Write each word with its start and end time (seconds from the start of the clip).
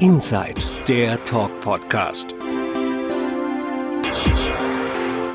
Inside, 0.00 0.60
der 0.88 1.24
Talk-Podcast. 1.24 2.34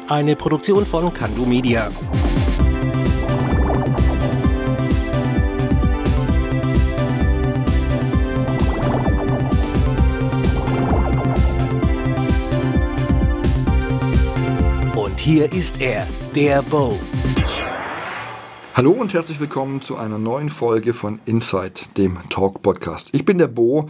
Eine 0.09 0.35
Produktion 0.35 0.85
von 0.85 1.13
Kandu 1.13 1.45
Media. 1.45 1.89
Und 14.95 15.17
hier 15.17 15.51
ist 15.53 15.81
er, 15.81 16.05
der 16.35 16.61
Bo. 16.63 16.99
Hallo 18.75 18.91
und 18.91 19.13
herzlich 19.13 19.39
willkommen 19.39 19.81
zu 19.81 19.95
einer 19.95 20.17
neuen 20.17 20.49
Folge 20.49 20.93
von 20.93 21.19
Inside, 21.25 21.81
dem 21.95 22.17
Talk 22.29 22.61
Podcast. 22.61 23.09
Ich 23.13 23.23
bin 23.23 23.37
der 23.37 23.47
Bo 23.47 23.89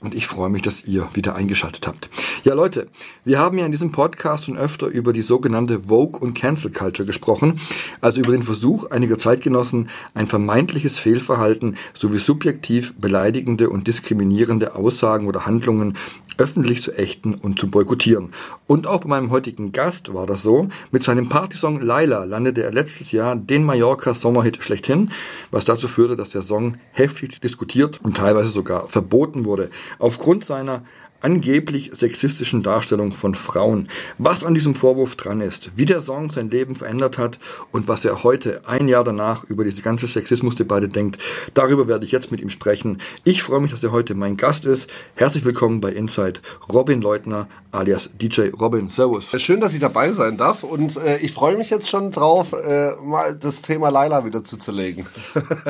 und 0.00 0.14
ich 0.14 0.26
freue 0.26 0.48
mich, 0.48 0.62
dass 0.62 0.84
ihr 0.84 1.08
wieder 1.14 1.34
eingeschaltet 1.34 1.86
habt. 1.86 2.08
Ja, 2.42 2.54
Leute, 2.54 2.88
wir 3.24 3.38
haben 3.38 3.58
ja 3.58 3.66
in 3.66 3.72
diesem 3.72 3.92
Podcast 3.92 4.46
schon 4.46 4.56
öfter 4.56 4.86
über 4.86 5.12
die 5.12 5.22
sogenannte 5.22 5.80
Vogue 5.88 6.18
und 6.20 6.34
Cancel 6.34 6.70
Culture 6.70 7.06
gesprochen, 7.06 7.60
also 8.00 8.20
über 8.20 8.32
den 8.32 8.42
Versuch 8.42 8.90
einiger 8.90 9.18
Zeitgenossen, 9.18 9.90
ein 10.14 10.26
vermeintliches 10.26 10.98
Fehlverhalten 10.98 11.76
sowie 11.92 12.18
subjektiv 12.18 12.94
beleidigende 12.98 13.68
und 13.68 13.86
diskriminierende 13.86 14.74
Aussagen 14.74 15.26
oder 15.26 15.44
Handlungen 15.44 15.96
öffentlich 16.40 16.82
zu 16.82 16.92
ächten 16.92 17.34
und 17.34 17.58
zu 17.60 17.68
boykottieren. 17.68 18.30
Und 18.66 18.86
auch 18.86 19.02
bei 19.02 19.08
meinem 19.08 19.30
heutigen 19.30 19.72
Gast 19.72 20.14
war 20.14 20.26
das 20.26 20.42
so. 20.42 20.68
Mit 20.90 21.04
seinem 21.04 21.28
Partysong 21.28 21.80
Laila 21.80 22.24
landete 22.24 22.62
er 22.62 22.72
letztes 22.72 23.12
Jahr 23.12 23.36
den 23.36 23.62
Mallorca 23.64 24.14
Sommerhit 24.14 24.62
schlechthin, 24.62 25.10
was 25.50 25.66
dazu 25.66 25.86
führte, 25.86 26.16
dass 26.16 26.30
der 26.30 26.42
Song 26.42 26.78
heftig 26.92 27.40
diskutiert 27.40 28.00
und 28.02 28.16
teilweise 28.16 28.48
sogar 28.48 28.88
verboten 28.88 29.44
wurde. 29.44 29.68
Aufgrund 29.98 30.44
seiner 30.44 30.82
angeblich 31.20 31.90
sexistischen 31.94 32.62
Darstellung 32.62 33.12
von 33.12 33.34
Frauen. 33.34 33.88
Was 34.18 34.44
an 34.44 34.54
diesem 34.54 34.74
Vorwurf 34.74 35.16
dran 35.16 35.40
ist, 35.40 35.70
wie 35.76 35.86
der 35.86 36.00
Song 36.00 36.30
sein 36.30 36.50
Leben 36.50 36.74
verändert 36.74 37.18
hat 37.18 37.38
und 37.72 37.88
was 37.88 38.04
er 38.04 38.22
heute, 38.22 38.62
ein 38.66 38.88
Jahr 38.88 39.04
danach, 39.04 39.44
über 39.44 39.64
diese 39.64 39.82
ganze 39.82 40.06
Sexismusdebatte 40.06 40.88
denkt, 40.88 41.22
darüber 41.54 41.88
werde 41.88 42.04
ich 42.04 42.12
jetzt 42.12 42.30
mit 42.30 42.40
ihm 42.40 42.50
sprechen. 42.50 42.98
Ich 43.24 43.42
freue 43.42 43.60
mich, 43.60 43.70
dass 43.70 43.82
er 43.82 43.92
heute 43.92 44.14
mein 44.14 44.36
Gast 44.36 44.64
ist. 44.64 44.88
Herzlich 45.14 45.44
willkommen 45.44 45.80
bei 45.80 45.90
Inside, 45.92 46.40
Robin 46.72 47.00
Leutner 47.00 47.48
alias 47.72 48.10
DJ 48.20 48.48
Robin. 48.58 48.90
Servus. 48.90 49.30
Schön, 49.40 49.60
dass 49.60 49.74
ich 49.74 49.80
dabei 49.80 50.10
sein 50.12 50.36
darf 50.36 50.64
und 50.64 50.96
äh, 50.96 51.18
ich 51.18 51.32
freue 51.32 51.56
mich 51.56 51.70
jetzt 51.70 51.88
schon 51.88 52.10
drauf, 52.10 52.52
äh, 52.52 52.92
mal 53.02 53.34
das 53.34 53.62
Thema 53.62 53.90
Laila 53.90 54.24
wieder 54.24 54.42
zuzulegen. 54.42 55.06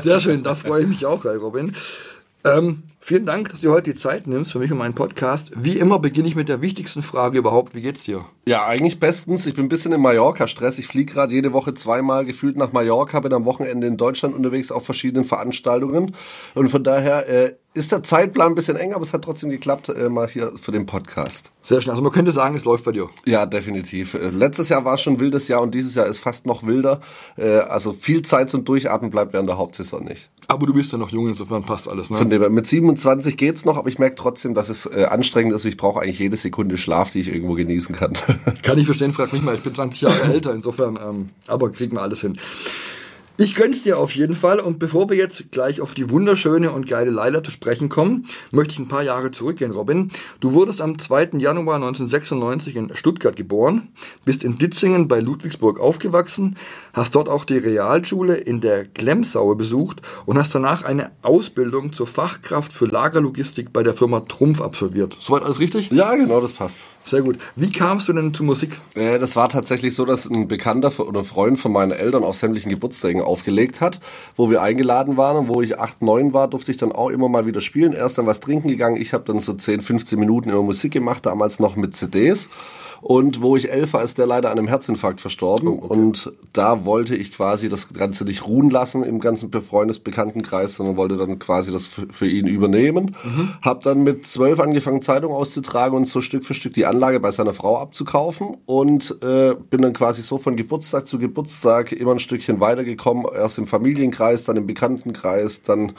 Sehr 0.03 0.21
schön, 0.21 0.43
da 0.43 0.55
freue 0.55 0.83
ich 0.83 0.89
mich 0.89 1.07
auch, 1.07 1.25
Robin. 1.25 1.75
Ähm, 2.45 2.85
vielen 3.01 3.27
Dank, 3.27 3.51
dass 3.51 3.61
du 3.61 3.71
heute 3.71 3.93
die 3.93 3.99
Zeit 3.99 4.27
nimmst 4.27 4.53
für 4.53 4.59
mich 4.59 4.73
und 4.73 4.79
meinen 4.79 4.95
Podcast. 4.95 5.53
Wie 5.57 5.79
immer 5.79 5.99
beginne 5.99 6.29
ich 6.29 6.37
mit 6.37 6.49
der 6.49 6.63
wichtigsten 6.63 7.03
Frage 7.03 7.39
überhaupt. 7.39 7.75
Wie 7.75 7.83
geht's 7.83 8.05
dir? 8.05 8.25
Ja, 8.47 8.67
eigentlich 8.67 8.99
bestens. 8.99 9.45
Ich 9.47 9.55
bin 9.55 9.67
ein 9.67 9.69
bisschen 9.69 9.93
im 9.93 10.01
Mallorca-Stress. 10.01 10.79
Ich 10.79 10.87
fliege 10.87 11.13
gerade 11.13 11.35
jede 11.35 11.53
Woche 11.53 11.75
zweimal 11.75 12.25
gefühlt 12.25 12.57
nach 12.57 12.73
Mallorca, 12.73 13.21
bin 13.21 13.35
am 13.35 13.45
Wochenende 13.45 13.87
in 13.87 13.97
Deutschland 13.97 14.35
unterwegs 14.35 14.73
auf 14.73 14.87
verschiedenen 14.87 15.25
Veranstaltungen. 15.25 16.17
Und 16.55 16.69
von 16.69 16.83
daher 16.83 17.29
äh, 17.29 17.55
ist 17.73 17.93
der 17.93 18.03
Zeitplan 18.03 18.53
ein 18.53 18.55
bisschen 18.57 18.77
eng, 18.77 18.95
aber 18.95 19.03
es 19.03 19.13
hat 19.13 19.23
trotzdem 19.23 19.49
geklappt, 19.51 19.89
äh, 19.91 20.09
mal 20.09 20.29
hier 20.29 20.53
für 20.57 20.73
den 20.73 20.87
Podcast. 20.87 21.53
Sehr 21.63 21.81
schön. 21.81 21.91
Also 21.91 22.03
man 22.03 22.11
könnte 22.11 22.33
sagen, 22.33 22.57
es 22.57 22.65
läuft 22.65 22.85
bei 22.85 22.91
dir. 22.91 23.09
Ja, 23.25 23.47
definitiv. 23.47 24.15
Äh, 24.15 24.31
letztes 24.31 24.69
Jahr 24.71 24.85
war 24.85 24.99
schon 24.99 25.15
ein 25.15 25.21
wildes 25.21 25.47
Jahr 25.47 25.63
und 25.63 25.73
dieses 25.73 25.95
Jahr 25.95 26.07
ist 26.07 26.19
fast 26.19 26.47
noch 26.47 26.67
wilder. 26.67 27.01
Äh, 27.37 27.59
also 27.59 27.93
viel 27.93 28.23
Zeit 28.23 28.51
zum 28.51 28.65
Durchatmen 28.65 29.11
bleibt 29.11 29.33
während 29.33 29.49
der 29.49 29.57
Hauptsaison 29.57 30.05
nicht. 30.05 30.31
Aber 30.49 30.67
du 30.67 30.75
bist 30.75 30.91
ja 30.91 30.99
noch 30.99 31.11
jung, 31.11 31.29
insofern 31.29 31.63
passt 31.63 31.87
alles. 31.87 32.11
Ne? 32.11 32.19
Von 32.19 32.29
dem 32.29 32.53
mit 32.53 32.67
27 32.67 33.37
geht's 33.37 33.65
noch, 33.65 33.77
aber 33.77 33.89
ich 33.89 34.01
merke 34.01 34.17
trotzdem, 34.17 34.53
dass 34.53 34.69
es 34.69 34.87
äh, 34.87 35.05
anstrengend 35.05 35.55
ist. 35.55 35.65
Ich 35.65 35.77
brauche 35.77 36.01
eigentlich 36.01 36.19
jede 36.19 36.37
Sekunde 36.37 36.77
Schlaf, 36.77 37.13
die 37.13 37.21
ich 37.21 37.29
irgendwo 37.29 37.55
genießen 37.55 37.95
kann. 37.95 38.15
kann 38.65 38.79
ich 38.79 38.87
verstehen, 38.87 39.13
frag 39.13 39.33
mich 39.33 39.43
mal. 39.43 39.55
Ich 39.55 39.63
bin 39.63 39.73
20 39.73 40.01
Jahre 40.01 40.23
älter, 40.33 40.53
insofern. 40.53 40.99
Ähm, 41.01 41.29
aber 41.47 41.71
kriegen 41.71 41.95
wir 41.95 42.03
alles 42.03 42.21
hin. 42.21 42.37
Ich 43.43 43.55
gönn's 43.55 43.83
dir 43.85 43.97
auf 43.97 44.15
jeden 44.15 44.37
Fall. 44.37 44.61
Und 44.61 44.79
bevor 44.79 45.09
wir 45.09 45.17
jetzt 45.17 45.51
gleich 45.51 45.81
auf 45.81 45.95
die 45.95 46.11
wunderschöne 46.11 46.73
und 46.73 46.87
geile 46.87 47.11
Leila 47.11 47.43
zu 47.43 47.51
sprechen 47.51 47.89
kommen, 47.89 48.27
möchte 48.51 48.75
ich 48.75 48.79
ein 48.79 48.89
paar 48.89 49.03
Jahre 49.03 49.31
zurückgehen, 49.31 49.73
Robin. 49.73 50.11
Du 50.41 50.53
wurdest 50.53 50.83
am 50.83 50.99
2. 50.99 51.39
Januar 51.39 51.77
1996 51.77 52.77
in 52.77 52.95
Stuttgart 52.95 53.35
geboren, 53.37 53.89
bist 54.27 54.45
in 54.45 54.59
Ditzingen 54.59 55.09
bei 55.09 55.21
Ludwigsburg 55.21 55.81
aufgewachsen, 55.81 56.59
hast 56.93 57.15
dort 57.15 57.29
auch 57.29 57.45
die 57.45 57.59
Realschule 57.59 58.37
in 58.37 58.61
der 58.61 58.85
Glemsaue 58.85 59.57
besucht 59.57 60.03
und 60.27 60.39
hast 60.39 60.55
danach 60.55 60.83
eine 60.83 61.11
Ausbildung 61.23 61.93
zur 61.93 62.07
Fachkraft 62.07 62.73
für 62.73 62.87
Lagerlogistik 62.87 63.73
bei 63.73 63.83
der 63.83 63.95
Firma 63.95 64.21
Trumpf 64.21 64.61
absolviert. 64.61 65.17
Soweit 65.21 65.43
alles 65.43 65.61
richtig? 65.61 65.91
Ja, 65.91 66.15
genau, 66.15 66.41
das 66.41 66.53
passt. 66.53 66.81
Sehr 67.05 67.23
gut. 67.23 67.39
Wie 67.57 67.73
kamst 67.73 68.09
du 68.09 68.13
denn 68.13 68.35
zu 68.35 68.45
Musik? 68.45 68.79
Äh, 68.95 69.19
das 69.19 69.35
war 69.35 69.49
tatsächlich 69.49 69.95
so, 69.95 70.05
dass 70.05 70.27
ein 70.27 70.49
Bekannter 70.49 70.93
oder 71.01 71.25
Freund 71.25 71.59
von 71.59 71.73
meinen 71.73 71.93
Eltern 71.93 72.25
auf 72.25 72.37
sämtlichen 72.37 72.71
Geburtstagen 72.71 73.23
aufgelegt 73.23 73.81
hat, 73.81 74.01
wo 74.37 74.51
wir 74.51 74.63
eingeladen 74.63 75.17
waren 75.17 75.37
und 75.37 75.49
wo 75.49 75.63
ich 75.63 75.79
8, 75.79 76.03
9 76.03 76.35
war, 76.35 76.49
durfte 76.49 76.71
ich 76.71 76.77
dann 76.77 76.93
auch 76.93 77.09
immer 77.09 77.29
mal 77.29 77.47
wieder 77.47 77.63
spielen. 77.63 77.95
Erst 77.95 78.19
dann 78.19 78.27
was 78.27 78.41
trinken 78.41 78.69
gegangen. 78.69 78.97
Ich 79.01 79.13
habe 79.13 79.25
dann 79.25 79.41
so 79.41 79.55
10, 79.55 79.81
15 79.81 80.21
Minuten 80.21 80.51
immer 80.51 80.63
Musik 80.63 80.93
gemacht, 80.93 81.27
damals 81.27 81.59
noch 81.59 81.75
mit 81.75 81.97
CDs. 81.97 82.51
Und 83.01 83.41
wo 83.41 83.57
ich 83.57 83.71
elf 83.71 83.95
war, 83.95 84.03
ist 84.03 84.19
der 84.19 84.27
leider 84.27 84.51
an 84.51 84.59
einem 84.59 84.69
Herzinfarkt 84.69 85.21
verstorben. 85.21 85.69
Oh, 85.69 85.79
okay. 85.83 85.87
Und 85.89 86.33
da 86.53 86.85
wollte 86.85 87.17
ich 87.17 87.33
quasi 87.33 87.69
das 87.69 87.93
Ganze 87.93 88.25
nicht 88.25 88.47
ruhen 88.47 88.71
lassen 88.71 89.03
im 89.03 89.21
ganzen 89.21 89.51
Freundesbekanntenkreis, 89.51 90.75
sondern 90.75 90.97
wollte 90.97 91.17
dann 91.17 91.39
quasi 91.39 91.73
das 91.73 91.87
für 91.87 92.27
ihn 92.27 92.47
übernehmen. 92.47 93.17
Mhm. 93.25 93.51
Hab 93.63 93.83
dann 93.83 94.03
mit 94.03 94.27
zwölf 94.27 94.61
angefangen, 94.61 95.03
Zeitung 95.03 95.33
auszutragen 95.33 95.97
und 95.97 96.07
so 96.07 96.21
Stück 96.21 96.45
für 96.45 96.55
Stück 96.55 96.75
die 96.75 96.87
Anlage 96.87 97.21
bei 97.21 97.31
seiner 97.31 97.55
Frau 97.55 97.79
abzukaufen. 97.79 98.59
Und 98.67 99.17
äh, 99.23 99.55
bin 99.55 99.83
dann 99.83 99.93
quasi 99.93 100.23
so 100.23 100.39
von 100.39 100.57
Geburtstag 100.57 101.07
zu 101.07 101.19
Geburtstag 101.19 101.93
immer 101.93 102.13
ein 102.13 102.19
Stückchen 102.19 102.61
weitergekommen. 102.61 103.27
Erst 103.35 103.59
im 103.59 103.67
Familienkreis, 103.67 104.45
dann 104.45 104.57
im 104.57 104.67
Bekanntenkreis, 104.67 105.63
dann 105.63 105.93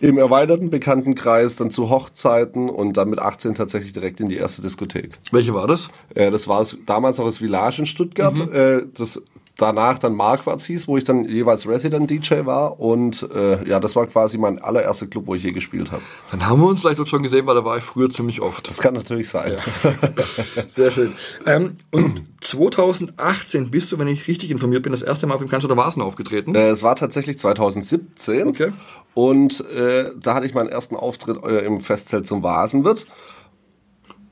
im 0.00 0.18
erweiterten 0.18 0.70
Bekanntenkreis, 0.70 1.56
dann 1.56 1.70
zu 1.70 1.90
Hochzeiten 1.90 2.68
und 2.68 2.96
dann 2.96 3.10
mit 3.10 3.18
18 3.18 3.54
tatsächlich 3.54 3.92
direkt 3.92 4.20
in 4.20 4.28
die 4.28 4.36
erste 4.36 4.62
Diskothek. 4.62 5.18
Welche 5.30 5.54
war 5.54 5.66
das? 5.66 5.88
Äh, 6.14 6.30
das 6.30 6.41
das 6.42 6.48
war 6.48 6.60
es 6.60 6.76
damals 6.86 7.18
noch 7.18 7.24
das 7.24 7.38
Village 7.38 7.76
in 7.78 7.86
Stuttgart. 7.86 8.36
Mhm. 8.36 8.52
Äh, 8.52 8.82
das 8.94 9.22
danach 9.56 9.98
dann 9.98 10.14
Marquardt 10.14 10.62
hieß, 10.62 10.88
wo 10.88 10.96
ich 10.96 11.04
dann 11.04 11.24
jeweils 11.24 11.68
Resident 11.68 12.10
DJ 12.10 12.44
war. 12.44 12.80
Und 12.80 13.28
äh, 13.32 13.68
ja, 13.68 13.78
das 13.78 13.94
war 13.94 14.06
quasi 14.06 14.38
mein 14.38 14.60
allererster 14.60 15.06
Club, 15.06 15.26
wo 15.26 15.34
ich 15.34 15.44
je 15.44 15.52
gespielt 15.52 15.92
habe. 15.92 16.02
Dann 16.30 16.46
haben 16.48 16.60
wir 16.60 16.68
uns 16.68 16.80
vielleicht 16.80 16.98
auch 16.98 17.06
schon 17.06 17.22
gesehen, 17.22 17.46
weil 17.46 17.54
da 17.54 17.64
war 17.64 17.76
ich 17.76 17.84
früher 17.84 18.10
ziemlich 18.10 18.40
oft. 18.40 18.66
Das 18.66 18.78
kann 18.78 18.94
natürlich 18.94 19.28
sein. 19.28 19.52
Ja. 19.52 19.92
Sehr 20.74 20.90
schön. 20.90 21.12
Ähm, 21.46 21.76
und 21.92 22.24
2018 22.40 23.70
bist 23.70 23.92
du, 23.92 23.98
wenn 23.98 24.08
ich 24.08 24.26
richtig 24.26 24.50
informiert 24.50 24.82
bin, 24.82 24.92
das 24.92 25.02
erste 25.02 25.26
Mal 25.26 25.34
auf 25.34 25.40
dem 25.40 25.48
Cannstatter 25.48 25.76
Vasen 25.76 26.02
aufgetreten? 26.02 26.54
Äh, 26.54 26.70
es 26.70 26.82
war 26.82 26.96
tatsächlich 26.96 27.38
2017. 27.38 28.48
Okay. 28.48 28.72
Und 29.14 29.60
äh, 29.70 30.10
da 30.20 30.34
hatte 30.34 30.46
ich 30.46 30.54
meinen 30.54 30.70
ersten 30.70 30.96
Auftritt 30.96 31.44
äh, 31.44 31.64
im 31.64 31.80
Festzelt 31.80 32.26
zum 32.26 32.42
Vasenwirt. 32.42 33.06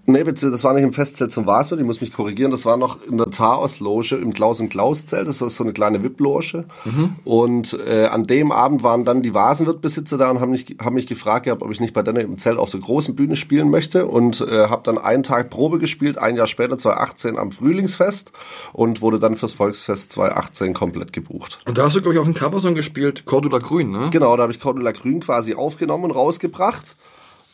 Nee, 0.07 0.25
das 0.25 0.65
war 0.65 0.73
nicht 0.75 0.83
im 0.83 0.93
Festzelt 0.93 1.31
zum 1.31 1.47
Wasmit, 1.47 1.79
ich 1.79 1.87
muss 1.87 2.01
mich 2.01 2.13
korrigieren. 2.13 2.51
Das 2.51 2.65
war 2.65 2.77
noch 2.77 3.03
in 3.03 3.19
der 3.19 3.31
Taos-Loge 3.31 4.17
im 4.17 4.33
Klaus 4.33 4.61
und 4.61 4.71
Klaus-Zelt. 4.71 5.29
Das 5.29 5.41
ist 5.41 5.57
so 5.57 5.65
eine 5.65 5.73
kleine 5.73 6.03
VIP-Loge. 6.03 6.65
Mhm. 6.85 7.17
Und 7.25 7.79
äh, 7.87 8.07
an 8.07 8.25
dem 8.25 8.51
Abend 8.51 8.83
waren 8.83 9.05
dann 9.05 9.23
die 9.23 9.35
Vasenwirt-Besitzer 9.35 10.17
da 10.17 10.31
und 10.31 10.41
haben 10.41 10.53
mich, 10.53 10.77
haben 10.81 10.95
mich 10.95 11.07
gefragt 11.07 11.45
gehabt, 11.45 11.63
ob 11.63 11.71
ich 11.71 11.81
nicht 11.81 11.93
bei 11.93 12.03
denen 12.03 12.21
im 12.21 12.39
Zelt 12.39 12.59
auf 12.59 12.71
der 12.71 12.81
großen 12.81 13.15
Bühne 13.15 13.37
spielen 13.37 13.71
möchte. 13.71 14.07
Und 14.07 14.41
äh, 14.41 14.69
habe 14.69 14.83
dann 14.85 14.99
einen 14.99 15.23
Tag 15.23 15.51
Probe 15.51 15.79
gespielt, 15.79 16.19
ein 16.19 16.37
Jahr 16.37 16.47
später, 16.47 16.79
2018, 16.79 17.39
am 17.39 17.53
Frühlingsfest. 17.53 18.33
Und 18.73 19.03
wurde 19.03 19.19
dann 19.19 19.37
fürs 19.37 19.53
Volksfest 19.53 20.13
2018 20.13 20.73
komplett 20.73 21.13
gebucht. 21.13 21.61
Und 21.67 21.77
da 21.77 21.85
hast 21.85 21.97
du, 21.97 22.01
glaube 22.01 22.15
ich, 22.15 22.21
auch 22.21 22.25
einen 22.25 22.35
Coversong 22.35 22.75
gespielt, 22.75 23.27
Cordula 23.27 23.59
Grün, 23.59 23.91
ne? 23.91 24.09
Genau, 24.11 24.37
da 24.37 24.45
habe 24.45 24.53
ich 24.53 24.61
Cordula 24.61 24.93
Grün 24.93 25.21
quasi 25.21 25.55
aufgenommen 25.55 26.05
und 26.05 26.11
rausgebracht. 26.13 26.97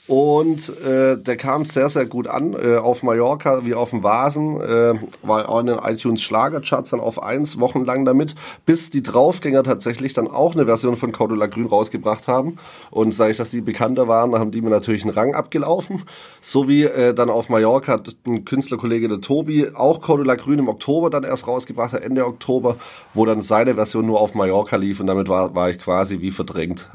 Und 0.08 0.68
äh, 0.84 1.16
der 1.18 1.36
kam 1.36 1.64
sehr, 1.64 1.88
sehr 1.88 2.06
gut 2.06 2.28
an, 2.28 2.54
äh, 2.54 2.76
auf 2.76 3.02
Mallorca 3.02 3.64
wie 3.64 3.74
auf 3.74 3.90
dem 3.90 4.04
Vasen, 4.04 4.60
äh, 4.60 4.94
war 5.22 5.48
auch 5.48 5.60
in 5.60 5.66
den 5.66 5.78
iTunes 5.78 6.22
Schlagercharts 6.22 6.90
dann 6.90 7.00
auf 7.00 7.20
eins, 7.20 7.58
wochenlang 7.58 8.04
damit, 8.04 8.36
bis 8.66 8.90
die 8.90 9.02
Draufgänger 9.02 9.64
tatsächlich 9.64 10.12
dann 10.12 10.28
auch 10.28 10.54
eine 10.54 10.66
Version 10.66 10.96
von 10.96 11.10
Cordula 11.10 11.46
Grün 11.46 11.66
rausgebracht 11.66 12.28
haben. 12.28 12.58
Und 12.90 13.14
sage 13.14 13.32
ich, 13.32 13.36
dass 13.36 13.50
die 13.50 13.60
bekannter 13.60 14.06
waren, 14.06 14.32
haben 14.38 14.52
die 14.52 14.60
mir 14.60 14.70
natürlich 14.70 15.02
einen 15.02 15.12
Rang 15.12 15.34
abgelaufen. 15.34 16.04
So 16.40 16.68
wie 16.68 16.84
äh, 16.84 17.12
dann 17.12 17.28
auf 17.28 17.48
Mallorca 17.48 17.94
hat 17.94 18.14
ein 18.26 18.44
Künstlerkollege 18.44 19.08
der 19.08 19.20
Tobi 19.20 19.68
auch 19.74 20.00
Cordula 20.00 20.36
Grün 20.36 20.60
im 20.60 20.68
Oktober 20.68 21.10
dann 21.10 21.24
erst 21.24 21.48
rausgebracht, 21.48 21.92
hat, 21.92 22.02
Ende 22.02 22.26
Oktober, 22.26 22.76
wo 23.12 23.26
dann 23.26 23.40
seine 23.40 23.74
Version 23.74 24.06
nur 24.06 24.20
auf 24.20 24.34
Mallorca 24.34 24.76
lief 24.76 25.00
und 25.00 25.08
damit 25.08 25.28
war, 25.28 25.56
war 25.56 25.70
ich 25.70 25.78
quasi 25.78 26.20
wie 26.20 26.30
verdrängt. 26.30 26.88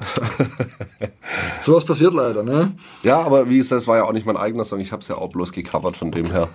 so 1.61 1.75
was 1.75 1.83
passiert 1.83 2.13
leider, 2.13 2.43
ne? 2.43 2.71
Ja, 3.03 3.21
aber 3.21 3.50
wie 3.50 3.57
ist 3.57 3.71
das, 3.71 3.88
war 3.88 3.98
ja 3.98 4.03
auch 4.03 4.13
nicht 4.13 4.25
mein 4.25 4.38
eigener 4.38 4.63
Song. 4.63 4.80
Ich 4.80 4.92
habe 4.92 5.01
es 5.01 5.07
ja 5.07 5.18
auch 5.18 5.31
bloß 5.31 5.51
gecovert 5.51 5.98
von 5.98 6.12
dem 6.12 6.31
her. 6.31 6.50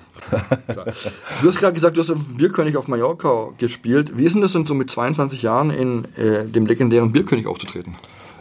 du 1.43 1.49
hast 1.49 1.59
gerade 1.59 1.73
gesagt, 1.73 1.97
du 1.97 2.01
hast 2.01 2.11
im 2.11 2.23
Bierkönig 2.37 2.77
auf 2.77 2.89
Mallorca 2.89 3.49
gespielt. 3.59 4.17
Wie 4.17 4.25
ist 4.25 4.35
denn 4.35 4.43
das 4.43 4.53
denn 4.53 4.67
so 4.67 4.75
mit 4.75 4.91
22 4.91 5.43
Jahren 5.43 5.71
in 5.71 6.05
äh, 6.17 6.45
dem 6.47 6.67
legendären 6.67 7.13
Bierkönig 7.13 7.47
aufzutreten? 7.47 7.97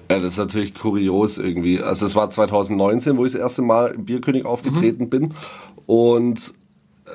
Ja, 0.09 0.19
das 0.19 0.33
ist 0.33 0.37
natürlich 0.37 0.75
kurios 0.75 1.39
irgendwie. 1.39 1.81
Also 1.81 2.05
es 2.05 2.15
war 2.15 2.29
2019, 2.29 3.17
wo 3.17 3.25
ich 3.25 3.31
das 3.31 3.41
erste 3.41 3.63
Mal 3.63 3.87
im 3.91 4.05
Bierkönig 4.05 4.45
aufgetreten 4.45 5.05
mhm. 5.05 5.09
bin. 5.09 5.33
Und 5.87 6.53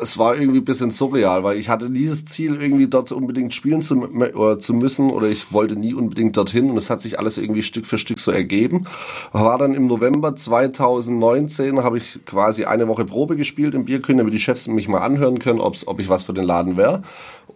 es 0.01 0.19
war 0.19 0.37
irgendwie 0.37 0.61
ein 0.61 0.65
bisschen 0.65 0.91
surreal, 0.91 1.43
weil 1.43 1.59
ich 1.59 1.69
hatte 1.69 1.91
dieses 1.91 2.25
Ziel, 2.25 2.61
irgendwie 2.61 2.87
dort 2.87 3.11
unbedingt 3.11 3.53
spielen 3.53 3.83
zu, 3.83 3.97
oder 3.97 4.59
zu 4.59 4.73
müssen 4.73 5.11
oder 5.11 5.29
ich 5.29 5.53
wollte 5.53 5.75
nie 5.75 5.95
unbedingt 5.95 6.37
dorthin 6.37 6.71
und 6.71 6.77
es 6.77 6.91
hat 6.91 7.01
sich 7.01 7.19
alles 7.19 7.39
irgendwie 7.39 7.63
Stück 7.63 7.87
für 7.87 7.99
Stück 7.99 8.21
so 8.21 8.31
ergeben. 8.31 8.87
War 9.33 9.59
dann 9.59 9.75
im 9.75 9.89
November 9.89 10.37
2019, 10.37 11.83
habe 11.83 11.99
ich 11.99 12.25
quasi 12.25 12.65
eine 12.65 12.87
Woche 12.87 13.05
Probe 13.05 13.37
gespielt 13.37 13.75
im 13.75 13.85
Bierkönig, 13.85 14.21
damit 14.21 14.35
die 14.35 14.39
Chefs 14.39 14.69
mich 14.69 14.89
mal 14.89 15.01
anhören 15.01 15.41
können, 15.41 15.61
ob's, 15.61 15.87
ob 15.87 15.99
ich 15.99 16.09
was 16.09 16.25
für 16.25 16.35
den 16.35 16.45
Laden 16.45 16.77
wäre. 16.77 17.03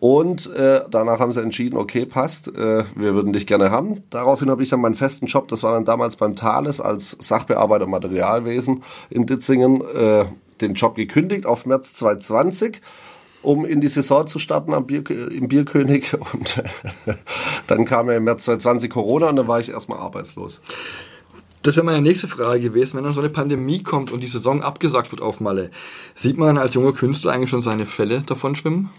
Und 0.01 0.53
äh, 0.55 0.83
danach 0.91 1.21
haben 1.21 1.33
sie 1.33 1.41
entschieden, 1.41 1.77
okay, 1.77 2.05
passt, 2.05 2.49
äh, 2.49 2.85
wir 2.95 3.15
würden 3.15 3.33
dich 3.33 3.47
gerne 3.47 3.71
haben. 3.71 4.03
Daraufhin 4.11 4.51
habe 4.51 4.63
ich 4.63 4.69
dann 4.69 4.81
meinen 4.81 4.97
festen 4.97 5.27
Job, 5.27 5.49
das 5.49 5.63
war 5.63 5.73
dann 5.73 5.85
damals 5.85 6.17
beim 6.17 6.37
Thales 6.37 6.81
als 6.81 7.17
Sachbearbeiter 7.21 7.87
Materialwesen 7.87 8.83
in 9.09 9.25
Ditzingen, 9.25 9.81
äh, 9.81 10.25
den 10.65 10.75
Job 10.75 10.97
gekündigt 10.97 11.47
auf 11.47 11.67
März 11.67 11.95
2020 11.95 12.81
um 13.45 13.65
in 13.65 13.81
die 13.81 13.89
Saison 13.89 14.27
zu 14.27 14.39
starten 14.39 14.73
am 14.73 14.87
Bier, 14.87 15.09
im 15.11 15.49
Bierkönig. 15.49 16.15
Und 16.33 16.63
dann 17.67 17.85
kam 17.85 18.09
ja 18.09 18.17
im 18.17 18.25
März 18.25 18.45
2020 18.45 18.91
Corona 18.91 19.29
und 19.29 19.37
dann 19.37 19.49
war 19.49 19.61
ich 19.61 19.69
erstmal 19.69 19.99
arbeitslos. 19.99 20.61
Das 21.63 21.77
wäre 21.77 21.87
meine 21.87 22.03
nächste 22.03 22.29
Frage 22.29 22.61
gewesen. 22.61 22.97
Wenn 22.97 23.05
dann 23.05 23.15
so 23.15 23.21
eine 23.21 23.31
Pandemie 23.31 23.83
kommt 23.83 24.11
und 24.11 24.21
die 24.21 24.27
Saison 24.27 24.63
abgesagt 24.63 25.13
wird 25.13 25.23
auf 25.23 25.41
Malle, 25.41 25.71
sieht 26.15 26.37
man 26.37 26.59
als 26.59 26.75
junger 26.75 26.93
Künstler 26.93 27.33
eigentlich 27.33 27.51
schon 27.51 27.63
seine 27.63 27.87
Fälle 27.87 28.23
davon 28.23 28.55
schwimmen? 28.55 28.91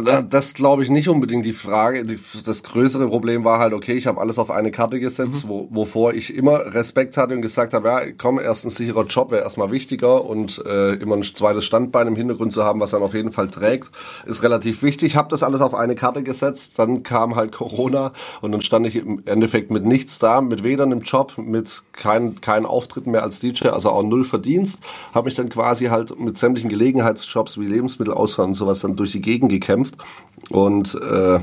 Das 0.00 0.54
glaube 0.54 0.84
ich 0.84 0.90
nicht 0.90 1.08
unbedingt 1.08 1.44
die 1.44 1.52
Frage. 1.52 2.06
Das 2.46 2.62
größere 2.62 3.08
Problem 3.08 3.42
war 3.42 3.58
halt, 3.58 3.72
okay, 3.72 3.94
ich 3.94 4.06
habe 4.06 4.20
alles 4.20 4.38
auf 4.38 4.48
eine 4.48 4.70
Karte 4.70 5.00
gesetzt, 5.00 5.44
mhm. 5.44 5.48
wo, 5.48 5.68
wovor 5.72 6.14
ich 6.14 6.36
immer 6.36 6.72
Respekt 6.72 7.16
hatte 7.16 7.34
und 7.34 7.42
gesagt 7.42 7.74
habe, 7.74 7.88
ja, 7.88 8.00
komm, 8.16 8.38
erst 8.38 8.64
ein 8.64 8.70
sicherer 8.70 9.06
Job 9.06 9.32
wäre 9.32 9.42
erstmal 9.42 9.72
wichtiger 9.72 10.24
und 10.24 10.64
äh, 10.64 10.94
immer 10.94 11.16
ein 11.16 11.24
zweites 11.24 11.64
Standbein 11.64 12.06
im 12.06 12.14
Hintergrund 12.14 12.52
zu 12.52 12.62
haben, 12.62 12.78
was 12.78 12.90
dann 12.90 13.02
auf 13.02 13.12
jeden 13.12 13.32
Fall 13.32 13.48
trägt, 13.48 13.90
ist 14.24 14.44
relativ 14.44 14.84
wichtig. 14.84 15.08
Ich 15.08 15.16
habe 15.16 15.30
das 15.30 15.42
alles 15.42 15.60
auf 15.60 15.74
eine 15.74 15.96
Karte 15.96 16.22
gesetzt, 16.22 16.78
dann 16.78 17.02
kam 17.02 17.34
halt 17.34 17.50
Corona 17.50 18.12
und 18.40 18.52
dann 18.52 18.60
stand 18.60 18.86
ich 18.86 18.94
im 18.94 19.22
Endeffekt 19.26 19.72
mit 19.72 19.84
nichts 19.84 20.20
da, 20.20 20.40
mit 20.40 20.62
weder 20.62 20.84
einem 20.84 21.00
Job, 21.00 21.32
mit 21.38 21.82
keinen 21.90 22.40
kein 22.40 22.66
Auftritten 22.66 23.10
mehr 23.10 23.24
als 23.24 23.40
DJ, 23.40 23.68
also 23.68 23.90
auch 23.90 24.04
null 24.04 24.24
Verdienst, 24.24 24.78
habe 25.12 25.24
mich 25.24 25.34
dann 25.34 25.48
quasi 25.48 25.86
halt 25.86 26.20
mit 26.20 26.38
sämtlichen 26.38 26.70
Gelegenheitsjobs 26.70 27.58
wie 27.58 27.66
Lebensmittelausfahren 27.66 28.50
und 28.50 28.54
sowas 28.54 28.78
dann 28.78 28.94
durch 28.94 29.10
die 29.10 29.20
Gegend 29.20 29.50
gekämpft 29.50 29.87
gekämpft. 29.88 30.50
Und 30.50 30.94
äh, 30.94 31.40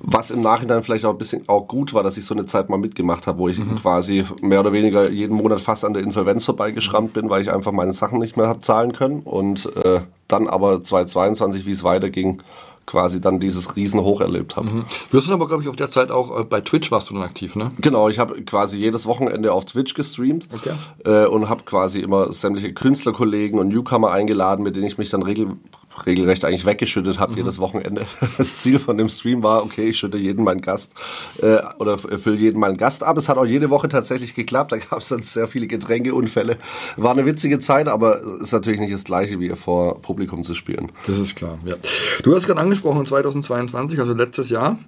was 0.00 0.30
im 0.30 0.42
Nachhinein 0.42 0.82
vielleicht 0.82 1.04
auch 1.04 1.12
ein 1.12 1.18
bisschen 1.18 1.44
auch 1.48 1.66
gut 1.66 1.92
war, 1.92 2.02
dass 2.02 2.16
ich 2.16 2.24
so 2.24 2.34
eine 2.34 2.46
Zeit 2.46 2.68
mal 2.68 2.78
mitgemacht 2.78 3.26
habe, 3.26 3.38
wo 3.38 3.48
ich 3.48 3.58
mhm. 3.58 3.76
quasi 3.76 4.24
mehr 4.40 4.60
oder 4.60 4.72
weniger 4.72 5.10
jeden 5.10 5.36
Monat 5.36 5.60
fast 5.60 5.84
an 5.84 5.92
der 5.92 6.02
Insolvenz 6.02 6.44
vorbeigeschrammt 6.44 7.12
bin, 7.12 7.30
weil 7.30 7.42
ich 7.42 7.52
einfach 7.52 7.72
meine 7.72 7.92
Sachen 7.92 8.18
nicht 8.18 8.36
mehr 8.36 8.46
habe 8.46 8.60
zahlen 8.60 8.92
können. 8.92 9.20
Und 9.20 9.66
äh, 9.84 10.00
dann 10.28 10.46
aber 10.46 10.82
2022, 10.84 11.66
wie 11.66 11.72
es 11.72 11.82
weiterging, 11.82 12.42
quasi 12.86 13.20
dann 13.20 13.38
dieses 13.38 13.76
Riesenhoch 13.76 14.22
erlebt 14.22 14.56
habe. 14.56 14.68
Mhm. 14.68 14.84
Du 15.10 15.18
hast 15.18 15.26
dann 15.26 15.34
aber, 15.34 15.46
glaube 15.46 15.62
ich, 15.62 15.68
auf 15.68 15.76
der 15.76 15.90
Zeit 15.90 16.10
auch 16.10 16.40
äh, 16.40 16.44
bei 16.44 16.62
Twitch 16.62 16.90
warst 16.90 17.10
du 17.10 17.14
dann 17.14 17.22
aktiv, 17.22 17.54
ne? 17.54 17.70
Genau, 17.80 18.08
ich 18.08 18.18
habe 18.18 18.40
quasi 18.42 18.78
jedes 18.78 19.04
Wochenende 19.04 19.52
auf 19.52 19.66
Twitch 19.66 19.92
gestreamt 19.92 20.48
okay. 20.54 20.72
äh, 21.04 21.26
und 21.26 21.50
habe 21.50 21.64
quasi 21.64 22.00
immer 22.00 22.32
sämtliche 22.32 22.72
Künstlerkollegen 22.72 23.58
und 23.58 23.68
Newcomer 23.68 24.10
eingeladen, 24.10 24.62
mit 24.62 24.74
denen 24.74 24.86
ich 24.86 24.96
mich 24.96 25.10
dann 25.10 25.22
regel 25.22 25.48
regelrecht 26.06 26.44
eigentlich 26.44 26.66
weggeschüttet 26.66 27.18
habe 27.18 27.32
mhm. 27.32 27.38
jedes 27.38 27.58
Wochenende. 27.58 28.06
Das 28.38 28.56
Ziel 28.56 28.78
von 28.78 28.96
dem 28.96 29.08
Stream 29.08 29.42
war, 29.42 29.64
okay, 29.64 29.88
ich 29.88 29.98
schütte 29.98 30.16
jeden 30.16 30.44
meinen 30.44 30.60
Gast 30.60 30.92
äh, 31.42 31.58
oder 31.78 31.98
fülle 31.98 32.36
jeden 32.36 32.60
meinen 32.60 32.76
Gast 32.76 33.02
ab. 33.02 33.16
Es 33.16 33.28
hat 33.28 33.36
auch 33.36 33.44
jede 33.44 33.70
Woche 33.70 33.88
tatsächlich 33.88 34.34
geklappt. 34.34 34.72
Da 34.72 34.76
gab 34.76 35.00
es 35.00 35.08
dann 35.08 35.22
sehr 35.22 35.48
viele 35.48 35.66
Getränkeunfälle. 35.66 36.56
War 36.96 37.12
eine 37.12 37.26
witzige 37.26 37.58
Zeit, 37.58 37.88
aber 37.88 38.20
ist 38.40 38.52
natürlich 38.52 38.80
nicht 38.80 38.92
das 38.92 39.04
gleiche, 39.04 39.40
wie 39.40 39.50
vor 39.50 40.00
Publikum 40.00 40.44
zu 40.44 40.54
spielen. 40.54 40.92
Das 41.06 41.18
ist 41.18 41.34
klar, 41.34 41.58
ja. 41.64 41.74
Du 42.22 42.34
hast 42.34 42.46
gerade 42.46 42.60
angesprochen, 42.60 43.06
2022, 43.06 43.98
also 43.98 44.14
letztes 44.14 44.50
Jahr. 44.50 44.78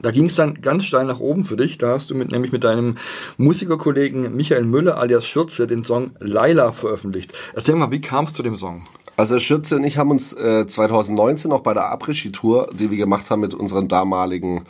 Da 0.00 0.10
ging 0.10 0.26
es 0.26 0.34
dann 0.34 0.60
ganz 0.60 0.84
steil 0.84 1.06
nach 1.06 1.20
oben 1.20 1.44
für 1.44 1.56
dich. 1.56 1.78
Da 1.78 1.88
hast 1.88 2.10
du 2.10 2.14
mit, 2.14 2.30
nämlich 2.30 2.52
mit 2.52 2.64
deinem 2.64 2.96
Musikerkollegen 3.38 4.36
Michael 4.36 4.64
Müller 4.64 4.98
alias 4.98 5.26
Schürze 5.26 5.66
den 5.66 5.84
Song 5.84 6.10
Laila 6.20 6.72
veröffentlicht. 6.72 7.32
Erzähl 7.54 7.76
mal, 7.76 7.90
wie 7.90 8.00
kam 8.00 8.26
es 8.26 8.34
zu 8.34 8.42
dem 8.42 8.56
Song? 8.56 8.84
Also 9.16 9.40
Schürze 9.40 9.76
und 9.76 9.84
ich 9.84 9.96
haben 9.96 10.10
uns 10.10 10.34
äh, 10.34 10.66
2019 10.66 11.50
noch 11.50 11.60
bei 11.60 11.72
der 11.72 11.90
Après-Ski-Tour, 11.90 12.70
die 12.74 12.90
wir 12.90 12.98
gemacht 12.98 13.30
haben 13.30 13.40
mit 13.40 13.54
unserem 13.54 13.88
damaligen 13.88 14.66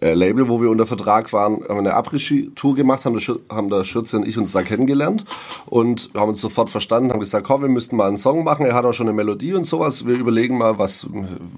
äh, 0.00 0.14
Label, 0.14 0.48
wo 0.48 0.60
wir 0.60 0.70
unter 0.70 0.86
Vertrag 0.86 1.32
waren, 1.32 1.64
haben 1.68 1.78
eine 1.78 1.94
Après-Ski-Tour 1.94 2.76
gemacht, 2.76 3.04
haben, 3.04 3.18
haben 3.50 3.68
der 3.68 3.82
Schürze 3.82 4.18
und 4.18 4.28
ich 4.28 4.38
uns 4.38 4.52
da 4.52 4.62
kennengelernt 4.62 5.24
und 5.66 6.10
haben 6.14 6.28
uns 6.28 6.40
sofort 6.40 6.70
verstanden, 6.70 7.10
haben 7.10 7.18
gesagt, 7.18 7.44
komm, 7.44 7.62
wir 7.62 7.68
müssten 7.68 7.96
mal 7.96 8.06
einen 8.06 8.16
Song 8.16 8.44
machen. 8.44 8.66
Er 8.66 8.74
hat 8.74 8.84
auch 8.84 8.92
schon 8.92 9.08
eine 9.08 9.16
Melodie 9.16 9.54
und 9.54 9.64
sowas. 9.64 10.06
Wir 10.06 10.16
überlegen 10.16 10.56
mal, 10.56 10.78
was, 10.78 11.08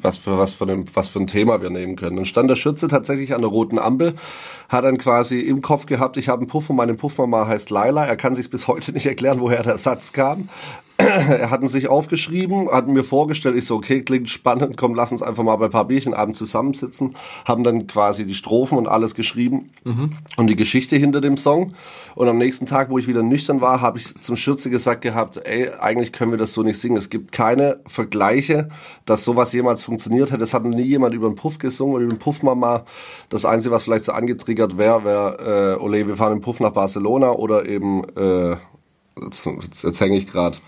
was, 0.01 0.17
für, 0.17 0.39
was, 0.39 0.55
für, 0.55 0.65
ein, 0.65 0.87
was 0.95 1.09
für 1.09 1.21
ein 1.21 1.27
Thema 1.27 1.61
wir 1.61 1.69
nehmen 1.69 1.97
können. 1.97 2.17
Dann 2.17 2.25
stand 2.25 2.49
der 2.49 2.57
Schürze 2.57 2.89
tatsächlich 2.89 3.35
an 3.35 3.43
der 3.43 3.51
roten 3.51 3.79
Ampel, 3.79 4.15
hat 4.71 4.85
dann 4.85 4.97
quasi 4.97 5.41
im 5.41 5.61
Kopf 5.61 5.85
gehabt, 5.85 6.17
ich 6.17 6.31
habe 6.31 6.41
einen 6.41 6.49
Puff 6.49 6.71
und 6.71 6.77
meine 6.77 6.95
Puffmama 6.95 7.47
heißt 7.47 7.69
Laila. 7.69 8.07
Er 8.07 8.17
kann 8.17 8.35
sich 8.35 8.49
bis 8.49 8.67
heute 8.67 8.93
nicht 8.93 9.05
erklären, 9.05 9.41
woher 9.41 9.63
der 9.63 9.77
Satz 9.77 10.15
kam 10.15 10.49
er 11.01 11.51
hat 11.51 11.63
ihn 11.63 11.69
sich 11.69 11.89
aufgeschrieben, 11.89 12.71
hat 12.71 12.89
mir 12.89 13.05
vorgestellt, 13.05 13.57
ich 13.57 13.65
so, 13.65 13.77
okay, 13.77 14.03
klingt 14.03 14.29
spannend, 14.29 14.77
komm, 14.77 14.95
lass 14.95 15.13
uns 15.13 15.23
einfach 15.23 15.43
mal 15.43 15.57
bei 15.57 15.67
ein 15.67 15.71
paar 15.71 15.87
Bierchen 15.87 16.15
abends 16.15 16.39
zusammensitzen, 16.39 17.17
haben 17.45 17.65
dann 17.65 17.87
quasi 17.87 18.27
die 18.27 18.35
Strophen 18.35 18.79
und 18.79 18.87
alles 18.87 19.15
geschrieben 19.15 19.71
mhm. 19.85 20.13
und 20.37 20.47
die 20.47 20.57
Geschichte 20.57 20.97
hinter 20.97 21.21
dem 21.21 21.37
Song. 21.37 21.75
Und 22.15 22.29
am 22.29 22.39
nächsten 22.39 22.67
Tag, 22.67 22.91
wo 22.91 22.99
ich 22.99 23.07
wieder 23.07 23.23
nüchtern 23.23 23.61
war, 23.61 23.81
habe 23.81 23.99
ich 23.99 24.21
zum 24.21 24.37
Schürze 24.37 24.71
gesagt 24.71 25.03
gehabt, 25.03 25.41
ey, 25.45 25.71
eigentlich 25.71 26.13
können 26.13 26.33
wir 26.33 26.39
das 26.39 26.53
so 26.53 26.63
nicht 26.63 26.79
singen. 26.79 26.97
Es 26.97 27.09
gibt 27.09 27.33
keine 27.33 27.81
Vergleiche, 27.87 28.69
dass 29.07 29.25
sowas 29.25 29.53
jemals 29.53 29.83
funktioniert 29.83 30.33
hätte. 30.33 30.43
Es 30.43 30.53
hat 30.53 30.65
nie 30.65 30.83
jemand 30.83 31.15
über 31.15 31.27
einen 31.27 31.37
Puff 31.37 31.59
gesungen 31.59 31.95
oder 31.95 32.05
über 32.05 32.13
einen 32.13 32.21
Puffmama. 32.21 32.85
Das 33.29 33.45
Einzige, 33.45 33.75
was 33.75 33.85
vielleicht 33.85 34.05
so 34.05 34.13
angetriggert 34.13 34.77
wäre, 34.77 35.05
wäre, 35.05 35.77
äh, 35.79 35.83
Ole, 35.83 36.07
wir 36.07 36.17
fahren 36.17 36.35
im 36.35 36.41
Puff 36.41 36.61
nach 36.61 36.73
Barcelona 36.73 37.33
oder 37.33 37.67
eben, 37.67 38.05
äh, 38.17 38.57
jetzt, 39.23 39.47
jetzt 39.83 40.01
hänge 40.01 40.17
ich 40.17 40.27
gerade. 40.27 40.59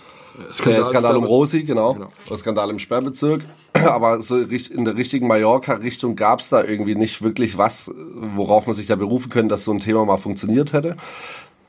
Skandal, 0.53 0.85
Skandal 0.85 1.17
um 1.17 1.25
Rosi, 1.25 1.65
genau. 1.65 1.95
genau. 1.95 2.37
Skandal 2.37 2.71
im 2.71 2.79
Sperrbezirk. 2.79 3.43
Aber 3.75 4.21
so 4.21 4.39
in 4.39 4.85
der 4.85 4.97
richtigen 4.97 5.27
Mallorca-Richtung 5.27 6.17
gab 6.17 6.41
es 6.41 6.49
da 6.49 6.63
irgendwie 6.63 6.95
nicht 6.95 7.23
wirklich 7.23 7.59
was, 7.59 7.91
worauf 8.37 8.67
man 8.67 8.75
sich 8.75 8.87
da 8.87 8.97
berufen 8.97 9.31
könnte, 9.31 9.49
dass 9.49 9.65
so 9.65 9.73
ein 9.73 9.79
Thema 9.79 10.05
mal 10.05 10.17
funktioniert 10.17 10.73
hätte 10.73 10.97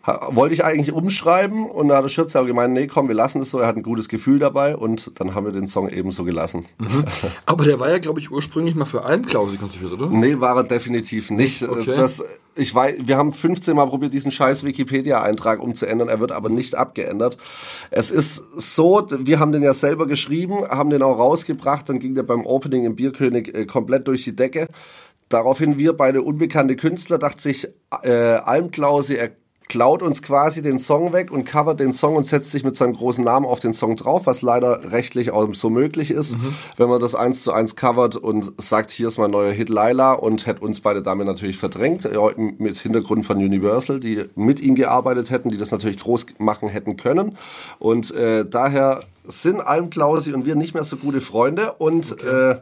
wollte 0.05 0.53
ich 0.53 0.65
eigentlich 0.65 0.91
umschreiben 0.91 1.65
und 1.65 1.88
da 1.88 1.98
hat 1.98 2.03
der 2.03 2.10
Schürze 2.10 2.38
aber 2.38 2.48
gemeint, 2.48 2.74
nee, 2.74 2.88
komm, 2.88 3.08
wir 3.08 3.15
lassen 3.15 3.41
es 3.41 3.51
so, 3.51 3.60
er 3.60 3.67
hat 3.67 3.77
ein 3.77 3.84
gutes 3.84 4.10
Gefühl 4.10 4.38
dabei 4.38 4.75
und 4.75 5.12
dann 5.15 5.34
haben 5.34 5.46
wir 5.46 5.53
den 5.53 5.67
Song 5.67 5.88
eben 5.88 6.12
so 6.12 6.25
gelassen. 6.25 6.65
Mhm. 6.77 7.05
Aber 7.46 7.63
der 7.63 7.79
war 7.79 7.89
ja, 7.89 8.00
glaube 8.00 8.20
ich, 8.20 8.29
ursprünglich 8.29 8.75
mal 8.75 8.86
für 8.86 9.03
Almklause 9.03 9.55
konzipiert, 9.55 9.93
oder? 9.93 10.08
Nee, 10.10 10.41
war 10.41 10.58
er 10.58 10.65
definitiv 10.65 11.32
nicht. 11.32 11.63
Okay. 11.63 11.96
Das, 11.96 12.22
ich 12.55 12.74
weiß, 12.74 12.95
wir 13.00 13.17
haben 13.17 13.33
15 13.33 13.75
Mal 13.75 13.88
probiert, 13.88 14.13
diesen 14.13 14.31
scheiß 14.31 14.63
Wikipedia-Eintrag 14.63 15.62
umzuändern, 15.62 16.10
er 16.10 16.19
wird 16.19 16.31
aber 16.31 16.50
nicht 16.50 16.75
abgeändert. 16.75 17.38
Es 17.91 18.12
ist 18.12 18.43
so, 18.55 19.07
wir 19.10 19.39
haben 19.39 19.51
den 19.51 19.63
ja 19.63 19.74
selber 19.74 20.07
geschrieben, 20.07 20.67
haben 20.67 20.89
den 20.89 21.01
auch 21.01 21.17
rausgebracht, 21.17 21.89
dann 21.89 22.00
ging 22.00 22.15
der 22.15 22.24
beim 22.24 22.45
Opening 22.45 22.86
im 22.86 22.95
Bierkönig 22.95 23.55
äh, 23.55 23.65
komplett 23.65 24.07
durch 24.07 24.24
die 24.24 24.36
Decke. 24.36 24.67
Daraufhin 25.29 25.77
wir 25.77 25.93
beide 25.93 26.22
unbekannte 26.22 26.75
Künstler, 26.75 27.17
dachte 27.17 27.41
sich 27.41 27.67
äh, 28.03 28.12
Almklause, 28.12 29.15
er 29.15 29.31
klaut 29.70 30.01
uns 30.01 30.22
quasi 30.22 30.62
den 30.62 30.77
Song 30.77 31.13
weg 31.13 31.32
und 31.32 31.46
covert 31.46 31.79
den 31.79 31.93
Song 31.93 32.15
und 32.15 32.25
setzt 32.25 32.51
sich 32.51 32.63
mit 32.63 32.75
seinem 32.75 32.93
großen 32.93 33.24
Namen 33.24 33.46
auf 33.46 33.60
den 33.60 33.74
Song 33.74 33.96
drauf, 33.96 34.25
was 34.25 34.41
leider 34.41 34.91
rechtlich 34.91 35.32
auch 35.32 35.48
so 35.53 35.70
möglich 35.70 36.12
ist, 36.12 36.38
mhm. 36.38 36.55
wenn 36.77 36.89
man 36.89 37.00
das 37.00 37.15
eins 37.15 37.43
zu 37.43 37.51
eins 37.51 37.75
covert 37.75 38.15
und 38.15 38.53
sagt, 38.58 38.91
hier 38.91 39.08
ist 39.08 39.17
mein 39.17 39.32
neuer 39.32 39.51
Hit 39.51 39.70
Laila 39.70 40.13
und 40.13 40.46
hätte 40.46 40.62
uns 40.62 40.79
beide 40.79 41.01
damit 41.01 41.27
natürlich 41.27 41.58
verdrängt, 41.58 42.08
mit 42.58 42.77
Hintergrund 42.77 43.25
von 43.25 43.38
Universal, 43.38 44.00
die 44.00 44.25
mit 44.36 44.60
ihm 44.60 44.75
gearbeitet 44.75 45.29
hätten, 45.29 45.50
die 45.50 45.58
das 45.58 45.72
natürlich 45.72 46.00
groß 46.00 46.25
machen 46.38 46.70
hätten 46.70 46.98
können 46.98 47.38
und 47.79 48.13
äh, 48.13 48.46
daher 48.46 49.03
sind 49.25 49.62
Almklausi 49.62 50.34
und 50.34 50.46
wir 50.46 50.55
nicht 50.55 50.74
mehr 50.74 50.84
so 50.84 50.98
gute 50.98 51.22
Freunde 51.22 51.74
und 51.74 52.12
okay. 52.12 52.51
äh, 52.51 52.58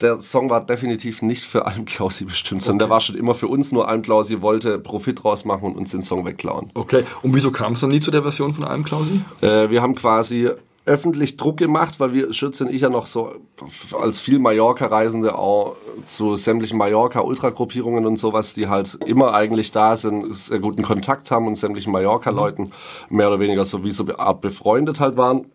der 0.00 0.20
Song 0.20 0.50
war 0.50 0.64
definitiv 0.64 1.22
nicht 1.22 1.44
für 1.44 1.66
Almklausi 1.66 2.24
bestimmt, 2.24 2.62
sondern 2.62 2.78
der 2.78 2.90
war 2.90 3.00
schon 3.00 3.16
immer 3.16 3.34
für 3.34 3.48
uns, 3.48 3.72
nur 3.72 3.88
Almklausi 3.88 4.40
wollte 4.40 4.78
Profit 4.78 5.24
rausmachen 5.24 5.64
und 5.64 5.76
uns 5.76 5.90
den 5.90 6.02
Song 6.02 6.24
wegklauen. 6.24 6.70
Okay, 6.74 7.04
und 7.22 7.34
wieso 7.34 7.50
kam 7.50 7.74
es 7.74 7.80
dann 7.80 7.90
nie 7.90 8.00
zu 8.00 8.10
der 8.10 8.22
Version 8.22 8.54
von 8.54 8.64
Almklausi? 8.64 9.20
Äh, 9.40 9.70
wir 9.70 9.82
haben 9.82 9.94
quasi 9.94 10.48
öffentlich 10.86 11.36
Druck 11.36 11.58
gemacht, 11.58 12.00
weil 12.00 12.14
wir, 12.14 12.32
Schütze 12.32 12.64
und 12.64 12.74
ich 12.74 12.80
ja 12.80 12.88
noch 12.88 13.06
so 13.06 13.34
als 14.00 14.18
viel 14.18 14.38
Mallorca-Reisende 14.38 15.36
auch 15.38 15.76
zu 16.06 16.36
sämtlichen 16.36 16.78
Mallorca-Ultragruppierungen 16.78 18.06
und 18.06 18.16
sowas, 18.16 18.54
die 18.54 18.68
halt 18.68 18.98
immer 19.04 19.34
eigentlich 19.34 19.70
da 19.72 19.96
sind, 19.96 20.34
sehr 20.34 20.58
guten 20.58 20.82
Kontakt 20.82 21.30
haben 21.30 21.46
und 21.46 21.56
sämtlichen 21.56 21.92
Mallorca-Leuten 21.92 22.72
mehr 23.10 23.28
oder 23.28 23.40
weniger 23.40 23.64
sowieso 23.64 24.04
befreundet 24.04 25.00
halt 25.00 25.16
waren 25.16 25.46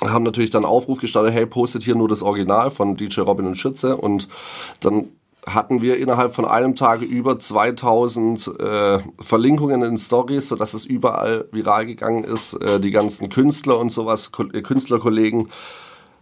haben 0.00 0.22
natürlich 0.22 0.50
dann 0.50 0.64
Aufruf 0.64 1.00
gestartet, 1.00 1.34
hey, 1.34 1.46
postet 1.46 1.82
hier 1.82 1.94
nur 1.94 2.08
das 2.08 2.22
Original 2.22 2.70
von 2.70 2.96
DJ 2.96 3.20
Robin 3.20 3.46
und 3.46 3.56
Schütze 3.56 3.96
und 3.96 4.28
dann 4.80 5.08
hatten 5.46 5.82
wir 5.82 5.98
innerhalb 5.98 6.34
von 6.34 6.44
einem 6.44 6.76
Tag 6.76 7.02
über 7.02 7.38
2000 7.38 8.60
äh, 8.60 8.98
Verlinkungen 9.20 9.82
in 9.82 9.98
Stories, 9.98 10.48
sodass 10.48 10.72
es 10.72 10.84
überall 10.84 11.46
viral 11.50 11.86
gegangen 11.86 12.24
ist. 12.24 12.54
Äh, 12.54 12.78
die 12.78 12.92
ganzen 12.92 13.28
Künstler 13.28 13.78
und 13.78 13.90
sowas, 13.90 14.30
Ko 14.30 14.44
äh, 14.52 14.62
Künstlerkollegen 14.62 15.48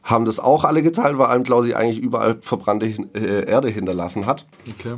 haben 0.03 0.25
das 0.25 0.41
auch 0.41 0.65
alle 0.65 0.83
geteilt, 0.83 1.19
weil 1.19 1.27
allem 1.27 1.45
Klausi 1.45 1.75
eigentlich 1.75 1.99
überall 1.99 2.39
verbrannte 2.41 2.87
äh, 2.87 3.45
Erde 3.47 3.69
hinterlassen 3.69 4.25
hat. 4.25 4.47
Okay. 4.67 4.95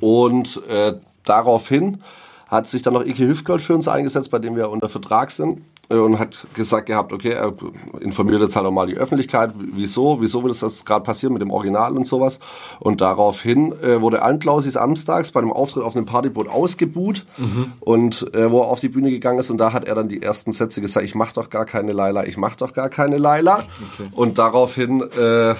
Und 0.00 0.62
äh, 0.68 0.94
daraufhin 1.24 2.02
hat 2.48 2.68
sich 2.68 2.80
dann 2.80 2.94
noch 2.94 3.04
Ike 3.04 3.28
Hüftgold 3.28 3.60
für 3.60 3.74
uns 3.74 3.88
eingesetzt, 3.88 4.30
bei 4.30 4.38
dem 4.38 4.56
wir 4.56 4.70
unter 4.70 4.88
Vertrag 4.88 5.30
sind 5.30 5.62
und 5.88 6.18
hat 6.18 6.46
gesagt 6.54 6.86
gehabt, 6.86 7.12
okay, 7.12 7.30
er 7.30 7.54
informiert 8.00 8.40
jetzt 8.40 8.56
halt 8.56 8.66
auch 8.66 8.72
mal 8.72 8.86
die 8.86 8.96
Öffentlichkeit, 8.96 9.52
wieso, 9.56 10.20
wieso 10.20 10.42
wird 10.42 10.60
das 10.60 10.84
gerade 10.84 11.04
passieren 11.04 11.32
mit 11.32 11.42
dem 11.42 11.50
Original 11.50 11.96
und 11.96 12.06
sowas. 12.06 12.40
Und 12.80 13.00
daraufhin 13.00 13.72
äh, 13.82 14.00
wurde 14.00 14.22
Almklausi 14.22 14.70
samstags 14.70 15.30
bei 15.30 15.40
einem 15.40 15.52
Auftritt 15.52 15.84
auf 15.84 15.94
einem 15.94 16.06
Partyboot 16.06 16.48
ausgebuht 16.48 17.24
mhm. 17.36 17.72
und 17.80 18.34
äh, 18.34 18.50
wo 18.50 18.62
er 18.62 18.68
auf 18.68 18.80
die 18.80 18.88
Bühne 18.88 19.10
gegangen 19.10 19.38
ist 19.38 19.50
und 19.50 19.58
da 19.58 19.72
hat 19.72 19.84
er 19.84 19.94
dann 19.94 20.08
die 20.08 20.22
ersten 20.22 20.52
Sätze 20.52 20.80
gesagt, 20.80 21.06
ich 21.06 21.14
mach 21.14 21.32
doch 21.32 21.50
gar 21.50 21.64
keine 21.64 21.92
Laila, 21.92 22.24
ich 22.24 22.36
mach 22.36 22.56
doch 22.56 22.72
gar 22.72 22.88
keine 22.88 23.18
Laila. 23.18 23.64
Okay. 23.94 24.08
Und 24.12 24.38
daraufhin 24.38 25.02
äh, 25.02 25.54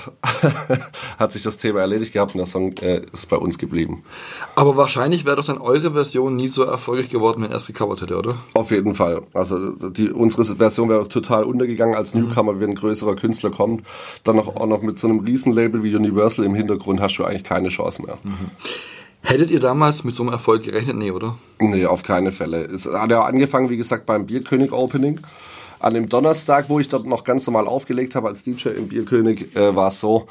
hat 1.18 1.33
sich 1.33 1.42
das 1.42 1.59
Thema 1.59 1.80
erledigt 1.80 2.12
gehabt 2.12 2.35
und 2.35 2.38
der 2.38 2.47
Song 2.47 2.73
äh, 2.78 3.02
ist 3.12 3.28
bei 3.28 3.37
uns 3.37 3.59
geblieben. 3.59 4.02
Aber 4.56 4.76
wahrscheinlich 4.76 5.25
wäre 5.25 5.37
doch 5.37 5.45
dann 5.45 5.59
eure 5.59 5.92
Version 5.92 6.35
nie 6.37 6.49
so 6.49 6.64
erfolgreich 6.64 7.11
geworden, 7.11 7.42
wenn 7.42 7.50
er 7.50 7.59
es 7.59 7.66
gecovert 7.66 8.00
hätte, 8.00 8.16
oder? 8.16 8.35
Auf 8.54 8.71
jeden 8.71 8.95
Fall. 8.95 9.23
Also 9.33 9.71
die 9.90 10.15
unsere 10.16 10.44
Version 10.44 10.88
wäre 10.88 11.08
total 11.08 11.44
untergegangen 11.44 11.94
als 11.94 12.14
mhm. 12.14 12.23
Newcomer, 12.23 12.61
wenn 12.61 12.70
ein 12.70 12.75
größerer 12.75 13.16
Künstler 13.16 13.50
kommt. 13.50 13.87
Dann 14.25 14.38
auch, 14.38 14.56
auch 14.56 14.66
noch 14.66 14.82
mit 14.82 14.99
so 14.99 15.08
einem 15.08 15.20
Riesenlabel 15.20 15.82
wie 15.82 15.94
Universal 15.94 16.44
im 16.44 16.54
Hintergrund 16.54 17.00
hast 17.00 17.16
du 17.16 17.25
eigentlich 17.25 17.44
keine 17.44 17.68
Chance 17.68 18.02
mehr. 18.02 18.18
Mhm. 18.23 18.50
Hättet 19.23 19.50
ihr 19.50 19.61
damals 19.61 20.04
mit 20.04 20.14
so 20.14 20.23
einem 20.23 20.32
Erfolg 20.32 20.62
gerechnet? 20.62 20.96
Nee, 20.96 21.11
oder? 21.11 21.37
Nee, 21.58 21.87
auf 21.87 22.02
keine 22.02 22.30
Fälle. 22.30 22.64
Es 22.64 22.87
hat 22.87 23.11
ja 23.11 23.23
angefangen, 23.23 23.70
wie 23.70 23.76
gesagt, 23.76 24.06
beim 24.06 24.26
Bierkönig 24.26 24.73
Opening. 24.73 25.20
An 25.80 25.94
dem 25.94 26.08
Donnerstag, 26.08 26.68
wo 26.68 26.78
ich 26.78 26.88
dort 26.88 27.06
noch 27.06 27.25
ganz 27.25 27.46
normal 27.46 27.66
aufgelegt 27.66 28.14
habe 28.14 28.28
als 28.28 28.42
DJ 28.42 28.68
im 28.70 28.88
Bierkönig, 28.88 29.54
äh, 29.56 29.75
war 29.75 29.88
es 29.88 30.00
so, 30.00 30.26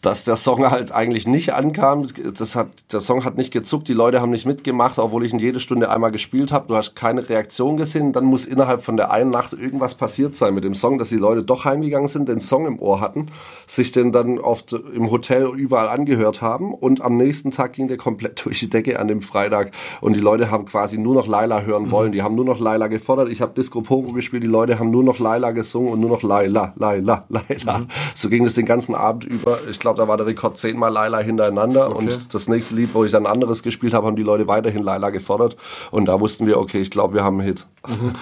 dass 0.00 0.24
der 0.24 0.36
Song 0.36 0.70
halt 0.70 0.92
eigentlich 0.92 1.26
nicht 1.26 1.52
ankam. 1.52 2.06
Das 2.34 2.56
hat, 2.56 2.68
der 2.90 3.00
Song 3.00 3.24
hat 3.24 3.36
nicht 3.36 3.52
gezuckt, 3.52 3.86
die 3.86 3.92
Leute 3.92 4.22
haben 4.22 4.30
nicht 4.30 4.46
mitgemacht, 4.46 4.98
obwohl 4.98 5.26
ich 5.26 5.32
ihn 5.32 5.38
jede 5.38 5.60
Stunde 5.60 5.90
einmal 5.90 6.10
gespielt 6.10 6.52
habe. 6.52 6.68
Du 6.68 6.76
hast 6.76 6.96
keine 6.96 7.28
Reaktion 7.28 7.76
gesehen. 7.76 8.12
Dann 8.12 8.24
muss 8.24 8.46
innerhalb 8.46 8.82
von 8.82 8.96
der 8.96 9.10
einen 9.10 9.30
Nacht 9.30 9.52
irgendwas 9.52 9.94
passiert 9.94 10.34
sein 10.34 10.54
mit 10.54 10.64
dem 10.64 10.74
Song, 10.74 10.96
dass 10.96 11.10
die 11.10 11.16
Leute 11.16 11.42
doch 11.42 11.66
heimgegangen 11.66 12.08
sind, 12.08 12.28
den 12.30 12.40
Song 12.40 12.66
im 12.66 12.78
Ohr 12.78 13.00
hatten, 13.00 13.26
sich 13.66 13.92
den 13.92 14.10
dann 14.10 14.38
oft 14.38 14.72
im 14.72 15.10
Hotel 15.10 15.46
überall 15.54 15.88
angehört 15.88 16.40
haben 16.40 16.72
und 16.72 17.02
am 17.02 17.16
nächsten 17.18 17.50
Tag 17.50 17.74
ging 17.74 17.88
der 17.88 17.98
komplett 17.98 18.44
durch 18.44 18.58
die 18.58 18.70
Decke 18.70 18.98
an 18.98 19.08
dem 19.08 19.20
Freitag 19.20 19.72
und 20.00 20.16
die 20.16 20.20
Leute 20.20 20.50
haben 20.50 20.64
quasi 20.64 20.96
nur 20.96 21.14
noch 21.14 21.26
Laila 21.26 21.62
hören 21.62 21.84
mhm. 21.84 21.90
wollen. 21.90 22.12
Die 22.12 22.22
haben 22.22 22.34
nur 22.34 22.46
noch 22.46 22.58
Laila 22.58 22.86
gefordert. 22.86 23.28
Ich 23.28 23.42
habe 23.42 23.52
Disco 23.54 23.82
Pogo 23.82 24.12
gespielt, 24.12 24.44
die 24.44 24.48
Leute 24.48 24.78
haben 24.78 24.90
nur 24.90 25.04
noch 25.04 25.18
Laila 25.18 25.50
gesungen 25.50 25.92
und 25.92 26.00
nur 26.00 26.10
noch 26.10 26.22
Laila, 26.22 26.72
Laila, 26.76 27.26
Laila. 27.28 27.78
Mhm. 27.80 27.88
So 28.14 28.30
ging 28.30 28.46
es 28.46 28.54
den 28.54 28.64
ganzen 28.64 28.94
Abend 28.94 29.24
über. 29.24 29.58
Ich 29.68 29.78
glaube, 29.78 29.89
glaube, 29.90 30.00
da 30.00 30.08
war 30.08 30.16
der 30.16 30.26
Rekord 30.26 30.56
zehnmal 30.56 30.92
Laila 30.92 31.18
hintereinander. 31.18 31.90
Okay. 31.90 31.98
Und 31.98 32.34
das 32.34 32.48
nächste 32.48 32.74
Lied, 32.74 32.94
wo 32.94 33.04
ich 33.04 33.12
dann 33.12 33.26
anderes 33.26 33.62
gespielt 33.62 33.92
habe, 33.92 34.06
haben 34.06 34.16
die 34.16 34.22
Leute 34.22 34.46
weiterhin 34.46 34.82
Laila 34.82 35.10
gefordert. 35.10 35.56
Und 35.90 36.06
da 36.06 36.20
wussten 36.20 36.46
wir, 36.46 36.58
okay, 36.58 36.80
ich 36.80 36.90
glaube, 36.90 37.14
wir 37.14 37.24
haben 37.24 37.38
einen 37.40 37.48
Hit. 37.48 37.66
Mhm. 37.86 38.12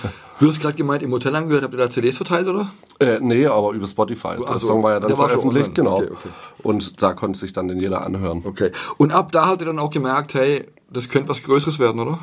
Du 0.40 0.48
hast 0.48 0.60
gerade 0.60 0.74
gemeint, 0.74 1.02
im 1.02 1.12
Hotel 1.12 1.34
angehört, 1.34 1.64
habt 1.64 1.74
ihr 1.74 1.78
da 1.78 1.90
CDs 1.90 2.16
verteilt, 2.16 2.46
oder? 2.46 2.70
Äh, 3.00 3.18
nee, 3.20 3.46
aber 3.46 3.72
über 3.72 3.86
Spotify. 3.86 4.28
Also, 4.28 4.44
der 4.44 4.60
Song 4.60 4.82
war 4.82 4.92
ja 4.92 5.00
dann 5.00 5.14
veröffentlicht, 5.14 5.74
genau. 5.74 5.98
Okay, 5.98 6.10
okay. 6.12 6.28
Und 6.62 7.02
da 7.02 7.12
konnte 7.14 7.38
sich 7.38 7.52
dann 7.52 7.68
den 7.68 7.80
jeder 7.80 8.04
anhören. 8.04 8.42
Okay. 8.44 8.70
Und 8.96 9.12
ab 9.12 9.32
da 9.32 9.46
habt 9.46 9.62
ihr 9.62 9.66
dann 9.66 9.78
auch 9.78 9.90
gemerkt, 9.90 10.34
hey, 10.34 10.66
das 10.90 11.08
könnte 11.08 11.28
was 11.28 11.42
Größeres 11.42 11.78
werden, 11.78 12.00
oder? 12.00 12.18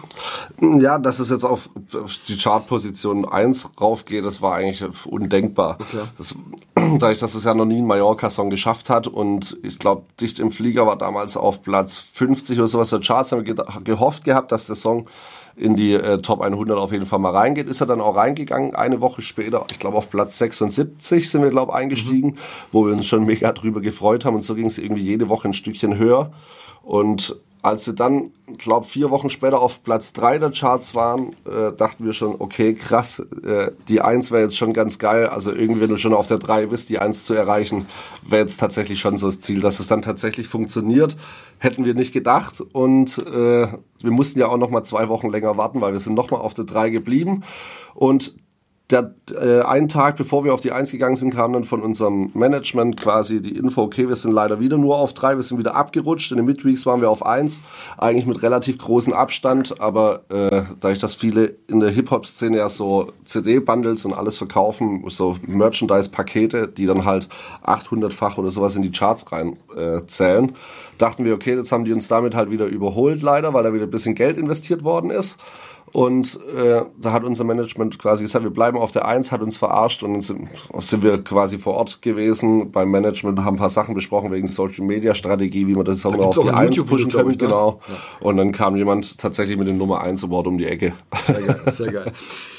Ja, 0.60 0.98
dass 0.98 1.20
es 1.20 1.30
jetzt 1.30 1.44
auf 1.44 1.70
die 2.28 2.38
Chartposition 2.38 3.26
1 3.26 3.70
raufgeht, 3.80 4.26
das 4.26 4.42
war 4.42 4.56
eigentlich 4.56 4.84
undenkbar. 5.06 5.78
Okay. 5.80 6.06
Das, 6.18 6.36
dadurch, 7.00 7.20
dass 7.20 7.36
es 7.36 7.44
ja 7.44 7.54
noch 7.54 7.66
nie 7.66 7.78
einen 7.78 7.88
Mallorca-Song 7.88 8.50
geschafft 8.50 8.90
hat 8.90 9.08
und 9.08 9.58
ich 9.62 9.78
glaube, 9.78 10.04
Dicht 10.20 10.40
im 10.40 10.52
Flieger 10.52 10.88
war 10.88 10.98
damals 10.98 11.38
auf 11.38 11.62
Platz 11.62 12.00
50 12.00 12.58
oder 12.58 12.68
sowas 12.68 12.90
der 12.90 13.02
Charts, 13.02 13.32
haben 13.32 13.46
wir 13.46 13.56
gehofft 13.84 14.24
gehabt, 14.24 14.52
dass 14.52 14.66
der 14.66 14.76
Song 14.76 15.08
in 15.56 15.76
die 15.76 15.94
äh, 15.94 16.18
Top 16.18 16.42
100 16.42 16.78
auf 16.78 16.92
jeden 16.92 17.06
Fall 17.06 17.20
mal 17.20 17.32
reingeht. 17.32 17.68
Ist 17.68 17.82
er 17.82 17.88
dann 17.88 18.02
auch 18.02 18.16
reingegangen. 18.16 18.76
Eine 18.76 19.00
Woche 19.00 19.22
später, 19.22 19.66
ich 19.72 19.80
glaube 19.80 19.98
auf 19.98 20.10
Platz 20.10 20.38
76 20.38 21.30
sind 21.30 21.44
wir, 21.44 21.50
glaube 21.50 21.72
ich, 21.72 21.78
eingestiegen, 21.78 22.32
mhm. 22.32 22.38
wo 22.72 22.86
wir 22.86 22.94
uns 22.94 23.06
schon 23.06 23.26
mega 23.26 23.52
drüber 23.54 23.80
gefreut 23.80 24.26
haben. 24.26 24.36
Und 24.36 24.42
so 24.42 24.56
ging 24.56 24.68
es 24.68 24.78
irgendwie 24.78 25.04
jede 25.04 25.30
Woche 25.30 25.48
ein 25.48 25.54
Stückchen 25.54 25.98
höher. 25.98 26.34
Und 26.84 27.38
als 27.66 27.88
wir 27.88 27.96
dann, 27.96 28.32
glaube 28.60 28.86
vier 28.86 29.10
Wochen 29.10 29.32
später 29.32 29.60
auf 29.60 29.82
Platz 29.82 30.14
drei 30.14 30.38
der 30.38 30.52
Charts 30.52 30.94
waren, 30.94 31.36
äh, 31.46 31.74
dachten 31.76 32.06
wir 32.06 32.14
schon, 32.14 32.36
okay, 32.38 32.76
krass, 32.76 33.26
äh, 33.44 33.72
die 33.88 34.02
Eins 34.02 34.32
wäre 34.32 34.44
jetzt 34.44 34.56
schon 34.56 34.72
ganz 34.72 35.00
geil. 35.00 35.26
Also 35.26 35.52
irgendwie, 35.52 35.82
wenn 35.82 35.90
du 35.90 35.98
schon 35.98 36.14
auf 36.14 36.28
der 36.28 36.38
drei 36.38 36.68
bist, 36.68 36.90
die 36.90 37.00
Eins 37.00 37.26
zu 37.26 37.34
erreichen, 37.34 37.88
wäre 38.22 38.44
jetzt 38.44 38.60
tatsächlich 38.60 39.00
schon 39.00 39.18
so 39.18 39.26
das 39.26 39.40
Ziel. 39.40 39.62
Dass 39.62 39.80
es 39.80 39.88
dann 39.88 40.04
tatsächlich 40.04 40.48
funktioniert, 40.48 41.18
hätten 41.58 41.86
wir 41.86 41.96
nicht 41.96 42.14
gedacht. 42.14 42.62
Und 42.62 43.18
äh, 43.18 43.68
wir 44.02 44.12
mussten 44.12 44.40
ja 44.40 44.48
auch 44.48 44.58
noch 44.58 44.70
mal 44.70 44.84
zwei 44.84 45.10
Wochen 45.10 45.32
länger 45.32 45.58
warten, 45.58 45.82
weil 45.82 45.94
wir 45.94 46.00
sind 46.00 46.14
noch 46.14 46.30
mal 46.30 46.38
auf 46.38 46.54
der 46.54 46.66
drei 46.66 46.92
geblieben. 46.92 47.44
Und 47.96 48.36
der, 48.92 49.16
äh, 49.34 49.62
einen 49.62 49.88
Tag 49.88 50.16
bevor 50.16 50.44
wir 50.44 50.54
auf 50.54 50.62
die 50.62 50.72
Eins 50.72 50.92
gegangen 50.92 51.16
sind, 51.16 51.34
kam 51.34 51.54
dann 51.54 51.64
von 51.64 51.82
unserem 51.82 52.30
Management 52.36 52.98
quasi 52.98 53.42
die 53.42 53.58
Info, 53.58 53.82
okay, 53.82 54.08
wir 54.08 54.16
sind 54.16 54.32
leider 54.32 54.60
wieder 54.60 54.78
nur 54.78 54.98
auf 54.98 55.14
drei, 55.14 55.36
wir 55.36 55.42
sind 55.42 55.58
wieder 55.58 55.76
abgerutscht. 55.76 56.32
In 56.32 56.38
den 56.38 56.46
Midweeks 56.46 56.86
waren 56.86 57.02
wir 57.02 57.10
auf 57.10 57.26
eins, 57.26 57.62
eigentlich 57.98 58.28
mit 58.28 58.44
relativ 58.44 58.78
großem 58.78 59.14
Abstand, 59.14 59.82
aber 59.82 60.22
äh, 60.30 60.64
dadurch, 60.82 61.00
dass 61.00 61.16
viele 61.16 61.56
in 61.68 61.80
der 61.80 61.90
Hip-Hop-Szene 61.90 62.58
ja 62.58 62.70
so 62.70 63.12
CD-Bundles 63.24 64.06
und 64.06 64.14
alles 64.14 64.38
verkaufen, 64.38 65.04
so 65.08 65.36
Merchandise-Pakete, 65.48 66.68
die 66.68 66.86
dann 66.86 67.06
halt 67.06 67.28
800-fach 67.66 68.38
oder 68.38 68.52
sowas 68.52 68.76
in 68.76 68.84
die 68.84 68.92
Charts 68.92 69.32
rein 69.32 69.58
äh, 69.76 70.06
zählen, 70.06 70.56
dachten 71.00 71.26
wir, 71.26 71.34
okay, 71.34 71.56
jetzt 71.56 71.72
haben 71.72 71.86
die 71.86 71.94
uns 71.94 72.08
damit 72.08 72.36
halt 72.36 72.52
wieder 72.52 72.68
überholt 72.68 73.24
leider, 73.24 73.54
weil 73.56 73.64
da 73.64 73.74
wieder 73.74 73.86
ein 73.86 73.92
bisschen 73.92 74.14
Geld 74.14 74.38
investiert 74.38 74.84
worden 74.84 75.10
ist. 75.10 75.40
Und 75.92 76.40
äh, 76.56 76.82
da 77.00 77.12
hat 77.14 77.24
unser 77.24 77.44
Management 77.44 77.98
quasi 78.00 78.24
gesagt, 78.24 78.44
wir 78.44 78.52
bleiben 78.52 78.78
auf 78.78 78.92
der 78.92 79.08
Eins, 79.08 79.32
hat 79.32 79.42
uns 79.42 79.56
verarscht 79.56 80.04
und 80.04 80.14
dann 80.14 80.22
sind, 80.22 80.50
sind 80.80 81.04
wir 81.04 81.24
quasi 81.24 81.58
vor 81.58 81.76
Ort 81.76 82.02
gewesen 82.02 82.72
beim 82.72 82.90
Management, 82.92 83.40
haben 83.40 83.56
ein 83.56 83.60
paar 83.60 83.70
Sachen 83.70 83.96
besprochen 83.96 84.32
wegen 84.32 84.48
Social 84.48 84.86
Media 84.86 85.16
Strategie, 85.16 85.68
wie 85.68 85.74
man 85.74 85.86
das 85.86 86.06
auch 86.06 86.18
auf 86.18 86.38
die 86.38 86.50
Eins 86.50 86.84
pushen 86.84 87.12
kann. 87.12 87.28
Ne? 87.28 87.38
Genau. 87.38 87.80
Ja. 87.88 88.28
Und 88.28 88.38
dann 88.38 88.52
kam 88.52 88.76
jemand 88.76 89.18
tatsächlich 89.18 89.58
mit 89.58 89.68
dem 89.68 89.78
Nummer 89.78 90.02
1 90.02 90.24
Award 90.26 90.48
um 90.48 90.58
die 90.58 90.66
Ecke. 90.66 90.94
Sehr 91.26 91.42
geil, 91.42 91.62
sehr 91.72 91.92
geil. 91.92 92.12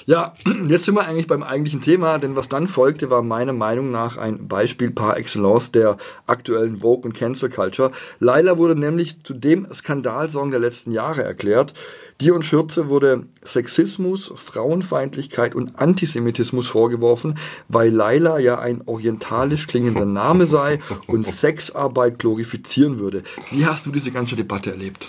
Ja, 0.07 0.35
jetzt 0.69 0.85
sind 0.85 0.95
wir 0.95 1.07
eigentlich 1.07 1.27
beim 1.27 1.43
eigentlichen 1.43 1.81
Thema, 1.81 2.19
denn 2.19 2.37
was 2.37 2.49
dann 2.49 2.69
folgte, 2.69 3.11
war 3.11 3.23
meiner 3.23 3.53
Meinung 3.53 3.91
nach 3.91 4.17
ein 4.17 4.47
Beispiel 4.47 4.93
par 4.93 5.17
excellence 5.17 5.73
der 5.73 5.97
aktuellen 6.29 6.79
Vogue 6.79 7.05
und 7.05 7.13
Cancel 7.13 7.51
Culture. 7.51 7.91
Laila 8.21 8.57
wurde 8.57 8.79
nämlich 8.79 9.23
zu 9.25 9.35
dem 9.35 9.67
Skandalsong 9.73 10.53
der 10.53 10.61
letzten 10.61 10.93
Jahre 10.93 11.25
erklärt. 11.25 11.75
Dion 12.21 12.45
Schürze 12.45 12.89
wurde 12.89 13.25
Sexismus, 13.45 14.33
Frauenfeindlichkeit 14.35 15.55
und 15.57 15.79
Antisemitismus 15.79 16.69
vorgeworfen, 16.69 17.37
weil 17.69 17.91
Laila 17.91 18.39
ja 18.39 18.59
ein 18.61 18.83
orientalisch 18.87 19.67
klingender 19.67 20.07
Name 20.07 20.47
sei 20.47 20.79
und 21.09 21.27
Sexarbeit 21.31 22.21
glorifizieren 22.21 23.01
würde. 23.01 23.25
Wie 23.51 23.67
hast 23.67 23.85
du 23.85 23.91
diese 23.91 24.13
ganze 24.13 24.37
Debatte 24.37 24.71
erlebt? 24.71 25.09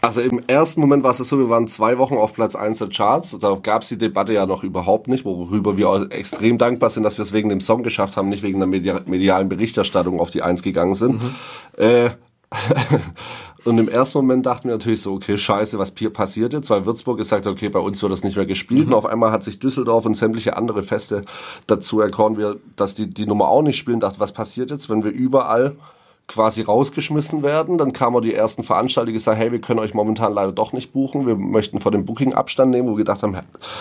Also 0.00 0.20
im 0.20 0.42
ersten 0.46 0.80
Moment 0.80 1.02
war 1.02 1.10
es 1.10 1.18
so, 1.18 1.38
wir 1.38 1.48
waren 1.48 1.66
zwei 1.66 1.98
Wochen 1.98 2.14
auf 2.14 2.32
Platz 2.32 2.54
1 2.54 2.78
der 2.78 2.88
Charts. 2.88 3.36
Da 3.40 3.56
gab 3.60 3.82
es 3.82 3.88
die 3.88 3.98
Debatte 3.98 4.32
ja 4.32 4.46
noch 4.46 4.62
überhaupt 4.62 5.08
nicht, 5.08 5.24
worüber 5.24 5.76
wir 5.76 6.08
extrem 6.10 6.58
dankbar 6.58 6.90
sind, 6.90 7.02
dass 7.02 7.18
wir 7.18 7.22
es 7.22 7.32
wegen 7.32 7.48
dem 7.48 7.60
Song 7.60 7.82
geschafft 7.82 8.16
haben, 8.16 8.28
nicht 8.28 8.42
wegen 8.42 8.60
der 8.60 8.68
medialen 8.68 9.48
Berichterstattung 9.48 10.20
auf 10.20 10.30
die 10.30 10.42
1 10.42 10.62
gegangen 10.62 10.94
sind. 10.94 11.22
Mhm. 11.22 11.34
Äh, 11.76 12.10
Und 13.64 13.78
im 13.78 13.88
ersten 13.88 14.18
Moment 14.18 14.46
dachten 14.46 14.68
wir 14.68 14.74
natürlich 14.76 15.02
so, 15.02 15.14
okay, 15.14 15.36
scheiße, 15.36 15.76
was 15.78 15.90
passiert 15.90 16.52
jetzt? 16.52 16.70
Weil 16.70 16.86
Würzburg 16.86 17.18
gesagt 17.18 17.46
hat, 17.46 17.52
okay, 17.52 17.68
bei 17.68 17.80
uns 17.80 18.00
wird 18.00 18.12
das 18.12 18.22
nicht 18.22 18.36
mehr 18.36 18.46
gespielt. 18.46 18.86
Mhm. 18.86 18.92
Und 18.92 18.94
auf 18.94 19.06
einmal 19.06 19.32
hat 19.32 19.42
sich 19.42 19.58
Düsseldorf 19.58 20.06
und 20.06 20.14
sämtliche 20.14 20.56
andere 20.56 20.84
Feste 20.84 21.24
dazu 21.66 22.00
erkoren, 22.00 22.60
dass 22.76 22.94
die 22.94 23.10
die 23.10 23.26
Nummer 23.26 23.48
auch 23.48 23.62
nicht 23.62 23.76
spielen. 23.76 23.98
Dachte, 23.98 24.20
was 24.20 24.32
passiert 24.32 24.70
jetzt, 24.70 24.88
wenn 24.88 25.02
wir 25.02 25.10
überall 25.10 25.74
quasi 26.28 26.62
rausgeschmissen 26.62 27.42
werden. 27.42 27.78
Dann 27.78 27.92
kamen 27.92 28.20
die 28.22 28.34
ersten 28.34 28.64
Veranstalter, 28.64 29.06
die 29.06 29.12
gesagt 29.12 29.38
hey, 29.38 29.52
wir 29.52 29.60
können 29.60 29.78
euch 29.78 29.94
momentan 29.94 30.32
leider 30.32 30.52
doch 30.52 30.72
nicht 30.72 30.92
buchen. 30.92 31.26
Wir 31.26 31.36
möchten 31.36 31.78
vor 31.78 31.92
dem 31.92 32.04
Booking 32.04 32.32
Abstand 32.34 32.72
nehmen, 32.72 32.88
wo 32.88 32.92
wir 32.92 32.98
gedacht 32.98 33.22
haben, 33.22 33.36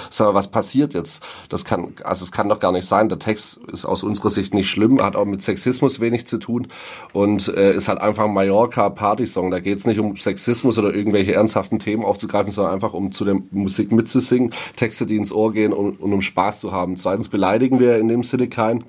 sag 0.09 0.27
mal, 0.27 0.33
was 0.35 0.49
passiert 0.49 0.93
jetzt? 0.93 1.23
Das 1.49 1.65
kann, 1.65 1.93
also 2.03 2.23
es 2.23 2.31
kann 2.31 2.49
doch 2.49 2.59
gar 2.59 2.71
nicht 2.71 2.85
sein. 2.85 3.09
Der 3.09 3.17
Text 3.17 3.59
ist 3.71 3.85
aus 3.85 4.03
unserer 4.03 4.29
Sicht 4.29 4.53
nicht 4.53 4.69
schlimm, 4.69 5.01
hat 5.01 5.15
auch 5.15 5.25
mit 5.25 5.41
Sexismus 5.41 5.99
wenig 5.99 6.27
zu 6.27 6.37
tun 6.37 6.67
und 7.13 7.47
äh, 7.47 7.73
ist 7.73 7.87
halt 7.87 7.99
einfach 7.99 8.25
ein 8.25 8.33
Mallorca 8.33 8.89
Party-Song. 8.89 9.49
Da 9.49 9.59
geht 9.59 9.79
es 9.79 9.87
nicht 9.87 9.99
um 9.99 10.15
Sexismus 10.15 10.77
oder 10.77 10.93
irgendwelche 10.93 11.33
ernsthaften 11.33 11.79
Themen 11.79 12.05
aufzugreifen, 12.05 12.51
sondern 12.51 12.75
einfach 12.75 12.93
um 12.93 13.11
zu 13.11 13.25
der 13.25 13.37
Musik 13.51 13.91
mitzusingen, 13.91 14.53
Texte, 14.75 15.07
die 15.07 15.17
ins 15.17 15.31
Ohr 15.31 15.51
gehen 15.51 15.73
und, 15.73 15.99
und 15.99 16.13
um 16.13 16.21
Spaß 16.21 16.59
zu 16.59 16.71
haben. 16.71 16.95
Zweitens 16.95 17.29
beleidigen 17.29 17.79
wir 17.79 17.97
in 17.97 18.07
dem 18.07 18.23
Sinne 18.23 18.47
keinen. 18.49 18.85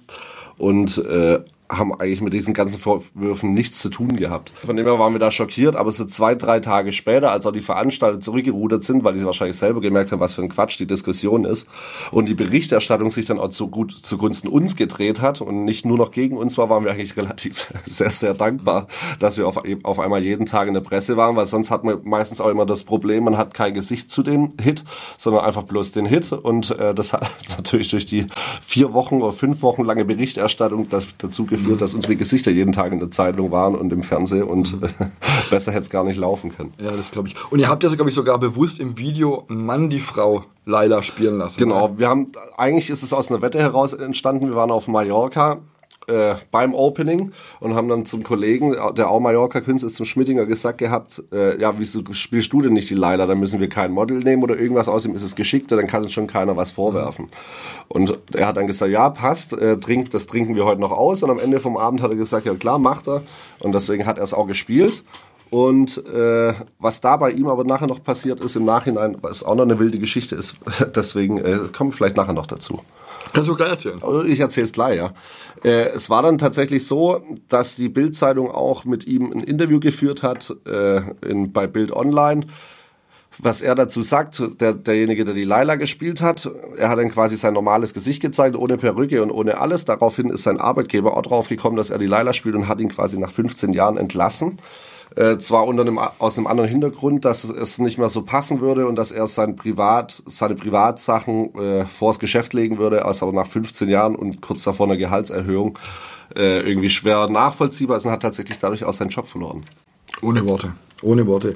Und 0.58 0.98
äh, 0.98 1.40
haben 1.68 1.92
eigentlich 1.94 2.20
mit 2.20 2.32
diesen 2.32 2.54
ganzen 2.54 2.78
Vorwürfen 2.78 3.52
nichts 3.52 3.78
zu 3.78 3.88
tun 3.88 4.16
gehabt. 4.16 4.52
Von 4.64 4.76
dem 4.76 4.86
her 4.86 4.98
waren 4.98 5.12
wir 5.12 5.18
da 5.18 5.30
schockiert, 5.30 5.76
aber 5.76 5.90
so 5.90 6.04
zwei, 6.04 6.34
drei 6.34 6.60
Tage 6.60 6.92
später, 6.92 7.32
als 7.32 7.46
auch 7.46 7.52
die 7.52 7.60
Veranstalter 7.60 8.20
zurückgerudert 8.20 8.84
sind, 8.84 9.04
weil 9.04 9.14
die 9.14 9.24
wahrscheinlich 9.24 9.56
selber 9.56 9.80
gemerkt 9.80 10.12
haben, 10.12 10.20
was 10.20 10.34
für 10.34 10.42
ein 10.42 10.48
Quatsch 10.48 10.78
die 10.78 10.86
Diskussion 10.86 11.44
ist 11.44 11.68
und 12.10 12.26
die 12.26 12.34
Berichterstattung 12.34 13.10
sich 13.10 13.26
dann 13.26 13.38
auch 13.38 13.52
so 13.52 13.68
gut 13.68 13.92
zugunsten 13.92 14.48
uns 14.48 14.76
gedreht 14.76 15.20
hat 15.20 15.40
und 15.40 15.64
nicht 15.64 15.84
nur 15.84 15.98
noch 15.98 16.10
gegen 16.10 16.36
uns 16.36 16.56
war, 16.56 16.70
waren 16.70 16.84
wir 16.84 16.92
eigentlich 16.92 17.16
relativ 17.16 17.72
sehr, 17.84 18.10
sehr 18.10 18.34
dankbar, 18.34 18.86
dass 19.18 19.36
wir 19.38 19.48
auf, 19.48 19.60
auf 19.82 19.98
einmal 19.98 20.22
jeden 20.22 20.46
Tag 20.46 20.68
in 20.68 20.74
der 20.74 20.80
Presse 20.80 21.16
waren, 21.16 21.36
weil 21.36 21.46
sonst 21.46 21.70
hat 21.70 21.84
man 21.84 21.98
meistens 22.04 22.40
auch 22.40 22.48
immer 22.48 22.66
das 22.66 22.84
Problem, 22.84 23.24
man 23.24 23.36
hat 23.36 23.54
kein 23.54 23.74
Gesicht 23.74 24.10
zu 24.10 24.22
dem 24.22 24.52
Hit, 24.60 24.84
sondern 25.18 25.44
einfach 25.44 25.64
bloß 25.64 25.92
den 25.92 26.06
Hit 26.06 26.32
und 26.32 26.70
äh, 26.78 26.94
das 26.94 27.12
hat 27.12 27.28
natürlich 27.56 27.88
durch 27.90 28.06
die 28.06 28.26
vier 28.60 28.92
Wochen 28.92 29.16
oder 29.16 29.32
fünf 29.32 29.62
Wochen 29.62 29.84
lange 29.84 30.04
Berichterstattung 30.04 30.88
dazu 31.18 31.44
geführt, 31.44 31.55
geführt, 31.56 31.80
dass 31.80 31.94
unsere 31.94 32.16
Gesichter 32.16 32.50
jeden 32.50 32.72
Tag 32.72 32.92
in 32.92 33.00
der 33.00 33.10
Zeitung 33.10 33.50
waren 33.50 33.74
und 33.74 33.92
im 33.92 34.02
Fernsehen 34.02 34.44
und 34.44 34.80
mhm. 34.80 34.88
besser 35.50 35.72
hätte 35.72 35.82
es 35.82 35.90
gar 35.90 36.04
nicht 36.04 36.16
laufen 36.16 36.54
können. 36.54 36.72
Ja, 36.80 36.92
das 36.92 37.10
glaube 37.10 37.28
ich. 37.28 37.34
Und 37.50 37.58
ihr 37.58 37.68
habt 37.68 37.82
ja, 37.82 37.88
glaube 37.94 38.10
ich, 38.10 38.14
sogar 38.14 38.38
bewusst 38.38 38.78
im 38.78 38.98
Video 38.98 39.44
Mann 39.48 39.90
die 39.90 40.00
Frau 40.00 40.44
Leila 40.64 41.02
spielen 41.02 41.38
lassen. 41.38 41.58
Genau, 41.58 41.98
wir 41.98 42.08
haben, 42.08 42.32
eigentlich 42.56 42.90
ist 42.90 43.02
es 43.02 43.12
aus 43.12 43.30
einer 43.30 43.42
Wette 43.42 43.58
heraus 43.58 43.92
entstanden, 43.92 44.48
wir 44.48 44.56
waren 44.56 44.70
auf 44.70 44.88
Mallorca 44.88 45.58
äh, 46.08 46.36
beim 46.50 46.74
Opening 46.74 47.32
und 47.60 47.74
haben 47.74 47.88
dann 47.88 48.04
zum 48.04 48.22
Kollegen, 48.22 48.76
der 48.96 49.10
auch 49.10 49.20
Mallorca-Künstler 49.20 49.86
ist, 49.86 49.96
zum 49.96 50.06
Schmittinger 50.06 50.46
gesagt 50.46 50.78
gehabt, 50.78 51.22
äh, 51.32 51.60
ja, 51.60 51.74
wieso 51.78 52.02
spielst 52.12 52.52
du 52.52 52.62
denn 52.62 52.72
nicht 52.72 52.90
die 52.90 52.94
Leila? 52.94 53.26
Dann 53.26 53.40
müssen 53.40 53.60
wir 53.60 53.68
kein 53.68 53.92
Model 53.92 54.18
nehmen 54.20 54.42
oder 54.42 54.58
irgendwas 54.58 54.88
aus 54.88 55.04
ihm 55.04 55.14
ist 55.14 55.22
es 55.22 55.34
geschickter, 55.34 55.76
dann 55.76 55.86
kann 55.86 56.02
uns 56.02 56.12
schon 56.12 56.26
keiner 56.26 56.56
was 56.56 56.70
vorwerfen. 56.70 57.28
Und 57.88 58.18
er 58.34 58.46
hat 58.46 58.56
dann 58.56 58.66
gesagt, 58.66 58.90
ja, 58.90 59.10
passt, 59.10 59.52
äh, 59.52 59.76
trink, 59.78 60.10
das 60.10 60.26
trinken 60.26 60.54
wir 60.56 60.64
heute 60.64 60.80
noch 60.80 60.92
aus. 60.92 61.22
Und 61.22 61.30
am 61.30 61.38
Ende 61.38 61.60
vom 61.60 61.76
Abend 61.76 62.02
hat 62.02 62.10
er 62.10 62.16
gesagt, 62.16 62.46
ja 62.46 62.54
klar, 62.54 62.78
macht 62.78 63.08
er. 63.08 63.22
Und 63.60 63.74
deswegen 63.74 64.06
hat 64.06 64.18
er 64.18 64.24
es 64.24 64.34
auch 64.34 64.46
gespielt. 64.46 65.04
Und 65.50 66.04
äh, 66.06 66.54
was 66.78 67.00
da 67.00 67.16
bei 67.16 67.30
ihm 67.30 67.46
aber 67.46 67.64
nachher 67.64 67.86
noch 67.86 68.02
passiert 68.02 68.40
ist 68.40 68.56
im 68.56 68.64
Nachhinein, 68.64 69.16
was 69.20 69.44
auch 69.44 69.54
noch 69.54 69.62
eine 69.62 69.78
wilde 69.78 69.98
Geschichte 69.98 70.34
ist, 70.34 70.56
deswegen 70.94 71.38
äh, 71.38 71.58
kommen 71.72 71.90
wir 71.90 71.96
vielleicht 71.96 72.16
nachher 72.16 72.32
noch 72.32 72.46
dazu. 72.46 72.80
Kannst 73.36 73.50
du 73.50 73.54
gleich 73.54 73.68
erzählen? 73.68 74.02
Also 74.02 74.24
ich 74.24 74.40
erzähle 74.40 74.64
es 74.64 74.72
gleich, 74.72 74.96
ja. 74.96 75.12
Äh, 75.62 75.88
es 75.90 76.08
war 76.08 76.22
dann 76.22 76.38
tatsächlich 76.38 76.86
so, 76.86 77.20
dass 77.50 77.76
die 77.76 77.90
Bild-Zeitung 77.90 78.50
auch 78.50 78.86
mit 78.86 79.06
ihm 79.06 79.30
ein 79.30 79.40
Interview 79.40 79.78
geführt 79.78 80.22
hat 80.22 80.56
äh, 80.66 81.02
in, 81.20 81.52
bei 81.52 81.66
Bild 81.66 81.92
Online. 81.92 82.46
Was 83.38 83.60
er 83.60 83.74
dazu 83.74 84.02
sagt, 84.02 84.42
der, 84.62 84.72
derjenige, 84.72 85.26
der 85.26 85.34
die 85.34 85.44
Laila 85.44 85.74
gespielt 85.74 86.22
hat, 86.22 86.50
er 86.78 86.88
hat 86.88 86.98
dann 86.98 87.10
quasi 87.10 87.36
sein 87.36 87.52
normales 87.52 87.92
Gesicht 87.92 88.22
gezeigt, 88.22 88.56
ohne 88.56 88.78
Perücke 88.78 89.22
und 89.22 89.30
ohne 89.30 89.58
alles. 89.58 89.84
Daraufhin 89.84 90.30
ist 90.30 90.44
sein 90.44 90.58
Arbeitgeber 90.58 91.14
auch 91.14 91.20
drauf 91.20 91.48
gekommen, 91.48 91.76
dass 91.76 91.90
er 91.90 91.98
die 91.98 92.06
Laila 92.06 92.32
spielt 92.32 92.54
und 92.54 92.68
hat 92.68 92.80
ihn 92.80 92.88
quasi 92.88 93.18
nach 93.18 93.30
15 93.30 93.74
Jahren 93.74 93.98
entlassen. 93.98 94.60
Äh, 95.14 95.38
zwar 95.38 95.66
unter 95.66 95.82
einem, 95.82 95.98
aus 95.98 96.36
einem 96.36 96.46
anderen 96.46 96.68
Hintergrund, 96.68 97.24
dass 97.24 97.44
es 97.44 97.78
nicht 97.78 97.98
mehr 97.98 98.08
so 98.08 98.22
passen 98.22 98.60
würde 98.60 98.86
und 98.86 98.96
dass 98.96 99.12
er 99.12 99.26
sein 99.26 99.56
Privat, 99.56 100.22
seine 100.26 100.56
Privatsachen 100.56 101.54
äh, 101.54 101.86
vors 101.86 102.18
Geschäft 102.18 102.52
legen 102.52 102.78
würde, 102.78 103.04
also 103.04 103.26
aber 103.26 103.34
nach 103.34 103.46
15 103.46 103.88
Jahren 103.88 104.16
und 104.16 104.42
kurz 104.42 104.64
davor 104.64 104.86
einer 104.86 104.96
Gehaltserhöhung 104.96 105.78
äh, 106.34 106.60
irgendwie 106.60 106.90
schwer 106.90 107.28
nachvollziehbar 107.28 107.96
ist 107.96 108.04
und 108.04 108.12
hat 108.12 108.22
tatsächlich 108.22 108.58
dadurch 108.58 108.84
auch 108.84 108.92
seinen 108.92 109.10
Job 109.10 109.28
verloren. 109.28 109.64
Ohne 110.22 110.44
Worte. 110.44 110.72
Ohne 111.02 111.26
Worte. 111.26 111.54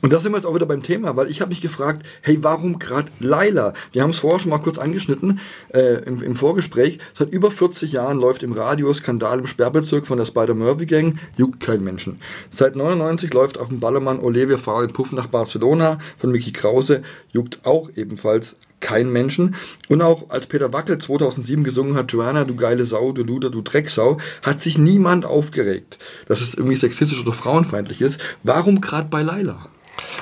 Und 0.00 0.14
da 0.14 0.18
sind 0.18 0.32
wir 0.32 0.38
jetzt 0.38 0.46
auch 0.46 0.54
wieder 0.54 0.64
beim 0.64 0.82
Thema, 0.82 1.14
weil 1.14 1.30
ich 1.30 1.42
habe 1.42 1.50
mich 1.50 1.60
gefragt, 1.60 2.06
hey, 2.22 2.38
warum 2.40 2.78
gerade 2.78 3.08
Laila? 3.20 3.74
Wir 3.92 4.02
haben 4.02 4.10
es 4.10 4.18
vorher 4.18 4.40
schon 4.40 4.50
mal 4.50 4.58
kurz 4.58 4.78
angeschnitten 4.78 5.40
äh, 5.74 6.02
im, 6.04 6.22
im, 6.22 6.36
Vorgespräch. 6.36 6.98
Seit 7.12 7.30
über 7.30 7.50
40 7.50 7.92
Jahren 7.92 8.18
läuft 8.18 8.42
im 8.42 8.52
Radio 8.52 8.92
Skandal 8.94 9.40
im 9.40 9.46
Sperrbezirk 9.46 10.06
von 10.06 10.16
der 10.16 10.24
Spider-Murphy-Gang, 10.24 11.18
juckt 11.36 11.60
kein 11.60 11.84
Menschen. 11.84 12.20
Seit 12.48 12.76
99 12.76 13.34
läuft 13.34 13.58
auf 13.58 13.68
dem 13.68 13.78
Ballermann 13.78 14.20
Olivia 14.20 14.56
Fahrrad 14.56 14.94
Puff 14.94 15.12
nach 15.12 15.26
Barcelona 15.26 15.98
von 16.16 16.30
Mickey 16.30 16.52
Krause, 16.52 17.02
juckt 17.32 17.60
auch 17.64 17.90
ebenfalls 17.94 18.56
kein 18.80 19.10
Menschen. 19.10 19.56
Und 19.88 20.02
auch 20.02 20.30
als 20.30 20.46
Peter 20.46 20.72
Wackel 20.72 20.98
2007 20.98 21.64
gesungen 21.64 21.96
hat, 21.96 22.12
Joanna, 22.12 22.44
du 22.44 22.56
geile 22.56 22.84
Sau, 22.84 23.12
du 23.12 23.24
Luder, 23.24 23.50
du 23.50 23.62
Drecksau, 23.62 24.18
hat 24.42 24.60
sich 24.60 24.78
niemand 24.78 25.26
aufgeregt, 25.26 25.98
dass 26.26 26.40
es 26.40 26.54
irgendwie 26.54 26.76
sexistisch 26.76 27.20
oder 27.20 27.32
frauenfeindlich 27.32 28.00
ist. 28.00 28.20
Warum 28.42 28.80
gerade 28.80 29.08
bei 29.08 29.22
Laila? 29.22 29.68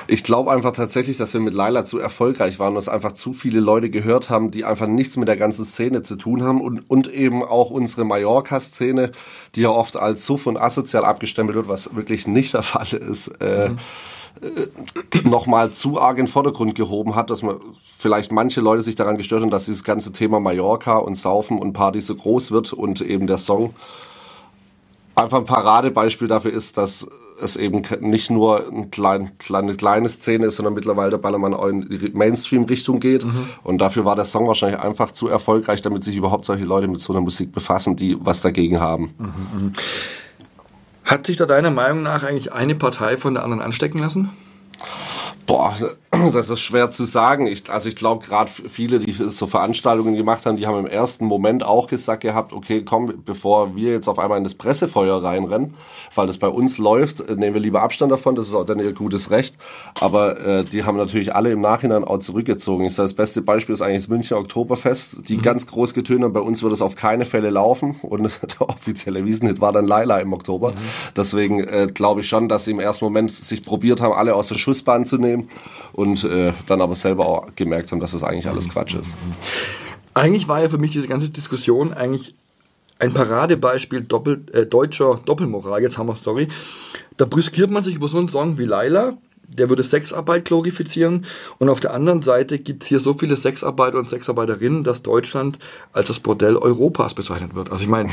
Ich 0.07 0.23
glaube 0.23 0.51
einfach 0.51 0.73
tatsächlich, 0.73 1.17
dass 1.17 1.33
wir 1.33 1.41
mit 1.41 1.53
Laila 1.53 1.85
zu 1.85 1.99
erfolgreich 1.99 2.59
waren, 2.59 2.75
dass 2.75 2.89
einfach 2.89 3.11
zu 3.11 3.33
viele 3.33 3.59
Leute 3.59 3.89
gehört 3.89 4.29
haben, 4.29 4.49
die 4.51 4.65
einfach 4.65 4.87
nichts 4.87 5.17
mit 5.17 5.27
der 5.27 5.37
ganzen 5.37 5.65
Szene 5.65 6.01
zu 6.01 6.15
tun 6.15 6.43
haben 6.43 6.61
und, 6.61 6.89
und 6.89 7.07
eben 7.07 7.43
auch 7.43 7.69
unsere 7.69 8.05
Mallorca-Szene, 8.05 9.11
die 9.55 9.61
ja 9.61 9.69
oft 9.69 9.97
als 9.97 10.25
suff 10.25 10.47
und 10.47 10.57
asozial 10.57 11.05
abgestempelt 11.05 11.55
wird, 11.55 11.67
was 11.67 11.95
wirklich 11.95 12.25
nicht 12.27 12.53
der 12.53 12.63
Fall 12.63 12.87
ist. 12.93 13.27
Äh, 13.39 13.69
mhm 13.69 13.75
äh, 13.75 13.81
nochmal 15.23 15.71
zu 15.71 15.99
arg 15.99 16.17
in 16.17 16.25
den 16.25 16.31
Vordergrund 16.31 16.75
gehoben 16.75 17.15
hat, 17.15 17.29
dass 17.29 17.43
man 17.43 17.59
vielleicht 17.97 18.31
manche 18.31 18.61
Leute 18.61 18.81
sich 18.81 18.95
daran 18.95 19.17
gestört 19.17 19.41
haben, 19.41 19.49
dass 19.49 19.65
dieses 19.65 19.83
ganze 19.83 20.11
Thema 20.11 20.39
Mallorca 20.39 20.97
und 20.97 21.15
Saufen 21.15 21.59
und 21.59 21.73
Party 21.73 22.01
so 22.01 22.15
groß 22.15 22.51
wird 22.51 22.73
und 22.73 23.01
eben 23.01 23.27
der 23.27 23.37
Song 23.37 23.73
einfach 25.15 25.39
ein 25.39 25.45
Paradebeispiel 25.45 26.27
dafür 26.27 26.53
ist, 26.53 26.77
dass 26.77 27.07
es 27.41 27.55
eben 27.55 27.83
nicht 28.01 28.29
nur 28.29 28.67
eine 28.67 28.87
klein, 28.87 29.31
kleine, 29.37 29.75
kleine 29.75 30.09
Szene 30.09 30.47
ist, 30.47 30.55
sondern 30.55 30.73
mittlerweile 30.73 31.11
der 31.11 31.17
Ballermann 31.17 31.53
auch 31.53 31.67
in 31.67 31.87
die 31.89 32.09
Mainstream-Richtung 32.09 32.99
geht. 32.99 33.25
Mhm. 33.25 33.47
Und 33.63 33.79
dafür 33.79 34.05
war 34.05 34.15
der 34.15 34.25
Song 34.25 34.47
wahrscheinlich 34.47 34.79
einfach 34.79 35.11
zu 35.11 35.27
erfolgreich, 35.27 35.81
damit 35.81 36.03
sich 36.03 36.15
überhaupt 36.15 36.45
solche 36.45 36.65
Leute 36.65 36.87
mit 36.87 36.99
so 36.99 37.13
einer 37.13 37.21
Musik 37.21 37.51
befassen, 37.51 37.95
die 37.95 38.17
was 38.19 38.41
dagegen 38.41 38.79
haben. 38.79 39.13
Mhm, 39.17 39.25
mh. 39.25 39.71
Hat 41.07 41.25
sich 41.25 41.37
da 41.37 41.45
deiner 41.45 41.71
Meinung 41.71 42.03
nach 42.03 42.23
eigentlich 42.23 42.51
eine 42.51 42.75
Partei 42.75 43.15
von 43.15 43.33
der 43.33 43.43
anderen 43.43 43.61
anstecken 43.61 43.99
lassen? 43.99 44.29
Boah, 45.47 45.73
das 46.33 46.49
ist 46.49 46.59
schwer 46.59 46.91
zu 46.91 47.05
sagen. 47.05 47.47
Ich, 47.47 47.69
also 47.69 47.87
ich 47.87 47.95
glaube, 47.95 48.25
gerade 48.25 48.51
viele, 48.51 48.99
die 48.99 49.13
so 49.13 49.47
Veranstaltungen 49.47 50.15
gemacht 50.15 50.45
haben, 50.45 50.57
die 50.57 50.67
haben 50.67 50.79
im 50.79 50.85
ersten 50.85 51.25
Moment 51.25 51.63
auch 51.63 51.87
gesagt 51.87 52.21
gehabt, 52.21 52.51
okay, 52.51 52.83
komm, 52.83 53.23
bevor 53.25 53.75
wir 53.75 53.91
jetzt 53.91 54.09
auf 54.09 54.19
einmal 54.19 54.37
in 54.37 54.43
das 54.43 54.55
Pressefeuer 54.55 55.23
reinrennen, 55.23 55.73
weil 56.13 56.27
das 56.27 56.37
bei 56.37 56.49
uns 56.49 56.77
läuft, 56.77 57.21
äh, 57.21 57.35
nehmen 57.35 57.53
wir 57.53 57.61
lieber 57.61 57.81
Abstand 57.81 58.11
davon, 58.11 58.35
das 58.35 58.47
ist 58.49 58.55
auch 58.55 58.65
dann 58.65 58.79
ihr 58.79 58.91
gutes 58.91 59.31
Recht. 59.31 59.57
Aber 60.01 60.37
äh, 60.39 60.63
die 60.65 60.83
haben 60.83 60.97
natürlich 60.97 61.33
alle 61.33 61.51
im 61.51 61.61
Nachhinein 61.61 62.03
auch 62.03 62.19
zurückgezogen. 62.19 62.83
Ich 62.83 62.95
sage, 62.95 63.05
das 63.05 63.13
beste 63.13 63.41
Beispiel 63.41 63.71
ist 63.71 63.81
eigentlich 63.81 64.01
das 64.01 64.09
Münchner 64.09 64.37
Oktoberfest, 64.39 65.29
die 65.29 65.37
mhm. 65.37 65.43
ganz 65.43 65.65
groß 65.65 65.93
getönt 65.93 66.25
haben, 66.25 66.33
bei 66.33 66.41
uns 66.41 66.61
wird 66.61 66.73
es 66.73 66.81
auf 66.81 66.95
keine 66.95 67.23
Fälle 67.23 67.51
laufen 67.51 67.95
und 68.01 68.23
der 68.59 68.69
offizielle 68.69 69.23
Wiesenhit 69.23 69.61
war 69.61 69.71
dann 69.71 69.87
Laila 69.87 70.19
im 70.19 70.33
Oktober. 70.33 70.71
Mhm. 70.71 70.75
Deswegen 71.15 71.63
äh, 71.63 71.87
glaube 71.93 72.19
ich 72.19 72.27
schon, 72.27 72.49
dass 72.49 72.65
sie 72.65 72.71
im 72.71 72.81
ersten 72.81 73.05
Moment 73.05 73.31
sich 73.31 73.63
probiert 73.63 74.01
haben, 74.01 74.11
alle 74.11 74.35
aus 74.35 74.49
der 74.49 74.55
Schussbahn 74.55 75.05
zu 75.05 75.17
nehmen 75.17 75.36
und 75.93 76.23
äh, 76.23 76.53
dann 76.65 76.81
aber 76.81 76.95
selber 76.95 77.25
auch 77.25 77.47
gemerkt 77.55 77.91
haben, 77.91 77.99
dass 77.99 78.11
das 78.11 78.23
eigentlich 78.23 78.47
alles 78.47 78.69
Quatsch 78.69 78.95
ist. 78.95 79.15
Eigentlich 80.13 80.47
war 80.47 80.61
ja 80.61 80.69
für 80.69 80.77
mich 80.77 80.91
diese 80.91 81.07
ganze 81.07 81.29
Diskussion 81.29 81.93
eigentlich 81.93 82.33
ein 82.99 83.13
Paradebeispiel 83.13 84.01
Doppel, 84.01 84.43
äh, 84.53 84.65
deutscher 84.65 85.19
Doppelmoral. 85.25 85.81
Jetzt 85.81 85.97
haben 85.97 86.07
wir 86.07 86.15
sorry. 86.15 86.47
Da 87.17 87.25
brüskiert 87.25 87.69
man 87.69 87.83
sich 87.83 87.95
über 87.95 88.07
so 88.07 88.17
einen 88.17 88.29
Song 88.29 88.57
wie 88.57 88.65
Laila, 88.65 89.13
der 89.47 89.69
würde 89.69 89.83
Sexarbeit 89.83 90.45
glorifizieren. 90.45 91.25
Und 91.59 91.69
auf 91.69 91.79
der 91.79 91.93
anderen 91.93 92.21
Seite 92.21 92.59
gibt 92.59 92.83
es 92.83 92.89
hier 92.89 92.99
so 92.99 93.13
viele 93.13 93.37
Sexarbeiter 93.37 93.97
und 93.97 94.09
Sexarbeiterinnen, 94.09 94.83
dass 94.83 95.01
Deutschland 95.01 95.59
als 95.93 96.07
das 96.07 96.19
Bordell 96.19 96.57
Europas 96.57 97.13
bezeichnet 97.13 97.55
wird. 97.55 97.71
Also 97.71 97.83
ich 97.83 97.89
meine, 97.89 98.09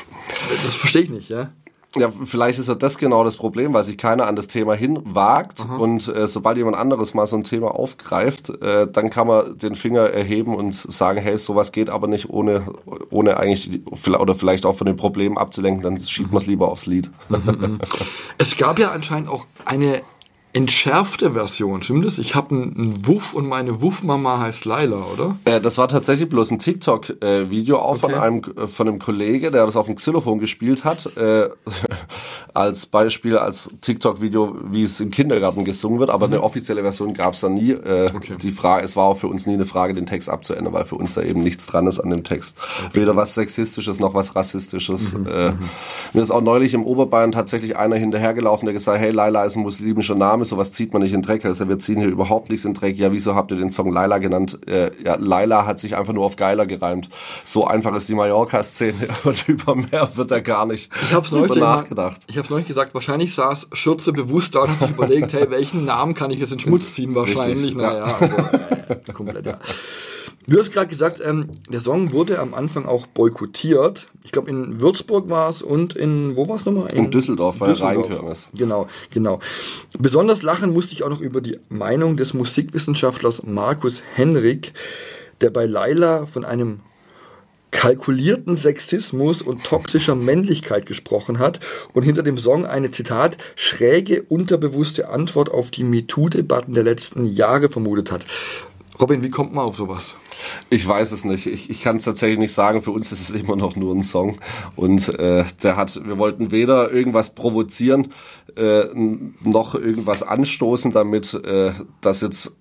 das 0.64 0.76
verstehe 0.76 1.02
ich 1.02 1.10
nicht, 1.10 1.28
ja. 1.28 1.50
Ja, 1.96 2.10
vielleicht 2.10 2.58
ist 2.58 2.68
ja 2.68 2.74
das 2.74 2.98
genau 2.98 3.24
das 3.24 3.38
Problem, 3.38 3.72
weil 3.72 3.82
sich 3.82 3.96
keiner 3.96 4.26
an 4.26 4.36
das 4.36 4.46
Thema 4.46 4.74
hinwagt 4.74 5.60
Aha. 5.60 5.76
und 5.76 6.06
äh, 6.08 6.26
sobald 6.26 6.58
jemand 6.58 6.76
anderes 6.76 7.14
mal 7.14 7.24
so 7.24 7.36
ein 7.36 7.44
Thema 7.44 7.74
aufgreift, 7.74 8.50
äh, 8.62 8.86
dann 8.86 9.08
kann 9.08 9.26
man 9.26 9.56
den 9.56 9.74
Finger 9.74 10.02
erheben 10.10 10.54
und 10.54 10.74
sagen, 10.74 11.18
hey, 11.18 11.38
sowas 11.38 11.72
geht 11.72 11.88
aber 11.88 12.06
nicht 12.06 12.28
ohne, 12.28 12.66
ohne 13.08 13.38
eigentlich 13.38 13.80
oder 14.06 14.34
vielleicht 14.34 14.66
auch 14.66 14.76
von 14.76 14.86
den 14.86 14.96
Problemen 14.96 15.38
abzulenken, 15.38 15.82
dann 15.82 15.98
schiebt 15.98 16.30
man 16.30 16.42
es 16.42 16.46
lieber 16.46 16.68
aufs 16.68 16.84
Lied. 16.84 17.10
es 18.38 18.56
gab 18.58 18.78
ja 18.78 18.90
anscheinend 18.90 19.30
auch 19.30 19.46
eine 19.64 20.02
entschärfte 20.58 21.34
Version, 21.34 21.84
stimmt 21.84 22.04
das? 22.04 22.18
Ich 22.18 22.34
habe 22.34 22.52
einen 22.52 23.06
Wuff 23.06 23.32
und 23.32 23.46
meine 23.46 23.80
Wuffmama 23.80 24.40
heißt 24.40 24.64
Laila, 24.64 25.06
oder? 25.06 25.36
Äh, 25.44 25.60
das 25.60 25.78
war 25.78 25.86
tatsächlich 25.86 26.28
bloß 26.28 26.50
ein 26.50 26.58
TikTok-Video, 26.58 27.76
äh, 27.76 27.78
auch 27.78 27.90
okay. 27.90 27.98
von 28.00 28.14
einem 28.14 28.42
äh, 28.56 28.66
von 28.66 28.88
einem 28.88 28.98
Kollege, 28.98 29.52
der 29.52 29.64
das 29.64 29.76
auf 29.76 29.86
dem 29.86 29.94
Xylophon 29.94 30.40
gespielt 30.40 30.82
hat. 30.82 31.16
Äh, 31.16 31.50
als 32.58 32.86
Beispiel, 32.86 33.38
als 33.38 33.70
TikTok-Video, 33.80 34.56
wie 34.70 34.82
es 34.82 34.98
im 35.00 35.10
Kindergarten 35.10 35.64
gesungen 35.64 36.00
wird, 36.00 36.10
aber 36.10 36.26
eine 36.26 36.42
offizielle 36.42 36.82
Version 36.82 37.14
gab 37.14 37.34
es 37.34 37.40
da 37.40 37.48
nie. 37.48 37.70
Äh, 37.72 38.10
Okay. 38.14 38.34
Die 38.40 38.50
Frage, 38.50 38.84
es 38.84 38.96
war 38.96 39.04
auch 39.04 39.16
für 39.16 39.28
uns 39.28 39.46
nie 39.46 39.54
eine 39.54 39.64
Frage, 39.64 39.94
den 39.94 40.06
Text 40.06 40.28
abzuändern, 40.28 40.72
weil 40.72 40.84
für 40.84 40.96
uns 40.96 41.14
da 41.14 41.22
eben 41.22 41.40
nichts 41.40 41.66
dran 41.66 41.86
ist 41.86 42.00
an 42.00 42.10
dem 42.10 42.24
Text. 42.24 42.56
Weder 42.92 43.14
was 43.16 43.34
Sexistisches 43.34 44.00
noch 44.00 44.14
was 44.14 44.34
Rassistisches. 44.34 45.14
äh, 45.14 45.52
Mir 46.12 46.22
ist 46.22 46.30
auch 46.30 46.40
neulich 46.42 46.74
im 46.74 46.84
Oberbayern 46.84 47.32
tatsächlich 47.32 47.76
einer 47.76 47.96
hinterhergelaufen, 47.96 48.66
der 48.66 48.72
gesagt 48.72 48.98
hat, 48.98 49.04
hey, 49.04 49.12
Laila 49.12 49.44
ist 49.44 49.56
ein 49.56 49.62
muslimischer 49.62 50.14
Name, 50.14 50.44
sowas 50.44 50.72
zieht 50.72 50.92
man 50.92 51.02
nicht 51.02 51.12
in 51.12 51.22
Dreck. 51.22 51.44
Also 51.44 51.68
wir 51.68 51.78
ziehen 51.78 51.98
hier 52.00 52.08
überhaupt 52.08 52.50
nichts 52.50 52.64
in 52.64 52.74
Dreck. 52.74 52.96
Ja, 52.98 53.12
wieso 53.12 53.34
habt 53.34 53.50
ihr 53.52 53.56
den 53.56 53.70
Song 53.70 53.92
Laila 53.92 54.18
genannt? 54.18 54.58
Äh, 54.66 54.90
ja, 55.04 55.16
Laila 55.16 55.64
hat 55.66 55.78
sich 55.78 55.96
einfach 55.96 56.12
nur 56.12 56.24
auf 56.24 56.36
Geiler 56.36 56.66
gereimt. 56.66 57.08
So 57.44 57.66
einfach 57.66 57.94
ist 57.94 58.08
die 58.08 58.14
Mallorca-Szene 58.14 59.08
und 59.24 59.48
über 59.48 59.74
mehr 59.74 60.08
wird 60.14 60.30
er 60.30 60.40
gar 60.40 60.66
nicht 60.66 60.90
Ich 61.08 61.12
habe 61.14 61.24
es 61.26 61.32
neulich, 61.32 61.52
drüber 61.52 61.66
mal- 61.66 61.76
nachgedacht. 61.76 62.20
Ich 62.48 62.50
hab's 62.50 62.60
neulich 62.60 62.68
gesagt, 62.68 62.94
wahrscheinlich 62.94 63.34
saß 63.34 63.68
Schürze 63.74 64.10
bewusst 64.10 64.54
da 64.54 64.60
und 64.60 64.70
hat 64.70 64.78
sich 64.78 64.90
überlegt, 64.90 65.34
hey, 65.34 65.50
welchen 65.50 65.84
Namen 65.84 66.14
kann 66.14 66.30
ich 66.30 66.38
jetzt 66.38 66.52
in 66.52 66.58
Schmutz 66.58 66.94
ziehen? 66.94 67.14
Wahrscheinlich, 67.14 67.74
ja. 67.74 67.76
naja, 67.76 68.04
also, 68.18 68.36
äh, 68.88 69.12
komplett, 69.12 69.44
ja. 69.44 69.58
Du 70.46 70.58
hast 70.58 70.72
gerade 70.72 70.86
gesagt, 70.86 71.20
ähm, 71.22 71.48
der 71.68 71.80
Song 71.80 72.12
wurde 72.12 72.38
am 72.38 72.54
Anfang 72.54 72.86
auch 72.86 73.06
boykottiert. 73.06 74.08
Ich 74.24 74.32
glaube, 74.32 74.48
in 74.48 74.80
Würzburg 74.80 75.28
war 75.28 75.50
es 75.50 75.60
und 75.60 75.94
in, 75.94 76.36
wo 76.36 76.48
war 76.48 76.56
es 76.56 76.64
nochmal? 76.64 76.88
In 76.94 77.10
Düsseldorf 77.10 77.58
bei 77.58 77.70
Rheinkirmes. 77.70 78.50
Genau, 78.54 78.86
genau. 79.10 79.40
Besonders 79.98 80.42
lachen 80.42 80.72
musste 80.72 80.94
ich 80.94 81.02
auch 81.02 81.10
noch 81.10 81.20
über 81.20 81.42
die 81.42 81.58
Meinung 81.68 82.16
des 82.16 82.32
Musikwissenschaftlers 82.32 83.42
Markus 83.42 84.02
Henrik, 84.14 84.72
der 85.42 85.50
bei 85.50 85.66
Laila 85.66 86.24
von 86.24 86.46
einem 86.46 86.80
kalkulierten 87.70 88.56
Sexismus 88.56 89.42
und 89.42 89.64
toxischer 89.64 90.14
Männlichkeit 90.14 90.86
gesprochen 90.86 91.38
hat 91.38 91.60
und 91.92 92.02
hinter 92.02 92.22
dem 92.22 92.38
Song 92.38 92.66
eine 92.66 92.90
Zitat 92.90 93.36
schräge 93.56 94.22
unterbewusste 94.22 95.08
Antwort 95.08 95.50
auf 95.50 95.70
die 95.70 95.84
MeToo-Debatten 95.84 96.74
der 96.74 96.84
letzten 96.84 97.26
Jahre 97.26 97.68
vermutet 97.68 98.10
hat. 98.10 98.26
Robin, 99.00 99.22
wie 99.22 99.30
kommt 99.30 99.54
man 99.54 99.64
auf 99.64 99.76
sowas? 99.76 100.16
Ich 100.70 100.86
weiß 100.86 101.12
es 101.12 101.24
nicht. 101.24 101.46
Ich, 101.46 101.70
ich 101.70 101.80
kann 101.80 101.96
es 101.96 102.04
tatsächlich 102.04 102.38
nicht 102.38 102.52
sagen. 102.52 102.82
Für 102.82 102.90
uns 102.90 103.12
ist 103.12 103.20
es 103.20 103.30
immer 103.30 103.54
noch 103.54 103.76
nur 103.76 103.94
ein 103.94 104.02
Song. 104.02 104.38
Und 104.74 105.08
äh, 105.18 105.44
der 105.62 105.76
hat, 105.76 106.00
wir 106.04 106.18
wollten 106.18 106.50
weder 106.50 106.90
irgendwas 106.90 107.34
provozieren, 107.34 108.12
äh, 108.56 108.86
noch 109.42 109.74
irgendwas 109.74 110.22
anstoßen, 110.22 110.92
damit 110.92 111.34
äh, 111.34 111.72
das 112.00 112.20
jetzt. 112.20 112.56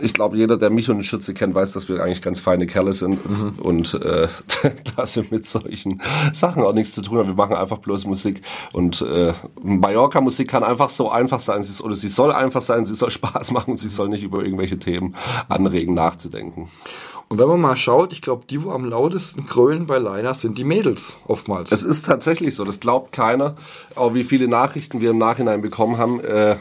Ich 0.00 0.14
glaube, 0.14 0.36
jeder, 0.36 0.56
der 0.56 0.70
mich 0.70 0.88
und 0.90 0.96
den 0.96 1.04
Schütze 1.04 1.34
kennt, 1.34 1.54
weiß, 1.54 1.72
dass 1.72 1.88
wir 1.88 2.02
eigentlich 2.02 2.22
ganz 2.22 2.40
feine 2.40 2.66
Kerle 2.66 2.92
sind 2.92 3.18
und 3.62 3.94
äh, 3.94 4.28
dass 4.96 5.16
wir 5.16 5.24
mit 5.30 5.46
solchen 5.46 6.02
Sachen 6.32 6.62
auch 6.62 6.72
nichts 6.72 6.94
zu 6.94 7.02
tun 7.02 7.18
haben. 7.18 7.28
Wir 7.28 7.34
machen 7.34 7.56
einfach 7.56 7.78
bloß 7.78 8.06
Musik 8.06 8.42
und 8.72 9.02
äh, 9.02 9.32
Mallorca-Musik 9.62 10.48
kann 10.48 10.64
einfach 10.64 10.90
so 10.90 11.10
einfach 11.10 11.40
sein, 11.40 11.62
sie, 11.62 11.82
oder 11.82 11.94
sie 11.94 12.08
soll 12.08 12.32
einfach 12.32 12.62
sein, 12.62 12.86
sie 12.86 12.94
soll 12.94 13.10
Spaß 13.18 13.52
machen 13.52 13.72
und 13.72 13.76
sie 13.78 13.88
soll 13.88 14.08
nicht 14.08 14.22
über 14.22 14.42
irgendwelche 14.42 14.78
Themen 14.78 15.14
anregen, 15.48 15.94
nachzudenken. 15.94 16.68
Und 17.28 17.38
wenn 17.38 17.48
man 17.48 17.60
mal 17.60 17.76
schaut, 17.76 18.12
ich 18.14 18.22
glaube, 18.22 18.44
die, 18.48 18.62
wo 18.62 18.70
am 18.70 18.86
lautesten 18.86 19.44
krölen 19.44 19.86
bei 19.86 19.98
Laila, 19.98 20.32
sind 20.32 20.56
die 20.56 20.64
Mädels 20.64 21.16
oftmals. 21.26 21.72
Es 21.72 21.82
ist 21.82 22.06
tatsächlich 22.06 22.54
so, 22.54 22.64
das 22.64 22.80
glaubt 22.80 23.12
keiner. 23.12 23.56
Auch 23.94 24.14
wie 24.14 24.24
viele 24.24 24.48
Nachrichten 24.48 25.02
wir 25.02 25.10
im 25.10 25.18
Nachhinein 25.18 25.60
bekommen 25.60 25.98
haben 25.98 26.20
äh, 26.20 26.56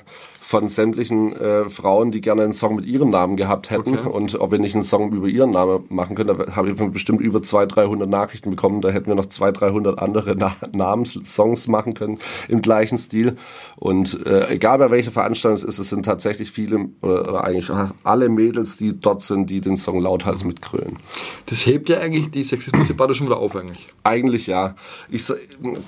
von 0.48 0.70
sämtlichen 0.70 1.36
äh, 1.36 1.68
Frauen, 1.68 2.12
die 2.12 2.22
gerne 2.22 2.44
einen 2.44 2.54
Song 2.54 2.78
mit 2.78 2.86
ihrem 2.86 3.10
Namen 3.10 3.36
gehabt 3.36 3.70
hätten. 3.70 3.98
Okay. 3.98 4.08
Und 4.08 4.40
ob 4.40 4.52
wir 4.52 4.60
nicht 4.60 4.76
einen 4.76 4.84
Song 4.86 5.12
über 5.12 5.28
ihren 5.28 5.50
Namen 5.50 5.84
machen 5.90 6.16
können, 6.16 6.38
da 6.38 6.56
habe 6.56 6.70
ich 6.70 6.78
bestimmt 6.78 7.20
über 7.20 7.44
200, 7.44 7.76
300 7.76 8.10
Nachrichten 8.10 8.52
bekommen. 8.52 8.80
Da 8.80 8.88
hätten 8.88 9.08
wir 9.08 9.16
noch 9.16 9.26
200, 9.26 9.60
300 9.60 10.00
andere 10.00 10.36
Na 10.38 10.56
Namenssongs 10.72 11.68
machen 11.68 11.96
können 11.96 12.20
im 12.48 12.62
gleichen 12.62 12.98
Stil. 12.98 13.36
Und 13.76 14.26
äh, 14.26 14.48
egal 14.48 14.78
bei 14.78 14.90
welcher 14.90 15.12
Veranstaltung 15.12 15.58
es 15.58 15.66
ist, 15.66 15.80
es 15.80 15.90
sind 15.90 16.06
tatsächlich 16.06 16.50
viele 16.50 16.92
oder, 17.02 17.28
oder 17.28 17.44
eigentlich 17.44 17.70
alle 18.06 18.30
Mädels, 18.30 18.78
die 18.78 18.98
dort 18.98 19.24
sind, 19.24 19.50
die 19.50 19.60
den 19.60 19.76
Song 19.76 20.00
lauthals 20.00 20.46
mitkrölen. 20.46 21.00
Das 21.48 21.66
hebt 21.66 21.90
ja 21.90 22.00
eigentlich 22.00 22.32
die 22.32 22.46
Sexismusdebatte 22.46 23.16
schon 23.16 23.28
wieder 23.28 23.40
auf 23.40 23.54
eigentlich. 23.54 23.86
Eigentlich 24.06 24.48
ja. 24.48 24.76
Ich, 25.10 25.26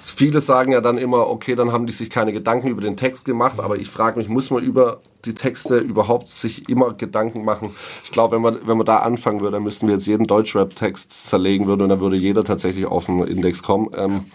viele 0.02 0.42
sagen 0.42 0.74
ja 0.74 0.82
dann 0.82 0.98
immer, 0.98 1.30
okay, 1.30 1.56
dann 1.56 1.72
haben 1.72 1.86
die 1.86 1.94
sich 1.94 2.10
keine 2.10 2.34
Gedanken 2.34 2.68
über 2.68 2.82
den 2.82 2.98
Text 2.98 3.24
gemacht, 3.24 3.62
aber 3.62 3.78
ich 3.78 3.88
frage 3.88 4.20
mich, 4.20 4.28
muss 4.28 4.49
man 4.52 4.64
über 4.64 5.02
die 5.26 5.34
Texte 5.34 5.78
überhaupt 5.78 6.30
sich 6.30 6.70
immer 6.70 6.94
Gedanken 6.94 7.44
machen? 7.44 7.72
Ich 8.04 8.12
glaube, 8.12 8.36
wenn 8.36 8.42
man, 8.42 8.60
wenn 8.68 8.78
man 8.78 8.86
da 8.86 9.00
anfangen 9.00 9.42
würde, 9.42 9.54
dann 9.58 9.64
müssten 9.64 9.88
wir 9.88 9.96
jetzt 9.96 10.08
jeden 10.08 10.28
Deutschrap-Text 10.28 11.28
zerlegen 11.28 11.68
würden 11.68 11.82
und 11.84 11.90
dann 11.90 12.00
würde 12.00 12.16
jeder 12.16 12.44
tatsächlich 12.44 12.86
auf 12.86 13.06
den 13.08 13.24
Index 13.24 13.64
kommen. 13.64 13.90
Ähm, 13.96 14.26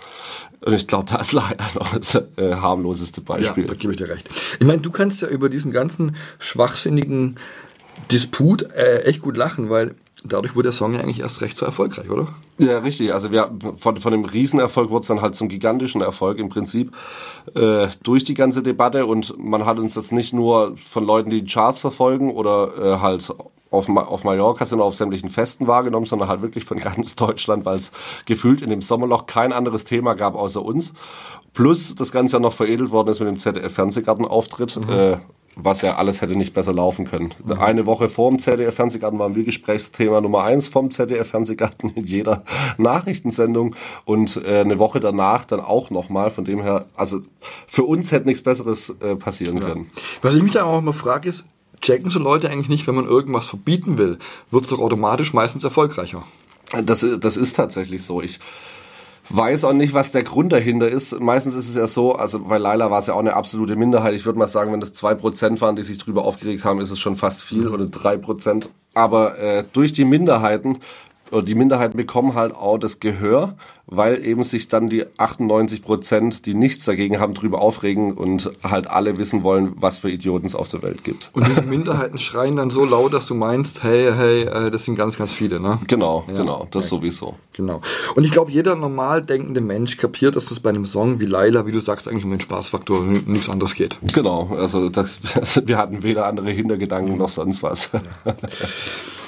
und 0.65 0.73
ich 0.73 0.87
glaube, 0.87 1.11
da 1.11 1.17
ist 1.21 1.33
leider 1.33 1.65
noch 1.75 1.95
das 1.97 2.15
äh, 2.37 2.55
harmloseste 2.55 3.21
Ja, 3.21 3.27
Beispiel. 3.27 3.65
da 3.65 3.75
gebe 3.75 3.93
ich 3.93 3.99
dir 3.99 4.09
recht. 4.09 4.29
Ich 4.61 4.67
meine, 4.67 4.81
du 4.81 4.91
kannst 4.91 5.21
ja 5.23 5.29
über 5.29 5.49
diesen 5.49 5.73
ganzen 5.73 6.17
schwachsinnigen 6.39 7.37
Disput 8.11 8.63
äh, 8.73 9.03
echt 9.03 9.21
gut 9.23 9.37
lachen, 9.37 9.71
weil 9.71 9.95
dadurch 10.25 10.55
wurde 10.57 10.65
der 10.65 10.73
Song 10.73 10.95
ja 10.95 11.01
eigentlich 11.01 11.21
erst 11.21 11.41
recht 11.41 11.57
so 11.59 11.67
erfolgreich, 11.67 12.11
oder? 12.11 12.29
Ja, 12.59 12.79
richtig. 12.79 13.13
Also 13.13 13.31
wir 13.31 13.51
von, 13.77 13.97
von 13.99 14.13
dem 14.13 14.25
Riesenerfolg 14.25 14.91
wurde 14.91 15.03
es 15.03 15.09
dann 15.09 15.21
halt 15.23 15.37
zum 15.37 15.49
gigantischen 15.49 16.01
Erfolg 16.01 16.39
im 16.39 16.49
Prinzip 16.49 16.93
äh, 17.55 17.89
durch 18.03 18.25
die 18.25 18.35
ganze 18.35 18.63
Debatte 18.63 19.07
und 19.07 19.35
man 19.39 19.67
hat 19.67 19.79
uns 19.79 19.95
jetzt 19.95 20.13
nicht 20.13 20.33
nur 20.33 20.77
von 20.77 21.05
Leuten, 21.05 21.31
die 21.31 21.43
die 21.43 21.53
Charts 21.53 21.81
verfolgen 21.81 22.31
oder 22.31 22.77
äh, 22.77 22.99
halt 23.01 23.33
auf, 23.71 23.89
Ma- 23.89 24.05
auf 24.05 24.23
Mallorca 24.25 24.65
sind 24.67 24.79
oder 24.79 24.87
auf 24.87 24.95
sämtlichen 24.95 25.31
Festen 25.31 25.67
wahrgenommen, 25.67 26.07
sondern 26.07 26.29
halt 26.29 26.43
wirklich 26.43 26.65
von 26.65 26.79
ganz 26.81 27.15
Deutschland, 27.17 27.65
weil 27.65 27.79
es 27.79 27.91
gefühlt 28.25 28.63
in 28.63 28.71
dem 28.71 28.83
Sommerloch 28.83 29.27
kein 29.27 29.53
anderes 29.53 29.85
Thema 29.85 30.15
gab 30.15 30.35
außer 30.37 30.65
uns. 30.65 30.95
Plus 31.55 31.95
das 31.95 32.11
Ganze 32.13 32.37
ja 32.37 32.41
noch 32.41 32.53
veredelt 32.53 32.91
worden 32.91 33.09
ist 33.09 33.21
mit 33.21 33.29
dem 33.29 33.39
ZDF-Fernsehgartenauftritt. 33.39 34.77
Äh, 34.89 35.19
was 35.57 35.83
ja 35.83 35.97
alles 35.97 36.21
hätte 36.21 36.37
nicht 36.37 36.55
besser 36.55 36.73
laufen 36.73 37.07
können. 37.07 37.35
Eine 37.59 37.87
Woche 37.87 38.09
vor 38.09 38.31
dem 38.31 38.39
ZDF-Fernsehgarten 38.39 39.19
waren 39.19 39.35
wir 39.35 39.45
Gesprächsthema 39.45 40.21
Nummer 40.21 40.45
eins 40.45 40.69
vom 40.69 40.91
ZDF-Fernsehgarten 40.91 41.91
in 41.95 42.05
jeder 42.05 42.45
Nachrichtensendung 42.79 43.75
und 44.05 44.37
äh, 44.45 44.61
eine 44.61 44.79
Woche 44.79 45.01
danach 45.01 45.45
dann 45.45 45.61
auch 45.61 45.91
nochmal. 45.91 46.31
Von 46.31 46.45
dem 46.45 46.63
her, 46.63 46.87
also 46.97 47.21
für 47.67 47.85
uns 47.85 48.13
hätte 48.13 48.27
nichts 48.27 48.43
Besseres 48.43 48.95
äh, 49.01 49.17
passieren 49.17 49.61
können. 49.61 49.91
Was 50.23 50.35
ich 50.35 50.43
mich 50.43 50.53
da 50.53 50.65
auch 50.65 50.79
immer 50.79 50.93
frage, 50.93 51.29
ist, 51.29 51.45
checken 51.81 52.11
so 52.11 52.19
Leute 52.19 52.51
eigentlich 52.51 52.69
nicht, 52.69 52.87
wenn 52.87 52.95
man 52.95 53.07
irgendwas 53.07 53.47
verbieten 53.47 53.99
will, 53.99 54.19
wird 54.51 54.65
es 54.65 54.71
doch 54.71 54.81
automatisch 54.81 55.33
meistens 55.35 55.65
erfolgreicher. 55.65 56.25
Das, 56.83 57.07
das 57.21 57.37
ist 57.37 57.57
tatsächlich 57.57 58.03
so. 58.03 58.23
Ich 58.23 58.41
weiß 59.29 59.65
auch 59.65 59.73
nicht, 59.73 59.95
was 59.95 60.13
der 60.13 60.23
Grund 60.23 60.53
dahinter 60.53 60.89
ist. 60.89 61.19
Meistens 61.21 61.55
ist 61.55 61.69
es 61.69 61.77
ja 61.77 61.87
so, 61.87 62.13
also 62.13 62.41
bei 62.41 62.59
Laila 62.59 62.91
war 62.91 62.99
es 62.99 63.07
ja 63.07 63.15
auch 63.15 63.21
eine 63.21 63.35
absolute 63.35 63.77
Minderheit. 63.77 64.15
Ich 64.15 64.27
würde 64.27 64.39
mal 64.39 64.49
sagen, 64.49 64.73
wenn 64.73 64.81
das 64.81 64.93
zwei 64.93 65.15
Prozent 65.15 65.61
waren, 65.61 65.77
die 65.77 65.83
sich 65.83 65.99
drüber 65.99 66.25
aufgeregt 66.25 66.65
haben, 66.65 66.81
ist 66.81 66.91
es 66.91 66.99
schon 66.99 67.17
fast 67.17 67.43
viel 67.43 67.69
oder 67.69 67.87
drei 67.87 68.17
Prozent. 68.17 68.69
Aber 68.93 69.39
äh, 69.39 69.65
durch 69.73 69.93
die 69.93 70.05
Minderheiten, 70.05 70.79
die 71.43 71.55
Minderheiten 71.55 71.97
bekommen 71.97 72.35
halt 72.35 72.55
auch 72.55 72.79
das 72.79 73.01
Gehör, 73.01 73.57
weil 73.87 74.25
eben 74.25 74.43
sich 74.43 74.69
dann 74.69 74.89
die 74.89 75.05
98 75.19 75.83
Prozent, 75.83 76.47
die 76.47 76.55
nichts 76.55 76.85
dagegen 76.85 77.21
haben, 77.21 77.35
drüber 77.35 77.61
aufregen 77.61 78.13
und 78.13 78.51
halt 78.63 78.87
alle 78.87 79.19
wissen 79.19 79.43
wollen, 79.43 79.73
was 79.77 79.99
für 79.99 80.11
Idioten 80.11 80.47
es 80.47 80.55
auf 80.55 80.69
der 80.69 80.83
Welt 80.83 81.05
gibt. 81.05 81.31
Und 81.35 81.47
diese 81.47 81.63
Minderheiten 81.63 82.19
schreien 82.19 82.57
dann 82.57 82.71
so 82.71 82.85
laut, 82.85 83.13
dass 83.13 83.27
du 83.27 83.35
meinst, 83.35 83.83
hey, 83.83 84.13
hey, 84.13 84.43
äh, 84.43 84.71
das 84.71 84.85
sind 84.85 84.97
ganz, 84.97 85.17
ganz 85.19 85.35
viele, 85.35 85.61
ne? 85.61 85.79
Genau, 85.87 86.25
genau, 86.27 86.67
das 86.71 86.89
sowieso. 86.89 87.35
Genau. 87.53 87.81
Und 88.15 88.25
ich 88.25 88.31
glaube, 88.31 88.51
jeder 88.51 88.75
normal 88.75 89.23
denkende 89.23 89.61
Mensch 89.61 89.97
kapiert, 89.97 90.37
dass 90.37 90.51
es 90.51 90.61
bei 90.61 90.71
einem 90.71 90.87
Song 90.87 91.21
wie 91.21 91.27
Laila, 91.27 91.67
wie 91.67 91.73
du 91.73 91.81
sagst, 91.81 92.09
eigentlich 92.09 92.25
um 92.25 92.31
den 92.31 92.41
Spaßfaktor 92.41 93.01
und 93.01 93.29
nichts 93.29 93.49
anderes 93.49 93.75
geht. 93.75 93.99
Genau, 94.13 94.49
also 94.57 94.89
das, 94.89 95.21
wir 95.67 95.77
hatten 95.77 96.03
weder 96.03 96.27
andere 96.27 96.51
Hintergedanken 96.51 97.17
noch 97.17 97.29
sonst 97.29 97.63
was. 97.63 97.91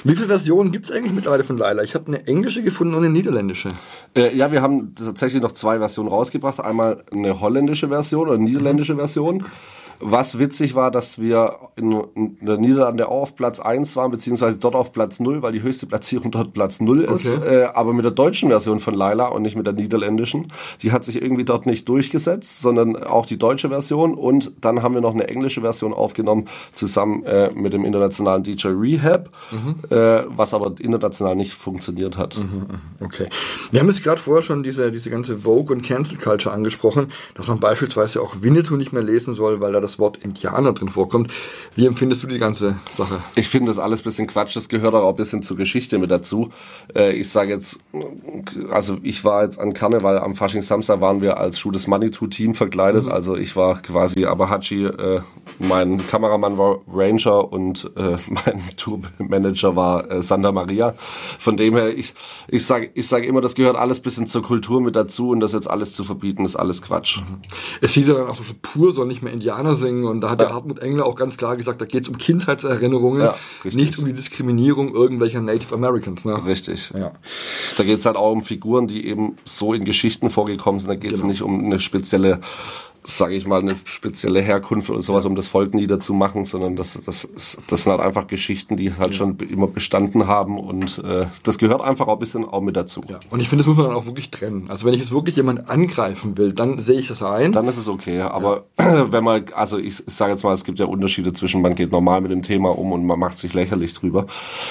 Wie 0.08 0.14
viele 0.14 0.28
Versionen 0.28 0.70
gibt 0.70 0.84
es 0.84 0.92
eigentlich 0.92 1.12
mittlerweile 1.12 1.42
von 1.42 1.58
Laila? 1.58 1.82
Ich 1.82 1.96
habe 1.96 2.06
eine 2.06 2.24
englische 2.28 2.62
gefunden 2.62 2.94
und 2.94 3.02
eine 3.02 3.12
niederländische. 3.12 3.70
Äh, 4.14 4.36
ja, 4.36 4.52
wir 4.52 4.62
haben 4.62 4.94
tatsächlich 4.94 5.42
noch 5.42 5.50
zwei 5.50 5.78
Versionen 5.78 6.08
rausgebracht. 6.08 6.60
Einmal 6.60 7.02
eine 7.10 7.40
holländische 7.40 7.88
Version 7.88 8.28
oder 8.28 8.34
eine 8.34 8.44
niederländische 8.44 8.94
Version. 8.94 9.46
Was 10.00 10.38
witzig 10.38 10.74
war, 10.74 10.90
dass 10.90 11.20
wir 11.20 11.56
in, 11.76 11.92
in 12.14 12.38
der 12.40 12.56
Niederlande 12.56 13.08
auch 13.08 13.26
auf 13.26 13.34
Platz 13.34 13.58
1 13.58 13.96
waren, 13.96 14.12
beziehungsweise 14.12 14.58
dort 14.58 14.76
auf 14.76 14.92
Platz 14.92 15.18
0, 15.18 15.42
weil 15.42 15.52
die 15.52 15.62
höchste 15.62 15.86
Platzierung 15.86 16.30
dort 16.30 16.52
Platz 16.52 16.80
0 16.80 17.00
ist. 17.00 17.34
Okay. 17.34 17.62
Äh, 17.62 17.64
aber 17.64 17.92
mit 17.92 18.04
der 18.04 18.12
deutschen 18.12 18.50
Version 18.50 18.78
von 18.78 18.94
Laila 18.94 19.26
und 19.28 19.42
nicht 19.42 19.56
mit 19.56 19.66
der 19.66 19.72
niederländischen. 19.72 20.52
Die 20.82 20.92
hat 20.92 21.04
sich 21.04 21.20
irgendwie 21.20 21.44
dort 21.44 21.66
nicht 21.66 21.88
durchgesetzt, 21.88 22.60
sondern 22.60 22.96
auch 22.96 23.26
die 23.26 23.36
deutsche 23.36 23.68
Version. 23.68 24.14
Und 24.14 24.52
dann 24.60 24.82
haben 24.82 24.94
wir 24.94 25.00
noch 25.00 25.14
eine 25.14 25.26
englische 25.26 25.60
Version 25.62 25.92
aufgenommen, 25.92 26.46
zusammen 26.74 27.24
äh, 27.24 27.50
mit 27.52 27.72
dem 27.72 27.84
internationalen 27.84 28.44
DJ 28.44 28.68
Rehab, 28.68 29.30
äh, 29.90 30.22
was 30.28 30.54
aber 30.54 30.72
international 30.78 31.34
nicht 31.34 31.52
funktioniert 31.52 32.16
hat. 32.16 32.38
Okay. 33.00 33.26
Wir 33.72 33.80
haben 33.80 33.88
jetzt 33.88 34.04
gerade 34.04 34.20
vorher 34.20 34.44
schon 34.44 34.62
diese, 34.62 34.92
diese 34.92 35.10
ganze 35.10 35.38
Vogue- 35.38 35.74
und 35.74 35.82
Cancel-Culture 35.82 36.54
angesprochen, 36.54 37.08
dass 37.34 37.48
man 37.48 37.58
beispielsweise 37.58 38.20
auch 38.22 38.36
Winnetou 38.40 38.76
nicht 38.76 38.92
mehr 38.92 39.02
lesen 39.02 39.34
soll, 39.34 39.60
weil 39.60 39.72
da 39.72 39.80
das 39.86 39.98
Wort 39.98 40.18
Indianer 40.18 40.72
drin 40.72 40.88
vorkommt. 40.88 41.32
Wie 41.74 41.86
empfindest 41.86 42.22
du 42.22 42.26
die 42.26 42.38
ganze 42.38 42.76
Sache? 42.90 43.22
Ich 43.34 43.48
finde 43.48 43.68
das 43.68 43.78
alles 43.78 44.00
ein 44.00 44.04
bisschen 44.04 44.26
Quatsch. 44.26 44.56
Das 44.56 44.68
gehört 44.68 44.94
auch 44.94 45.08
ein 45.08 45.16
bisschen 45.16 45.42
zur 45.42 45.56
Geschichte 45.56 45.98
mit 45.98 46.10
dazu. 46.10 46.50
Äh, 46.94 47.12
ich 47.12 47.30
sage 47.30 47.52
jetzt, 47.52 47.78
also 48.70 48.98
ich 49.02 49.24
war 49.24 49.44
jetzt 49.44 49.58
an 49.60 49.72
Karneval 49.72 50.18
am 50.18 50.34
Fasching 50.34 50.62
Samstag 50.62 51.00
waren 51.00 51.22
wir 51.22 51.38
als 51.38 51.58
Schuh 51.58 51.70
des 51.70 51.86
Manitou 51.86 52.26
Team 52.26 52.54
verkleidet. 52.54 53.06
Mhm. 53.06 53.12
Also 53.12 53.36
ich 53.36 53.54
war 53.56 53.80
quasi 53.80 54.26
Abahachi, 54.26 54.84
äh, 54.84 55.20
mein 55.58 56.06
Kameramann 56.06 56.58
war 56.58 56.80
Ranger 56.92 57.52
und 57.52 57.90
äh, 57.96 58.16
mein 58.28 58.62
Tourmanager 58.76 59.76
war 59.76 60.22
Santa 60.22 60.52
Maria. 60.52 60.94
Von 61.38 61.56
dem 61.56 61.74
her, 61.76 61.96
ich, 61.96 62.14
ich 62.48 62.66
sage 62.66 62.90
ich 62.94 63.06
sag 63.06 63.24
immer, 63.24 63.40
das 63.40 63.54
gehört 63.54 63.76
alles 63.76 64.00
ein 64.00 64.02
bisschen 64.02 64.26
zur 64.26 64.42
Kultur 64.42 64.80
mit 64.80 64.96
dazu 64.96 65.30
und 65.30 65.40
das 65.40 65.52
jetzt 65.52 65.68
alles 65.70 65.92
zu 65.94 66.04
verbieten, 66.04 66.44
ist 66.44 66.56
alles 66.56 66.82
Quatsch. 66.82 67.18
Mhm. 67.18 67.42
Es 67.80 67.94
hieß 67.94 68.08
ja 68.08 68.14
dann 68.14 68.26
auch 68.26 68.36
so, 68.36 68.42
pur 68.60 68.92
soll 68.92 69.06
nicht 69.06 69.22
mehr 69.22 69.32
Indianer 69.32 69.75
singen 69.76 70.04
und 70.04 70.20
da 70.20 70.30
hat 70.30 70.40
ja. 70.40 70.46
der 70.46 70.54
Hartmut 70.54 70.78
Engler 70.78 71.06
auch 71.06 71.14
ganz 71.14 71.36
klar 71.36 71.56
gesagt, 71.56 71.80
da 71.80 71.86
geht 71.86 72.04
es 72.04 72.08
um 72.08 72.18
Kindheitserinnerungen, 72.18 73.22
ja, 73.22 73.34
nicht 73.64 73.98
um 73.98 74.04
die 74.04 74.12
Diskriminierung 74.12 74.94
irgendwelcher 74.94 75.40
Native 75.40 75.74
Americans. 75.74 76.24
Ne? 76.24 76.44
Richtig. 76.46 76.92
Ja. 76.94 77.12
Da 77.76 77.84
geht 77.84 78.00
es 78.00 78.06
halt 78.06 78.16
auch 78.16 78.32
um 78.32 78.42
Figuren, 78.42 78.86
die 78.86 79.06
eben 79.06 79.36
so 79.44 79.72
in 79.72 79.84
Geschichten 79.84 80.30
vorgekommen 80.30 80.80
sind. 80.80 80.88
Da 80.88 80.96
geht 80.96 81.12
es 81.12 81.20
genau. 81.20 81.30
nicht 81.30 81.42
um 81.42 81.64
eine 81.64 81.80
spezielle 81.80 82.40
sage 83.06 83.34
ich 83.34 83.46
mal, 83.46 83.60
eine 83.60 83.76
spezielle 83.84 84.40
Herkunft 84.40 84.90
oder 84.90 85.00
sowas, 85.00 85.24
um 85.26 85.36
das 85.36 85.46
Volk 85.46 85.74
niederzumachen, 85.74 86.44
sondern 86.44 86.74
das, 86.74 86.98
das, 87.04 87.28
das 87.66 87.82
sind 87.82 87.92
halt 87.92 88.00
einfach 88.00 88.26
Geschichten, 88.26 88.76
die 88.76 88.92
halt 88.94 89.12
ja. 89.12 89.18
schon 89.18 89.38
immer 89.38 89.68
bestanden 89.68 90.26
haben 90.26 90.58
und 90.58 90.98
äh, 90.98 91.26
das 91.44 91.58
gehört 91.58 91.82
einfach 91.82 92.08
auch 92.08 92.14
ein 92.14 92.18
bisschen 92.18 92.44
auch 92.44 92.60
mit 92.60 92.76
dazu. 92.76 93.02
Ja. 93.08 93.20
Und 93.30 93.40
ich 93.40 93.48
finde, 93.48 93.62
das 93.62 93.68
muss 93.68 93.76
man 93.76 93.86
dann 93.86 93.94
auch 93.94 94.06
wirklich 94.06 94.30
trennen. 94.30 94.66
Also 94.68 94.86
wenn 94.86 94.94
ich 94.94 95.00
jetzt 95.00 95.12
wirklich 95.12 95.36
jemanden 95.36 95.68
angreifen 95.68 96.36
will, 96.36 96.52
dann 96.52 96.80
sehe 96.80 96.98
ich 96.98 97.06
das 97.06 97.22
ein. 97.22 97.52
Dann 97.52 97.68
ist 97.68 97.78
es 97.78 97.88
okay, 97.88 98.20
aber 98.20 98.64
ja. 98.78 99.06
wenn 99.12 99.22
man, 99.22 99.44
also 99.54 99.78
ich, 99.78 100.02
ich 100.06 100.14
sage 100.14 100.32
jetzt 100.32 100.42
mal, 100.42 100.52
es 100.52 100.64
gibt 100.64 100.80
ja 100.80 100.86
Unterschiede 100.86 101.32
zwischen, 101.32 101.62
man 101.62 101.76
geht 101.76 101.92
normal 101.92 102.20
mit 102.20 102.32
dem 102.32 102.42
Thema 102.42 102.76
um 102.76 102.90
und 102.90 103.06
man 103.06 103.18
macht 103.18 103.38
sich 103.38 103.54
lächerlich 103.54 103.94
drüber, 103.94 104.26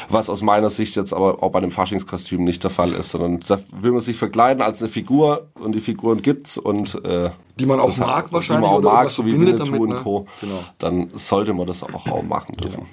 was 0.09 0.29
aus 0.29 0.41
meiner 0.41 0.69
Sicht 0.69 0.97
jetzt 0.97 1.13
aber 1.13 1.41
auch 1.41 1.51
bei 1.51 1.59
einem 1.59 1.71
Faschingskostüm 1.71 2.43
nicht 2.43 2.63
der 2.63 2.71
Fall 2.71 2.93
ist, 2.93 3.11
sondern 3.11 3.39
da 3.47 3.59
will 3.79 3.91
man 3.91 4.01
sich 4.01 4.17
verkleiden 4.17 4.61
als 4.61 4.81
eine 4.81 4.89
Figur 4.89 5.47
und 5.53 5.73
die 5.73 5.79
Figuren 5.79 6.21
gibt's 6.21 6.57
und 6.57 7.03
äh, 7.05 7.29
die 7.57 7.65
man 7.65 7.79
auch 7.79 7.97
mag 7.97 8.31
wahrscheinlich. 8.31 8.67
Die 8.67 8.73
man 8.73 8.85
auch 8.85 8.93
mag, 8.93 9.09
so 9.09 9.25
wie 9.25 9.39
Winnetou 9.39 9.65
damit, 9.65 9.79
und 9.81 9.89
ne? 9.89 9.95
Co. 9.95 10.27
Genau. 10.41 10.63
Dann 10.77 11.09
sollte 11.13 11.53
man 11.53 11.67
das 11.67 11.83
auch, 11.83 12.05
auch 12.07 12.23
machen 12.23 12.55
dürfen. 12.57 12.75
Genau. 12.77 12.89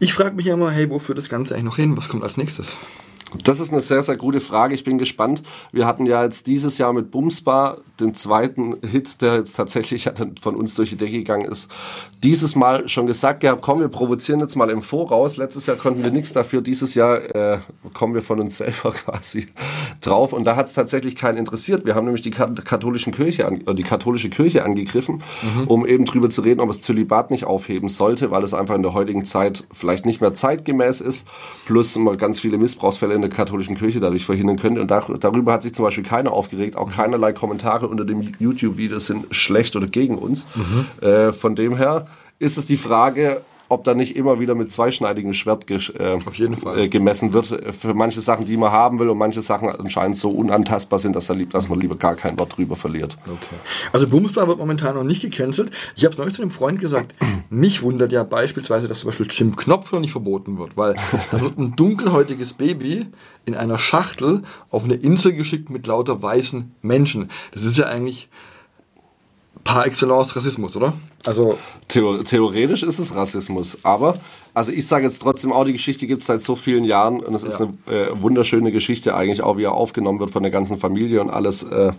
Ich 0.00 0.12
frage 0.12 0.34
mich 0.34 0.46
ja 0.46 0.54
immer, 0.54 0.70
hey, 0.70 0.90
wo 0.90 0.98
führt 0.98 1.18
das 1.18 1.28
Ganze 1.28 1.54
eigentlich 1.54 1.64
noch 1.64 1.76
hin? 1.76 1.96
Was 1.96 2.08
kommt 2.08 2.22
als 2.24 2.36
nächstes? 2.36 2.76
Das 3.42 3.60
ist 3.60 3.72
eine 3.72 3.80
sehr, 3.80 4.02
sehr 4.02 4.16
gute 4.16 4.40
Frage. 4.40 4.74
Ich 4.74 4.84
bin 4.84 4.98
gespannt. 4.98 5.42
Wir 5.72 5.86
hatten 5.86 6.06
ja 6.06 6.22
jetzt 6.22 6.46
dieses 6.46 6.78
Jahr 6.78 6.92
mit 6.92 7.10
Bumsbar 7.10 7.78
den 8.00 8.14
zweiten 8.14 8.76
Hit, 8.86 9.20
der 9.22 9.36
jetzt 9.36 9.54
tatsächlich 9.54 10.10
von 10.40 10.56
uns 10.56 10.74
durch 10.74 10.90
die 10.90 10.96
Decke 10.96 11.12
gegangen 11.12 11.44
ist, 11.44 11.70
dieses 12.22 12.56
Mal 12.56 12.88
schon 12.88 13.06
gesagt, 13.06 13.42
ja, 13.42 13.54
komm, 13.54 13.80
wir 13.80 13.88
provozieren 13.88 14.40
jetzt 14.40 14.56
mal 14.56 14.70
im 14.70 14.82
Voraus. 14.82 15.36
Letztes 15.36 15.66
Jahr 15.66 15.76
konnten 15.76 16.02
wir 16.02 16.10
nichts 16.10 16.32
dafür. 16.32 16.62
Dieses 16.62 16.94
Jahr 16.94 17.34
äh, 17.34 17.58
kommen 17.92 18.14
wir 18.14 18.22
von 18.22 18.40
uns 18.40 18.56
selber 18.56 18.92
quasi 18.92 19.48
drauf. 20.00 20.32
Und 20.32 20.44
da 20.44 20.56
hat 20.56 20.66
es 20.66 20.74
tatsächlich 20.74 21.16
keinen 21.16 21.38
interessiert. 21.38 21.84
Wir 21.84 21.94
haben 21.94 22.04
nämlich 22.04 22.22
die 22.22 22.30
katholischen 22.30 23.12
Kirche 23.12 23.46
an, 23.46 23.62
die 23.76 23.82
katholische 23.82 24.30
Kirche 24.30 24.64
angegriffen, 24.64 25.22
mhm. 25.42 25.66
um 25.66 25.86
eben 25.86 26.04
drüber 26.04 26.30
zu 26.30 26.42
reden, 26.42 26.60
ob 26.60 26.70
es 26.70 26.80
Zölibat 26.80 27.30
nicht 27.30 27.44
aufheben 27.44 27.88
sollte, 27.88 28.30
weil 28.30 28.42
es 28.42 28.54
einfach 28.54 28.74
in 28.74 28.82
der 28.82 28.94
heutigen 28.94 29.24
Zeit 29.24 29.64
vielleicht 29.72 30.06
nicht 30.06 30.20
mehr 30.20 30.34
zeitgemäß 30.34 31.00
ist. 31.00 31.26
Plus 31.66 31.96
immer 31.96 32.16
ganz 32.16 32.40
viele 32.40 32.58
Missbrauchsfälle 32.58 33.14
in 33.14 33.23
der 33.24 33.36
katholischen 33.36 33.76
Kirche 33.76 34.00
dadurch 34.00 34.24
verhindern 34.24 34.58
könnte. 34.58 34.80
Und 34.80 34.90
da, 34.90 35.04
darüber 35.18 35.52
hat 35.52 35.62
sich 35.62 35.74
zum 35.74 35.84
Beispiel 35.84 36.04
keiner 36.04 36.32
aufgeregt, 36.32 36.76
auch 36.76 36.90
keinerlei 36.90 37.32
Kommentare 37.32 37.88
unter 37.88 38.04
dem 38.04 38.32
YouTube-Video 38.38 38.98
sind 38.98 39.34
schlecht 39.34 39.76
oder 39.76 39.86
gegen 39.86 40.18
uns. 40.18 40.46
Mhm. 40.54 41.06
Äh, 41.06 41.32
von 41.32 41.56
dem 41.56 41.76
her 41.76 42.06
ist 42.38 42.58
es 42.58 42.66
die 42.66 42.76
Frage, 42.76 43.42
ob 43.68 43.84
da 43.84 43.94
nicht 43.94 44.16
immer 44.16 44.40
wieder 44.40 44.54
mit 44.54 44.70
zweischneidigem 44.70 45.32
Schwert 45.32 45.70
äh, 45.70 46.18
Auf 46.24 46.34
jeden 46.34 46.56
Fall. 46.56 46.78
Äh, 46.78 46.88
gemessen 46.88 47.32
wird. 47.32 47.46
Für 47.74 47.94
manche 47.94 48.20
Sachen, 48.20 48.44
die 48.44 48.56
man 48.56 48.72
haben 48.72 48.98
will 48.98 49.08
und 49.08 49.18
manche 49.18 49.42
Sachen 49.42 49.68
anscheinend 49.68 50.16
so 50.16 50.30
unantastbar 50.30 50.98
sind, 50.98 51.16
dass, 51.16 51.28
lieb, 51.30 51.50
dass 51.50 51.68
man 51.68 51.80
lieber 51.80 51.96
gar 51.96 52.16
kein 52.16 52.38
Wort 52.38 52.56
drüber 52.56 52.76
verliert. 52.76 53.16
Okay. 53.26 53.56
Also 53.92 54.08
Bumsbar 54.08 54.48
wird 54.48 54.58
momentan 54.58 54.94
noch 54.94 55.04
nicht 55.04 55.22
gecancelt. 55.22 55.70
Ich 55.96 56.04
habe 56.04 56.12
es 56.12 56.18
neulich 56.18 56.34
zu 56.34 56.42
einem 56.42 56.50
Freund 56.50 56.80
gesagt, 56.80 57.14
mich 57.50 57.82
wundert 57.82 58.12
ja 58.12 58.22
beispielsweise, 58.22 58.88
dass 58.88 59.00
zum 59.00 59.08
Beispiel 59.08 59.26
Jim 59.30 59.56
Knopf 59.56 59.92
noch 59.92 60.00
nicht 60.00 60.12
verboten 60.12 60.58
wird, 60.58 60.76
weil 60.76 60.94
da 61.30 61.40
wird 61.40 61.58
ein 61.58 61.76
dunkelhäutiges 61.76 62.54
Baby 62.54 63.06
in 63.44 63.54
einer 63.54 63.78
Schachtel 63.78 64.42
auf 64.70 64.84
eine 64.84 64.94
Insel 64.94 65.32
geschickt 65.32 65.70
mit 65.70 65.86
lauter 65.86 66.22
weißen 66.22 66.74
Menschen. 66.82 67.30
Das 67.52 67.64
ist 67.64 67.76
ja 67.76 67.86
eigentlich 67.86 68.28
par 69.64 69.86
excellence 69.86 70.36
Rassismus, 70.36 70.76
oder? 70.76 70.92
Also 71.26 71.58
Theo 71.88 72.22
theoretisch 72.22 72.82
ist 72.82 72.98
es 72.98 73.14
Rassismus, 73.14 73.78
aber 73.82 74.18
also 74.52 74.70
ich 74.70 74.86
sage 74.86 75.04
jetzt 75.04 75.20
trotzdem 75.20 75.52
auch, 75.52 75.64
die 75.64 75.72
Geschichte 75.72 76.06
gibt 76.06 76.20
es 76.20 76.26
seit 76.26 76.42
so 76.42 76.54
vielen 76.54 76.84
Jahren 76.84 77.20
und 77.20 77.34
es 77.34 77.42
ja. 77.42 77.48
ist 77.48 77.60
eine 77.60 77.72
äh, 77.86 78.22
wunderschöne 78.22 78.70
Geschichte 78.70 79.14
eigentlich 79.14 79.42
auch, 79.42 79.56
wie 79.56 79.64
er 79.64 79.72
aufgenommen 79.72 80.20
wird 80.20 80.30
von 80.30 80.42
der 80.42 80.52
ganzen 80.52 80.78
Familie 80.78 81.20
und 81.20 81.30
alles, 81.30 81.62
äh, 81.62 81.92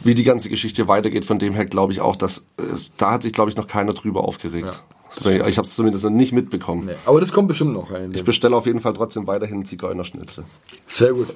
wie 0.00 0.14
die 0.14 0.24
ganze 0.24 0.50
Geschichte 0.50 0.88
weitergeht. 0.88 1.24
Von 1.24 1.38
dem 1.38 1.54
her 1.54 1.64
glaube 1.64 1.92
ich 1.92 2.00
auch, 2.00 2.16
dass 2.16 2.38
äh, 2.58 2.62
da 2.98 3.12
hat 3.12 3.22
sich 3.22 3.32
glaube 3.32 3.50
ich 3.50 3.56
noch 3.56 3.66
keiner 3.66 3.94
drüber 3.94 4.22
aufgeregt. 4.22 4.74
Ja. 4.74 4.99
Ich 5.18 5.58
habe 5.58 5.66
es 5.66 5.74
zumindest 5.74 6.04
noch 6.04 6.10
nicht 6.10 6.32
mitbekommen. 6.32 6.86
Nee, 6.86 6.94
aber 7.04 7.20
das 7.20 7.32
kommt 7.32 7.48
bestimmt 7.48 7.72
noch. 7.72 7.90
Ich 8.12 8.24
bestelle 8.24 8.56
auf 8.56 8.66
jeden 8.66 8.80
Fall 8.80 8.94
trotzdem 8.94 9.26
weiterhin 9.26 9.64
Zigeunerschnitzel. 9.64 10.44
Sehr 10.86 11.12
gut. 11.12 11.28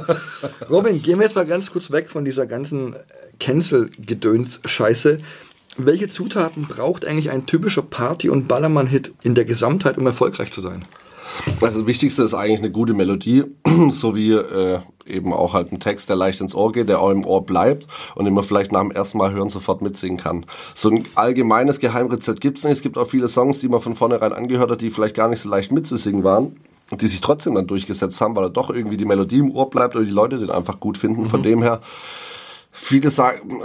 Robin, 0.70 1.02
gehen 1.02 1.18
wir 1.18 1.26
jetzt 1.26 1.36
mal 1.36 1.46
ganz 1.46 1.70
kurz 1.70 1.90
weg 1.90 2.08
von 2.08 2.24
dieser 2.24 2.46
ganzen 2.46 2.96
Cancel-Gedöns-Scheiße. 3.38 5.18
Welche 5.76 6.08
Zutaten 6.08 6.66
braucht 6.66 7.06
eigentlich 7.06 7.30
ein 7.30 7.46
typischer 7.46 7.82
Party- 7.82 8.28
und 8.28 8.48
Ballermann-Hit 8.48 9.12
in 9.22 9.34
der 9.34 9.44
Gesamtheit, 9.44 9.98
um 9.98 10.06
erfolgreich 10.06 10.50
zu 10.50 10.60
sein? 10.60 10.84
Also 11.60 11.80
das 11.80 11.86
Wichtigste 11.86 12.22
ist 12.22 12.34
eigentlich 12.34 12.60
eine 12.60 12.70
gute 12.70 12.94
Melodie, 12.94 13.44
sowie 13.90 14.32
äh, 14.32 14.80
eben 15.06 15.32
auch 15.32 15.54
halt 15.54 15.72
ein 15.72 15.80
Text, 15.80 16.08
der 16.08 16.16
leicht 16.16 16.40
ins 16.40 16.54
Ohr 16.54 16.72
geht, 16.72 16.88
der 16.88 17.00
auch 17.00 17.10
im 17.10 17.24
Ohr 17.24 17.44
bleibt 17.44 17.86
und 18.14 18.24
den 18.24 18.34
man 18.34 18.44
vielleicht 18.44 18.72
nach 18.72 18.80
dem 18.80 18.90
ersten 18.90 19.18
Mal 19.18 19.32
hören 19.32 19.48
sofort 19.48 19.82
mitsingen 19.82 20.18
kann. 20.18 20.46
So 20.74 20.90
ein 20.90 21.04
allgemeines 21.14 21.80
Geheimrezept 21.80 22.40
gibt 22.40 22.58
es 22.58 22.64
nicht. 22.64 22.72
Es 22.72 22.82
gibt 22.82 22.96
auch 22.98 23.08
viele 23.08 23.28
Songs, 23.28 23.60
die 23.60 23.68
man 23.68 23.80
von 23.80 23.94
vornherein 23.94 24.32
angehört 24.32 24.70
hat, 24.70 24.80
die 24.80 24.90
vielleicht 24.90 25.16
gar 25.16 25.28
nicht 25.28 25.40
so 25.40 25.48
leicht 25.48 25.72
mitzusingen 25.72 26.24
waren 26.24 26.56
die 26.98 27.06
sich 27.06 27.20
trotzdem 27.20 27.54
dann 27.54 27.68
durchgesetzt 27.68 28.20
haben, 28.20 28.34
weil 28.34 28.42
da 28.42 28.48
doch 28.48 28.70
irgendwie 28.70 28.96
die 28.96 29.04
Melodie 29.04 29.38
im 29.38 29.54
Ohr 29.54 29.70
bleibt 29.70 29.94
oder 29.94 30.04
die 30.04 30.10
Leute 30.10 30.38
den 30.38 30.50
einfach 30.50 30.80
gut 30.80 30.98
finden. 30.98 31.22
Mhm. 31.22 31.26
Von 31.26 31.42
dem 31.42 31.62
her 31.62 31.80
Viele 32.72 33.10
sagen, 33.10 33.62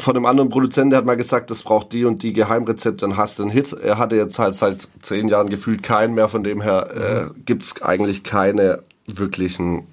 von 0.00 0.16
einem 0.16 0.24
anderen 0.24 0.48
Produzenten, 0.48 0.90
der 0.90 0.98
hat 0.98 1.06
mal 1.06 1.16
gesagt, 1.16 1.50
das 1.50 1.62
braucht 1.62 1.92
die 1.92 2.06
und 2.06 2.22
die 2.22 2.32
Geheimrezepte, 2.32 3.06
dann 3.06 3.16
hast 3.16 3.38
du 3.38 3.42
einen 3.42 3.52
Hit. 3.52 3.72
Er 3.74 3.98
hatte 3.98 4.16
jetzt 4.16 4.38
halt 4.38 4.54
seit 4.54 4.88
zehn 5.02 5.28
Jahren 5.28 5.50
gefühlt 5.50 5.82
keinen 5.82 6.14
mehr, 6.14 6.28
von 6.28 6.42
dem 6.42 6.62
her 6.62 6.90
äh, 6.90 7.24
mhm. 7.24 7.44
gibt 7.44 7.64
es 7.64 7.82
eigentlich 7.82 8.24
keine 8.24 8.82
wirklichen 9.06 9.86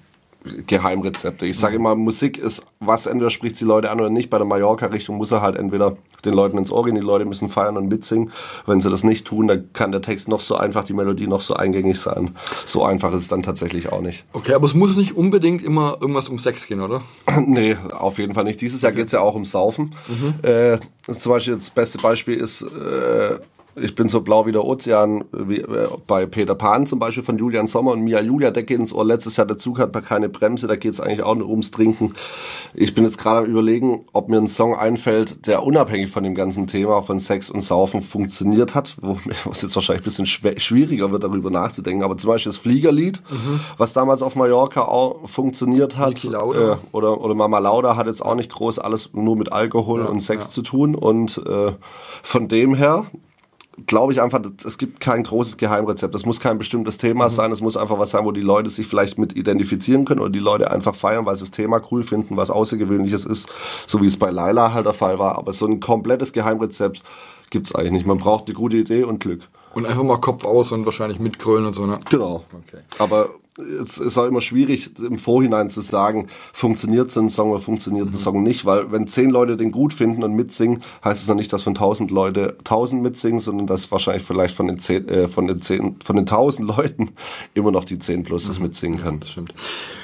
Geheimrezepte. 0.66 1.46
Ich 1.46 1.58
sage 1.58 1.76
immer, 1.76 1.94
Musik 1.94 2.38
ist 2.38 2.64
was, 2.80 3.06
entweder 3.06 3.30
spricht 3.30 3.60
die 3.60 3.64
Leute 3.64 3.90
an 3.90 4.00
oder 4.00 4.10
nicht. 4.10 4.30
Bei 4.30 4.38
der 4.38 4.46
Mallorca-Richtung 4.46 5.16
muss 5.16 5.30
er 5.30 5.40
halt 5.40 5.56
entweder 5.56 5.96
den 6.24 6.34
Leuten 6.34 6.58
ins 6.58 6.70
Ohr 6.70 6.84
gehen, 6.84 6.94
die 6.94 7.00
Leute 7.00 7.24
müssen 7.24 7.48
feiern 7.48 7.76
und 7.76 7.88
mitsingen. 7.88 8.32
Wenn 8.66 8.80
sie 8.80 8.90
das 8.90 9.04
nicht 9.04 9.26
tun, 9.26 9.48
dann 9.48 9.72
kann 9.72 9.92
der 9.92 10.02
Text 10.02 10.28
noch 10.28 10.40
so 10.40 10.56
einfach, 10.56 10.84
die 10.84 10.92
Melodie 10.92 11.26
noch 11.26 11.40
so 11.40 11.54
eingängig 11.54 12.00
sein. 12.00 12.36
So 12.64 12.84
einfach 12.84 13.12
ist 13.12 13.22
es 13.22 13.28
dann 13.28 13.42
tatsächlich 13.42 13.90
auch 13.90 14.00
nicht. 14.00 14.24
Okay, 14.32 14.54
aber 14.54 14.66
es 14.66 14.74
muss 14.74 14.96
nicht 14.96 15.16
unbedingt 15.16 15.64
immer 15.64 15.98
irgendwas 16.00 16.28
um 16.28 16.38
Sex 16.38 16.66
gehen, 16.66 16.80
oder? 16.80 17.02
nee, 17.40 17.76
auf 17.92 18.18
jeden 18.18 18.34
Fall 18.34 18.44
nicht. 18.44 18.60
Dieses 18.60 18.82
Jahr 18.82 18.92
geht 18.92 19.06
es 19.06 19.12
ja 19.12 19.20
auch 19.20 19.34
um 19.34 19.44
Saufen. 19.44 19.94
Mhm. 20.08 20.34
Äh, 20.42 20.78
zum 21.12 21.32
Beispiel 21.32 21.56
das 21.56 21.70
beste 21.70 21.98
Beispiel 21.98 22.36
ist 22.36 22.62
äh, 22.62 23.38
ich 23.74 23.94
bin 23.94 24.08
so 24.08 24.20
blau 24.20 24.46
wie 24.46 24.52
der 24.52 24.64
Ozean, 24.64 25.24
wie 25.32 25.60
äh, 25.60 25.88
bei 26.06 26.26
Peter 26.26 26.54
Pan 26.54 26.86
zum 26.86 26.98
Beispiel 26.98 27.22
von 27.22 27.38
Julian 27.38 27.66
Sommer 27.66 27.92
und 27.92 28.02
Mia 28.02 28.20
Julia, 28.20 28.50
der 28.50 28.62
geht 28.62 28.78
ins 28.78 28.92
Ohr. 28.92 29.04
Letztes 29.04 29.36
Jahr 29.36 29.46
der 29.46 29.58
Zug 29.58 29.78
hat 29.78 29.92
keine 30.04 30.28
Bremse, 30.28 30.66
da 30.66 30.76
geht 30.76 30.92
es 30.92 31.00
eigentlich 31.00 31.22
auch 31.22 31.34
nur 31.34 31.48
ums 31.48 31.70
Trinken. 31.70 32.14
Ich 32.74 32.94
bin 32.94 33.04
jetzt 33.04 33.18
gerade 33.18 33.40
am 33.40 33.44
überlegen, 33.46 34.04
ob 34.12 34.28
mir 34.28 34.38
ein 34.38 34.48
Song 34.48 34.74
einfällt, 34.74 35.46
der 35.46 35.62
unabhängig 35.62 36.10
von 36.10 36.24
dem 36.24 36.34
ganzen 36.34 36.66
Thema 36.66 37.02
von 37.02 37.18
Sex 37.18 37.50
und 37.50 37.60
Saufen 37.60 38.02
funktioniert 38.02 38.74
hat, 38.74 38.96
wo 39.00 39.18
es 39.50 39.62
jetzt 39.62 39.74
wahrscheinlich 39.74 40.02
ein 40.02 40.24
bisschen 40.24 40.58
schwieriger 40.58 41.10
wird, 41.12 41.24
darüber 41.24 41.50
nachzudenken. 41.50 42.02
Aber 42.02 42.16
zum 42.16 42.28
Beispiel 42.28 42.50
das 42.50 42.58
Fliegerlied, 42.58 43.22
mhm. 43.30 43.60
was 43.78 43.92
damals 43.92 44.22
auf 44.22 44.36
Mallorca 44.36 44.82
auch 44.82 45.28
funktioniert 45.28 45.96
hat, 45.96 46.24
äh, 46.24 46.28
oder, 46.92 47.20
oder 47.20 47.34
Mama 47.34 47.58
Lauda 47.58 47.96
hat 47.96 48.06
jetzt 48.06 48.24
auch 48.24 48.34
nicht 48.34 48.50
groß 48.50 48.78
alles 48.78 49.10
nur 49.12 49.36
mit 49.36 49.52
Alkohol 49.52 50.00
ja, 50.00 50.06
und 50.06 50.20
Sex 50.20 50.46
ja. 50.46 50.50
zu 50.50 50.62
tun. 50.62 50.94
Und 50.94 51.38
äh, 51.46 51.72
von 52.22 52.48
dem 52.48 52.74
her 52.74 53.06
glaube 53.86 54.12
ich 54.12 54.20
einfach, 54.20 54.40
es 54.64 54.78
gibt 54.78 55.00
kein 55.00 55.22
großes 55.22 55.56
Geheimrezept. 55.56 56.14
Es 56.14 56.26
muss 56.26 56.40
kein 56.40 56.58
bestimmtes 56.58 56.98
Thema 56.98 57.24
mhm. 57.24 57.30
sein. 57.30 57.52
Es 57.52 57.60
muss 57.60 57.76
einfach 57.76 57.98
was 57.98 58.10
sein, 58.10 58.24
wo 58.24 58.32
die 58.32 58.42
Leute 58.42 58.70
sich 58.70 58.86
vielleicht 58.86 59.18
mit 59.18 59.34
identifizieren 59.34 60.04
können 60.04 60.20
oder 60.20 60.30
die 60.30 60.38
Leute 60.38 60.70
einfach 60.70 60.94
feiern, 60.94 61.26
weil 61.26 61.36
sie 61.36 61.44
das 61.44 61.50
Thema 61.50 61.80
cool 61.90 62.02
finden, 62.02 62.36
was 62.36 62.50
Außergewöhnliches 62.50 63.24
ist, 63.24 63.48
so 63.86 64.02
wie 64.02 64.06
es 64.06 64.18
bei 64.18 64.30
Laila 64.30 64.72
halt 64.72 64.86
der 64.86 64.92
Fall 64.92 65.18
war. 65.18 65.38
Aber 65.38 65.52
so 65.52 65.66
ein 65.66 65.80
komplettes 65.80 66.32
Geheimrezept 66.32 67.02
gibt 67.50 67.66
es 67.66 67.74
eigentlich 67.74 67.92
nicht. 67.92 68.06
Man 68.06 68.18
braucht 68.18 68.46
eine 68.46 68.54
gute 68.54 68.76
Idee 68.76 69.04
und 69.04 69.20
Glück. 69.20 69.48
Und 69.74 69.86
einfach 69.86 70.02
mal 70.02 70.18
Kopf 70.18 70.44
aus 70.44 70.72
und 70.72 70.84
wahrscheinlich 70.84 71.18
mitgrölen 71.18 71.64
und 71.64 71.72
so, 71.72 71.86
ne? 71.86 71.98
Genau. 72.10 72.44
Okay. 72.52 72.82
Aber 72.98 73.30
es 73.58 73.98
ist 73.98 74.16
auch 74.16 74.26
immer 74.26 74.40
schwierig 74.40 74.92
im 74.98 75.18
Vorhinein 75.18 75.68
zu 75.68 75.82
sagen, 75.82 76.28
funktioniert 76.52 77.10
so 77.10 77.20
ein 77.20 77.28
Song 77.28 77.50
oder 77.50 77.60
funktioniert 77.60 78.08
ein 78.08 78.14
Song 78.14 78.42
nicht, 78.42 78.64
weil 78.64 78.90
wenn 78.92 79.06
zehn 79.06 79.28
Leute 79.28 79.56
den 79.56 79.72
gut 79.72 79.92
finden 79.92 80.22
und 80.22 80.34
mitsingen, 80.34 80.82
heißt 81.04 81.22
es 81.22 81.28
noch 81.28 81.34
nicht, 81.34 81.52
dass 81.52 81.62
von 81.62 81.74
tausend 81.74 82.10
Leute 82.10 82.56
tausend 82.64 83.02
mitsingen, 83.02 83.40
sondern 83.40 83.66
dass 83.66 83.90
wahrscheinlich 83.92 84.22
vielleicht 84.22 84.54
von 84.54 84.68
den 84.68 84.78
zehn, 84.78 85.06
äh, 85.08 85.28
von 85.28 85.46
den 85.46 85.60
zehn, 85.60 85.96
von 86.02 86.16
den 86.16 86.24
tausend 86.24 86.68
Leuten 86.68 87.10
immer 87.54 87.70
noch 87.70 87.84
die 87.84 87.98
zehn 87.98 88.22
plus 88.22 88.46
das 88.46 88.58
mitsingen 88.58 89.00
kann. 89.00 89.20
Das 89.20 89.32
stimmt. 89.32 89.52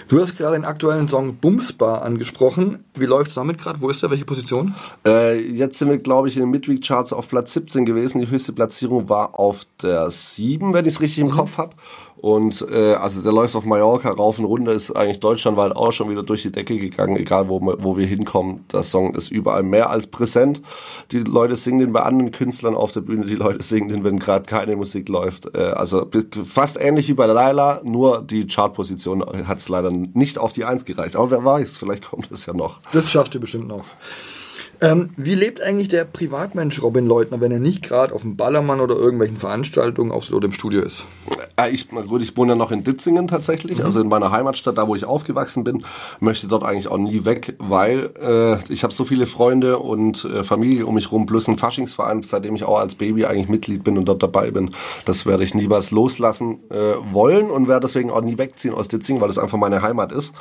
Du 0.09 0.19
hast 0.21 0.39
gerade 0.39 0.57
den 0.57 0.65
aktuellen 0.65 1.07
Song 1.07 1.37
Bumsbar 1.37 2.01
angesprochen. 2.01 2.79
Wie 2.95 3.05
läuft's 3.05 3.35
damit 3.35 3.59
gerade? 3.59 3.83
Wo 3.83 3.91
ist 3.91 4.03
der? 4.03 4.11
Welche 4.11 4.25
Position? 4.25 4.75
Äh, 5.05 5.39
jetzt 5.39 5.79
sind 5.79 5.91
wir, 5.91 5.99
glaube 5.99 6.29
ich, 6.29 6.37
in 6.37 6.41
den 6.41 6.51
Midweek 6.51 6.83
Charts 6.83 7.13
auf 7.13 7.29
Platz 7.29 7.53
17 7.53 7.85
gewesen. 7.85 8.23
Die 8.23 8.31
höchste 8.31 8.55
Platzierung 8.55 9.11
war 9.11 9.39
auf 9.39 9.67
der 9.83 10.11
7, 10.11 10.73
wenn 10.73 10.87
ich 10.87 10.95
es 10.95 11.01
richtig 11.03 11.19
im 11.19 11.31
Kopf 11.31 11.59
habe. 11.59 11.77
Und 12.21 12.67
äh, 12.71 12.95
also 12.95 13.23
der 13.23 13.33
läuft 13.33 13.55
auf 13.55 13.65
Mallorca 13.65 14.11
rauf 14.11 14.39
und 14.41 14.45
runter, 14.45 14.73
ist 14.73 14.91
eigentlich 14.91 15.21
deutschlandweit 15.21 15.75
auch 15.75 15.93
schon 15.93 16.11
wieder 16.11 16.25
durch 16.25 16.43
die 16.43 16.51
Decke 16.51 16.77
gegangen, 16.77 17.17
egal 17.17 17.49
wo, 17.49 17.61
wo 17.61 17.97
wir 17.97 18.07
hinkommen. 18.07 18.65
Der 18.73 18.83
Song 18.83 19.15
ist 19.15 19.31
überall 19.31 19.63
mehr 19.63 19.91
als 19.91 20.09
präsent. 20.09 20.61
Die 21.13 21.21
Leute 21.21 21.55
singen 21.55 21.79
den 21.79 21.93
bei 21.93 22.03
anderen 22.03 22.33
Künstlern 22.33 22.75
auf 22.75 22.91
der 22.93 23.03
Bühne, 23.03 23.25
die 23.25 23.37
Leute 23.37 23.63
singen 23.63 23.89
den, 23.89 24.03
wenn 24.03 24.19
gerade 24.19 24.47
keine 24.47 24.75
Musik 24.75 25.09
läuft. 25.09 25.55
Äh, 25.55 25.61
also 25.61 26.09
fast 26.45 26.81
ähnlich 26.81 27.09
wie 27.09 27.15
bei 27.15 27.27
Laila, 27.27 27.81
nur 27.85 28.23
die 28.23 28.47
Chartposition 28.47 29.25
hat 29.47 29.59
es 29.59 29.69
leider 29.69 29.91
nicht 29.91 30.39
auf 30.39 30.53
die 30.53 30.65
Eins 30.65 30.85
gereicht. 30.85 31.15
Aber 31.15 31.31
wer 31.31 31.45
weiß, 31.45 31.79
vielleicht 31.79 32.11
kommt 32.11 32.31
es 32.33 32.47
ja 32.47 32.53
noch. 32.53 32.81
Das 32.93 33.11
schafft 33.11 33.35
ihr 33.37 33.41
bestimmt 33.41 33.69
noch. 33.69 33.85
Ähm, 34.81 35.11
wie 35.17 35.35
lebt 35.35 35.61
eigentlich 35.61 35.89
der 35.89 36.05
Privatmensch 36.05 36.83
Robin 36.83 37.07
Leutner, 37.07 37.41
wenn 37.41 37.51
er 37.51 37.59
nicht 37.59 37.83
gerade 37.83 38.15
auf 38.15 38.23
dem 38.23 38.37
Ballermann 38.37 38.81
oder 38.81 38.95
irgendwelchen 38.95 39.37
Veranstaltungen 39.37 40.13
auf 40.13 40.31
oder 40.31 40.47
im 40.47 40.53
Studio 40.53 40.83
ist? 40.83 41.05
Ich, 41.71 41.89
gut, 41.89 42.23
ich 42.23 42.37
wohne 42.37 42.53
ja 42.53 42.57
noch 42.57 42.71
in 42.71 42.85
Ditzingen 42.85 43.27
tatsächlich, 43.27 43.79
mhm. 43.79 43.85
also 43.85 44.01
in 44.01 44.09
meiner 44.09 44.31
Heimatstadt, 44.31 44.79
da 44.79 44.87
wo 44.87 44.95
ich 44.95 45.05
aufgewachsen 45.05 45.65
bin, 45.65 45.85
möchte 46.21 46.47
dort 46.47 46.63
eigentlich 46.63 46.87
auch 46.87 46.99
nie 46.99 47.25
weg, 47.25 47.57
weil 47.59 48.11
äh, 48.21 48.73
ich 48.73 48.85
habe 48.85 48.95
so 48.95 49.05
viele 49.05 49.27
Freunde 49.27 49.79
und 49.79 50.25
äh, 50.25 50.45
Familie 50.45 50.87
um 50.87 50.95
mich 50.95 51.11
rum, 51.11 51.27
plus 51.27 51.49
ein 51.49 51.59
Faschingsverein, 51.59 52.23
seitdem 52.23 52.55
ich 52.55 52.63
auch 52.63 52.79
als 52.79 52.95
Baby 52.95 53.25
eigentlich 53.25 53.49
Mitglied 53.49 53.83
bin 53.83 53.99
und 53.99 54.07
dort 54.07 54.23
dabei 54.23 54.53
bin. 54.53 54.71
Das 55.05 55.27
werde 55.27 55.43
ich 55.43 55.55
niemals 55.55 55.91
loslassen 55.91 56.61
äh, 56.71 56.95
wollen 57.13 57.51
und 57.51 57.67
werde 57.67 57.87
deswegen 57.87 58.11
auch 58.11 58.23
nie 58.23 58.39
wegziehen 58.39 58.75
aus 58.75 58.87
Ditzingen, 58.87 59.21
weil 59.21 59.31
es 59.31 59.39
einfach 59.39 59.59
meine 59.59 59.83
Heimat 59.83 60.13
ist. 60.13 60.35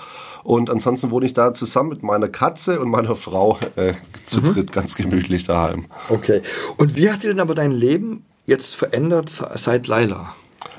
Und 0.47 0.69
ansonsten 0.69 1.11
wohne 1.11 1.25
ich 1.25 1.33
da 1.33 1.53
zusammen 1.53 1.89
mit 1.89 2.03
meiner 2.03 2.29
Katze 2.29 2.79
und 2.79 2.89
meiner 2.89 3.17
Frau 3.17 3.59
äh, 3.75 3.95
zu 4.23 4.39
mhm. 4.39 4.45
dritt 4.45 4.71
ganz 4.71 4.95
gemütlich 4.95 5.43
daheim. 5.43 5.87
Okay. 6.07 6.41
Und 6.77 6.95
wie 6.95 7.11
hat 7.11 7.21
sich 7.21 7.31
denn 7.31 7.41
aber 7.41 7.53
dein 7.53 7.71
Leben 7.71 8.23
jetzt 8.45 8.77
verändert 8.77 9.27
seit 9.27 9.87
Laila? 9.87 10.35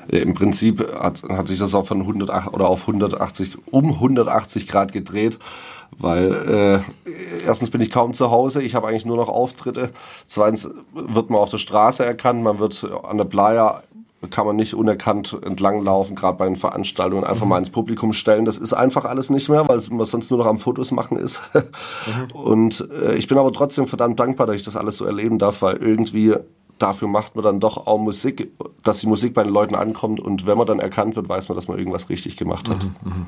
Im 0.07 0.33
Prinzip 0.33 0.91
hat, 0.99 1.21
hat 1.21 1.47
sich 1.47 1.59
das 1.59 1.75
auch 1.75 1.85
von 1.85 2.01
108 2.01 2.51
oder 2.51 2.67
auf 2.67 2.81
180 2.81 3.59
um 3.69 3.93
180 3.93 4.67
Grad 4.67 4.91
gedreht, 4.91 5.37
weil 5.95 6.81
äh, 7.05 7.11
erstens 7.45 7.69
bin 7.69 7.81
ich 7.81 7.91
kaum 7.91 8.13
zu 8.13 8.31
Hause, 8.31 8.63
ich 8.63 8.73
habe 8.73 8.87
eigentlich 8.87 9.05
nur 9.05 9.17
noch 9.17 9.29
Auftritte. 9.29 9.91
Zweitens 10.25 10.67
wird 10.95 11.29
man 11.29 11.39
auf 11.39 11.51
der 11.51 11.59
Straße 11.59 12.03
erkannt, 12.03 12.41
man 12.41 12.57
wird 12.57 12.89
an 13.03 13.17
der 13.17 13.25
Playa 13.25 13.83
kann 14.29 14.45
man 14.45 14.55
nicht 14.55 14.73
unerkannt 14.73 15.37
entlanglaufen, 15.43 16.15
gerade 16.15 16.37
bei 16.37 16.45
den 16.45 16.55
Veranstaltungen, 16.57 17.23
einfach 17.23 17.45
mhm. 17.45 17.49
mal 17.49 17.57
ins 17.59 17.69
Publikum 17.69 18.13
stellen. 18.13 18.45
Das 18.45 18.57
ist 18.57 18.73
einfach 18.73 19.05
alles 19.05 19.29
nicht 19.29 19.49
mehr, 19.49 19.67
weil 19.67 19.79
man 19.91 20.05
sonst 20.05 20.29
nur 20.29 20.39
noch 20.39 20.45
am 20.45 20.59
Fotos 20.59 20.91
machen 20.91 21.17
ist. 21.17 21.41
mhm. 21.53 21.61
Und 22.33 22.89
äh, 22.91 23.15
ich 23.15 23.27
bin 23.27 23.37
aber 23.37 23.53
trotzdem 23.53 23.87
verdammt 23.87 24.19
dankbar, 24.19 24.47
dass 24.47 24.57
ich 24.57 24.63
das 24.63 24.75
alles 24.75 24.97
so 24.97 25.05
erleben 25.05 25.37
darf, 25.37 25.61
weil 25.61 25.77
irgendwie 25.77 26.35
dafür 26.79 27.07
macht 27.07 27.35
man 27.35 27.43
dann 27.43 27.59
doch 27.59 27.87
auch 27.87 27.97
Musik, 27.97 28.51
dass 28.83 28.99
die 28.99 29.07
Musik 29.07 29.33
bei 29.33 29.43
den 29.43 29.53
Leuten 29.53 29.75
ankommt 29.75 30.19
und 30.19 30.45
wenn 30.45 30.57
man 30.57 30.65
dann 30.65 30.79
erkannt 30.79 31.15
wird, 31.15 31.27
weiß 31.27 31.49
man, 31.49 31.55
dass 31.55 31.67
man 31.67 31.77
irgendwas 31.77 32.09
richtig 32.09 32.37
gemacht 32.37 32.69
hat. 32.69 32.83
Mhm, 32.83 32.95
mhm. 33.03 33.27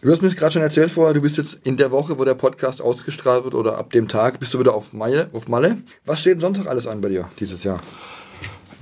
Du 0.00 0.10
hast 0.10 0.22
mir 0.22 0.30
gerade 0.30 0.52
schon 0.52 0.62
erzählt 0.62 0.90
vorher, 0.90 1.14
du 1.14 1.20
bist 1.20 1.36
jetzt 1.36 1.58
in 1.64 1.76
der 1.76 1.90
Woche, 1.92 2.18
wo 2.18 2.24
der 2.24 2.34
Podcast 2.34 2.80
ausgestrahlt 2.80 3.44
wird 3.44 3.54
oder 3.54 3.78
ab 3.78 3.90
dem 3.90 4.08
Tag, 4.08 4.40
bist 4.40 4.54
du 4.54 4.58
wieder 4.58 4.74
auf 4.74 4.92
Malle. 4.92 5.28
Auf 5.32 5.48
Malle. 5.48 5.78
Was 6.04 6.20
steht 6.20 6.40
noch 6.40 6.66
alles 6.66 6.86
an 6.86 7.00
bei 7.00 7.08
dir 7.08 7.28
dieses 7.38 7.62
Jahr? 7.62 7.80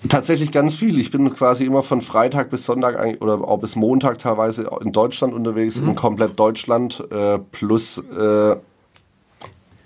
Tatsächlich 0.09 0.51
ganz 0.51 0.75
viel. 0.75 0.99
Ich 0.99 1.11
bin 1.11 1.33
quasi 1.35 1.65
immer 1.65 1.83
von 1.83 2.01
Freitag 2.01 2.51
bis 2.51 2.65
Sonntag 2.65 3.21
oder 3.21 3.47
auch 3.47 3.59
bis 3.59 3.77
Montag 3.77 4.19
teilweise 4.19 4.71
in 4.83 4.93
Deutschland 4.93 5.35
unterwegs, 5.35 5.81
mhm. 5.81 5.91
in 5.91 5.95
komplett 5.95 6.39
Deutschland, 6.39 7.05
äh, 7.11 7.39
plus 7.39 7.99
äh, 7.99 8.57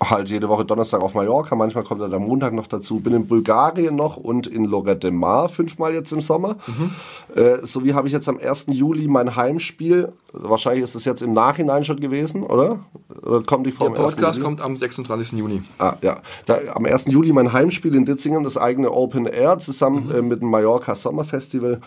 halt 0.09 0.29
jede 0.29 0.49
Woche 0.49 0.65
Donnerstag 0.65 1.01
auf 1.01 1.13
Mallorca, 1.13 1.55
manchmal 1.55 1.83
kommt 1.83 2.01
er 2.01 2.09
der 2.09 2.19
Montag 2.19 2.53
noch 2.53 2.67
dazu. 2.67 2.99
Bin 2.99 3.13
in 3.13 3.27
Bulgarien 3.27 3.95
noch 3.95 4.17
und 4.17 4.47
in 4.47 4.65
Lorette 4.65 5.11
Mar 5.11 5.49
fünfmal 5.49 5.93
jetzt 5.93 6.11
im 6.11 6.21
Sommer. 6.21 6.55
Mhm. 6.67 6.91
Äh, 7.35 7.65
sowie 7.65 7.93
habe 7.93 8.07
ich 8.07 8.13
jetzt 8.13 8.29
am 8.29 8.37
1. 8.37 8.67
Juli 8.69 9.07
mein 9.07 9.35
Heimspiel. 9.35 10.11
Wahrscheinlich 10.31 10.83
ist 10.83 10.95
es 10.95 11.05
jetzt 11.05 11.21
im 11.21 11.33
Nachhinein 11.33 11.85
schon 11.85 11.99
gewesen, 11.99 12.43
oder? 12.43 12.79
oder 13.21 13.41
kommt 13.41 13.65
die 13.65 13.71
vor 13.71 13.89
Der 13.91 14.01
Podcast 14.01 14.41
kommt 14.41 14.61
am 14.61 14.77
26. 14.77 15.37
Juni. 15.37 15.63
Ah, 15.77 15.95
ja. 16.01 16.21
Da, 16.45 16.59
am 16.73 16.85
1. 16.85 17.05
Juli 17.05 17.31
mein 17.33 17.53
Heimspiel 17.53 17.95
in 17.95 18.05
Ditzingen, 18.05 18.43
das 18.43 18.57
eigene 18.57 18.91
Open 18.91 19.25
Air, 19.25 19.59
zusammen 19.59 20.07
mhm. 20.07 20.15
äh, 20.15 20.21
mit 20.21 20.41
dem 20.41 20.49
Mallorca 20.49 20.95
Sommerfestival 20.95 21.81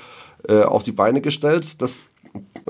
äh, 0.49 0.63
auf 0.63 0.83
die 0.83 0.93
Beine 0.93 1.21
gestellt. 1.21 1.81
Das 1.83 1.99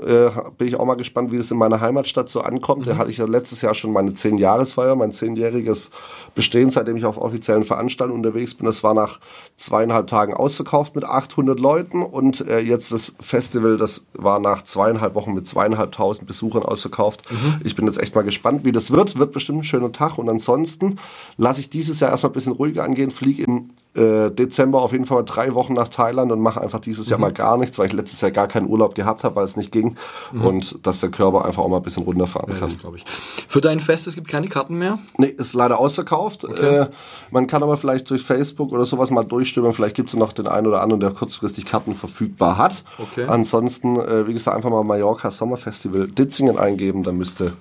äh, 0.05 0.31
bin 0.57 0.67
ich 0.67 0.79
auch 0.79 0.85
mal 0.85 0.95
gespannt, 0.95 1.31
wie 1.31 1.37
das 1.37 1.51
in 1.51 1.57
meiner 1.57 1.81
Heimatstadt 1.81 2.29
so 2.29 2.41
ankommt. 2.41 2.85
Mhm. 2.85 2.91
Da 2.91 2.97
hatte 2.97 3.09
ich 3.09 3.17
ja 3.17 3.25
letztes 3.25 3.61
Jahr 3.61 3.73
schon 3.73 3.91
meine 3.91 4.11
10-Jahresfeier, 4.11 4.95
mein 4.95 5.11
zehnjähriges 5.11 5.91
Bestehen, 6.35 6.69
seitdem 6.69 6.97
ich 6.97 7.05
auf 7.05 7.17
offiziellen 7.17 7.63
Veranstaltungen 7.63 8.23
unterwegs 8.23 8.53
bin. 8.53 8.65
Das 8.65 8.83
war 8.83 8.93
nach 8.93 9.19
zweieinhalb 9.55 10.07
Tagen 10.07 10.33
ausverkauft 10.33 10.95
mit 10.95 11.05
800 11.05 11.59
Leuten 11.59 12.03
und 12.03 12.47
äh, 12.47 12.59
jetzt 12.59 12.91
das 12.91 13.15
Festival, 13.19 13.77
das 13.77 14.05
war 14.13 14.39
nach 14.39 14.63
zweieinhalb 14.63 15.15
Wochen 15.15 15.33
mit 15.33 15.47
zweieinhalbtausend 15.47 16.27
Besuchern 16.27 16.63
ausverkauft. 16.63 17.23
Mhm. 17.29 17.61
Ich 17.63 17.75
bin 17.75 17.85
jetzt 17.85 18.01
echt 18.01 18.15
mal 18.15 18.23
gespannt, 18.23 18.65
wie 18.65 18.71
das 18.71 18.91
wird. 18.91 19.17
Wird 19.17 19.31
bestimmt 19.31 19.59
ein 19.59 19.63
schöner 19.63 19.91
Tag 19.91 20.17
und 20.17 20.29
ansonsten 20.29 20.97
lasse 21.37 21.59
ich 21.59 21.69
dieses 21.69 21.99
Jahr 21.99 22.11
erstmal 22.11 22.31
ein 22.31 22.33
bisschen 22.33 22.53
ruhiger 22.53 22.83
angehen, 22.83 23.11
fliege 23.11 23.43
im 23.43 23.69
äh, 23.95 24.29
Dezember 24.29 24.81
auf 24.81 24.91
jeden 24.91 25.05
Fall 25.05 25.23
drei 25.25 25.55
Wochen 25.55 25.73
nach 25.73 25.87
Thailand 25.87 26.31
und 26.31 26.39
mache 26.39 26.61
einfach 26.61 26.79
dieses 26.79 27.07
mhm. 27.07 27.11
Jahr 27.11 27.19
mal 27.19 27.33
gar 27.33 27.57
nichts, 27.57 27.79
weil 27.79 27.87
ich 27.87 27.93
letztes 27.93 28.21
Jahr 28.21 28.29
gar 28.29 28.47
keinen 28.47 28.67
Urlaub 28.67 28.93
gehabt 28.93 29.23
habe, 29.23 29.35
weil 29.37 29.43
es 29.43 29.57
nicht 29.57 29.71
ging 29.71 29.95
mhm. 30.31 30.45
und 30.45 30.85
dass 30.85 30.99
der 30.99 31.09
Körper 31.09 31.43
einfach 31.43 31.63
auch 31.63 31.69
mal 31.69 31.77
ein 31.77 31.83
bisschen 31.83 32.03
runterfahren 32.03 32.53
ja, 32.53 32.59
kann. 32.59 32.77
ich. 32.95 33.05
Für 33.47 33.61
dein 33.61 33.79
Fest, 33.79 34.05
es 34.05 34.13
gibt 34.13 34.27
keine 34.27 34.47
Karten 34.47 34.77
mehr? 34.77 34.99
Nee, 35.17 35.27
ist 35.27 35.53
leider 35.53 35.79
ausverkauft. 35.79 36.45
Okay. 36.45 36.81
Äh, 36.81 36.87
man 37.31 37.47
kann 37.47 37.63
aber 37.63 37.77
vielleicht 37.77 38.09
durch 38.11 38.21
Facebook 38.21 38.71
oder 38.71 38.85
sowas 38.85 39.09
mal 39.09 39.23
durchstimmen. 39.23 39.73
Vielleicht 39.73 39.95
gibt 39.95 40.09
es 40.09 40.15
noch 40.15 40.33
den 40.33 40.47
einen 40.47 40.67
oder 40.67 40.81
anderen, 40.81 40.99
der 40.99 41.09
kurzfristig 41.09 41.65
Karten 41.65 41.95
verfügbar 41.95 42.57
hat. 42.57 42.83
Okay. 42.99 43.25
Ansonsten, 43.27 43.99
äh, 43.99 44.27
wie 44.27 44.33
gesagt, 44.33 44.55
einfach 44.55 44.69
mal 44.69 44.83
Mallorca 44.83 45.31
Sommerfestival 45.31 46.07
Ditzingen 46.07 46.59
eingeben, 46.59 47.03
dann 47.03 47.17
müsste, 47.17 47.53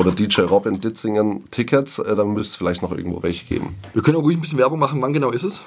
oder 0.00 0.12
DJ 0.12 0.42
Robin 0.42 0.80
Ditzingen 0.80 1.44
Tickets, 1.50 1.98
äh, 1.98 2.16
dann 2.16 2.32
müsste 2.32 2.52
es 2.52 2.56
vielleicht 2.56 2.82
noch 2.82 2.92
irgendwo 2.92 3.22
welche 3.22 3.44
geben. 3.44 3.76
Wir 3.92 4.02
können 4.02 4.16
auch 4.16 4.22
ruhig 4.22 4.38
ein 4.38 4.40
bisschen 4.40 4.58
Werbung 4.58 4.78
machen. 4.78 5.02
Wann 5.02 5.12
genau 5.12 5.30
ist 5.30 5.42
es? 5.42 5.62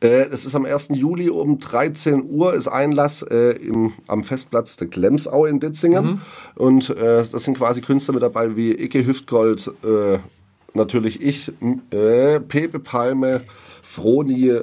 Äh, 0.00 0.28
es 0.30 0.44
ist 0.44 0.54
am 0.54 0.64
1. 0.64 0.90
Juli 0.92 1.28
um 1.28 1.58
13 1.58 2.24
Uhr 2.28 2.54
ist 2.54 2.68
Einlass 2.68 3.22
äh, 3.22 3.52
im, 3.52 3.92
am 4.06 4.22
Festplatz 4.22 4.76
der 4.76 4.86
Glemsau 4.86 5.44
in 5.44 5.58
Ditzingen. 5.60 6.04
Mhm. 6.04 6.20
Und 6.54 6.90
äh, 6.90 7.24
das 7.30 7.42
sind 7.42 7.58
quasi 7.58 7.80
Künstler 7.80 8.14
mit 8.14 8.22
dabei 8.22 8.54
wie 8.56 8.72
Icke 8.72 9.04
Hüftgold, 9.04 9.72
äh, 9.82 10.18
natürlich 10.74 11.20
ich, 11.20 11.52
äh, 11.90 12.38
Pepe 12.40 12.78
Palme, 12.78 13.42
Froni, 13.82 14.60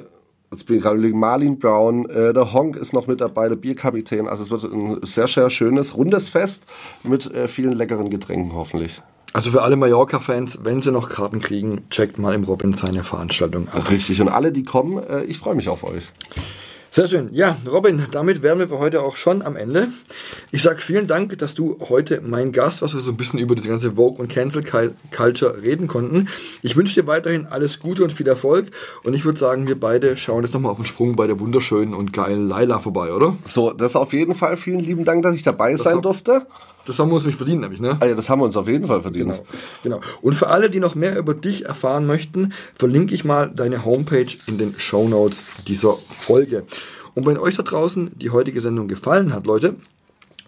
jetzt 0.50 0.66
bin 0.66 0.76
ich 0.76 0.82
gerade 0.82 0.98
Marlin 1.12 1.58
Brown, 1.58 2.08
äh, 2.08 2.32
der 2.32 2.52
Honk 2.54 2.76
ist 2.76 2.94
noch 2.94 3.06
mit 3.06 3.20
dabei, 3.20 3.48
der 3.48 3.56
Bierkapitän. 3.56 4.28
Also 4.28 4.42
es 4.42 4.50
wird 4.50 4.64
ein 4.64 4.98
sehr, 5.02 5.26
sehr 5.26 5.50
schönes, 5.50 5.96
rundes 5.96 6.30
Fest 6.30 6.64
mit 7.02 7.30
äh, 7.32 7.46
vielen 7.48 7.72
leckeren 7.72 8.08
Getränken 8.08 8.54
hoffentlich. 8.54 9.02
Also 9.32 9.50
für 9.50 9.62
alle 9.62 9.76
Mallorca-Fans, 9.76 10.60
wenn 10.62 10.80
sie 10.80 10.92
noch 10.92 11.08
Karten 11.08 11.40
kriegen, 11.40 11.88
checkt 11.90 12.18
mal 12.18 12.34
im 12.34 12.44
Robin 12.44 12.72
seine 12.72 13.04
Veranstaltung 13.04 13.68
ab. 13.68 13.90
Richtig, 13.90 14.20
und 14.20 14.28
alle, 14.28 14.52
die 14.52 14.62
kommen, 14.62 15.02
äh, 15.02 15.24
ich 15.24 15.38
freue 15.38 15.54
mich 15.54 15.68
auf 15.68 15.84
euch. 15.84 16.04
Sehr 16.96 17.08
schön. 17.08 17.28
Ja, 17.32 17.58
Robin, 17.70 18.06
damit 18.10 18.42
wären 18.42 18.58
wir 18.58 18.68
für 18.68 18.78
heute 18.78 19.02
auch 19.02 19.16
schon 19.16 19.42
am 19.42 19.54
Ende. 19.54 19.88
Ich 20.50 20.62
sage 20.62 20.78
vielen 20.78 21.06
Dank, 21.06 21.36
dass 21.38 21.54
du 21.54 21.76
heute 21.90 22.22
mein 22.22 22.52
Gast 22.52 22.80
warst, 22.80 22.94
dass 22.94 23.02
wir 23.02 23.04
so 23.04 23.10
ein 23.10 23.18
bisschen 23.18 23.38
über 23.38 23.54
diese 23.54 23.68
ganze 23.68 23.96
Vogue 23.96 24.18
und 24.18 24.30
Cancel 24.30 24.64
Culture 25.14 25.60
reden 25.60 25.88
konnten. 25.88 26.30
Ich 26.62 26.74
wünsche 26.74 26.98
dir 26.98 27.06
weiterhin 27.06 27.48
alles 27.50 27.80
Gute 27.80 28.02
und 28.02 28.14
viel 28.14 28.26
Erfolg. 28.26 28.68
Und 29.04 29.12
ich 29.12 29.26
würde 29.26 29.38
sagen, 29.38 29.68
wir 29.68 29.78
beide 29.78 30.16
schauen 30.16 30.42
jetzt 30.42 30.54
nochmal 30.54 30.72
auf 30.72 30.78
den 30.78 30.86
Sprung 30.86 31.16
bei 31.16 31.26
der 31.26 31.38
wunderschönen 31.38 31.92
und 31.92 32.14
geilen 32.14 32.48
Laila 32.48 32.78
vorbei, 32.78 33.12
oder? 33.12 33.36
So, 33.44 33.72
das 33.72 33.94
auf 33.94 34.14
jeden 34.14 34.34
Fall. 34.34 34.56
Vielen 34.56 34.80
lieben 34.80 35.04
Dank, 35.04 35.22
dass 35.22 35.34
ich 35.34 35.42
dabei 35.42 35.72
das 35.72 35.82
sein 35.82 36.00
durfte. 36.00 36.46
Das 36.86 36.98
haben 36.98 37.10
wir 37.10 37.16
uns 37.16 37.26
nicht 37.26 37.36
verdient, 37.36 37.60
nämlich, 37.60 37.80
ne? 37.80 37.98
Ah 38.00 38.06
ja, 38.06 38.14
das 38.14 38.30
haben 38.30 38.40
wir 38.40 38.44
uns 38.44 38.56
auf 38.56 38.68
jeden 38.68 38.86
Fall 38.86 39.02
verdient. 39.02 39.32
Genau, 39.82 39.98
genau. 39.98 40.00
Und 40.22 40.34
für 40.34 40.48
alle, 40.48 40.70
die 40.70 40.80
noch 40.80 40.94
mehr 40.94 41.18
über 41.18 41.34
dich 41.34 41.66
erfahren 41.66 42.06
möchten, 42.06 42.52
verlinke 42.74 43.14
ich 43.14 43.24
mal 43.24 43.50
deine 43.54 43.84
Homepage 43.84 44.26
in 44.46 44.56
den 44.56 44.74
Show 44.78 45.08
Notes 45.08 45.44
dieser 45.66 45.94
Folge. 45.94 46.64
Und 47.14 47.26
wenn 47.26 47.38
euch 47.38 47.56
da 47.56 47.62
draußen 47.62 48.12
die 48.14 48.30
heutige 48.30 48.60
Sendung 48.60 48.88
gefallen 48.88 49.34
hat, 49.34 49.46
Leute, 49.46 49.74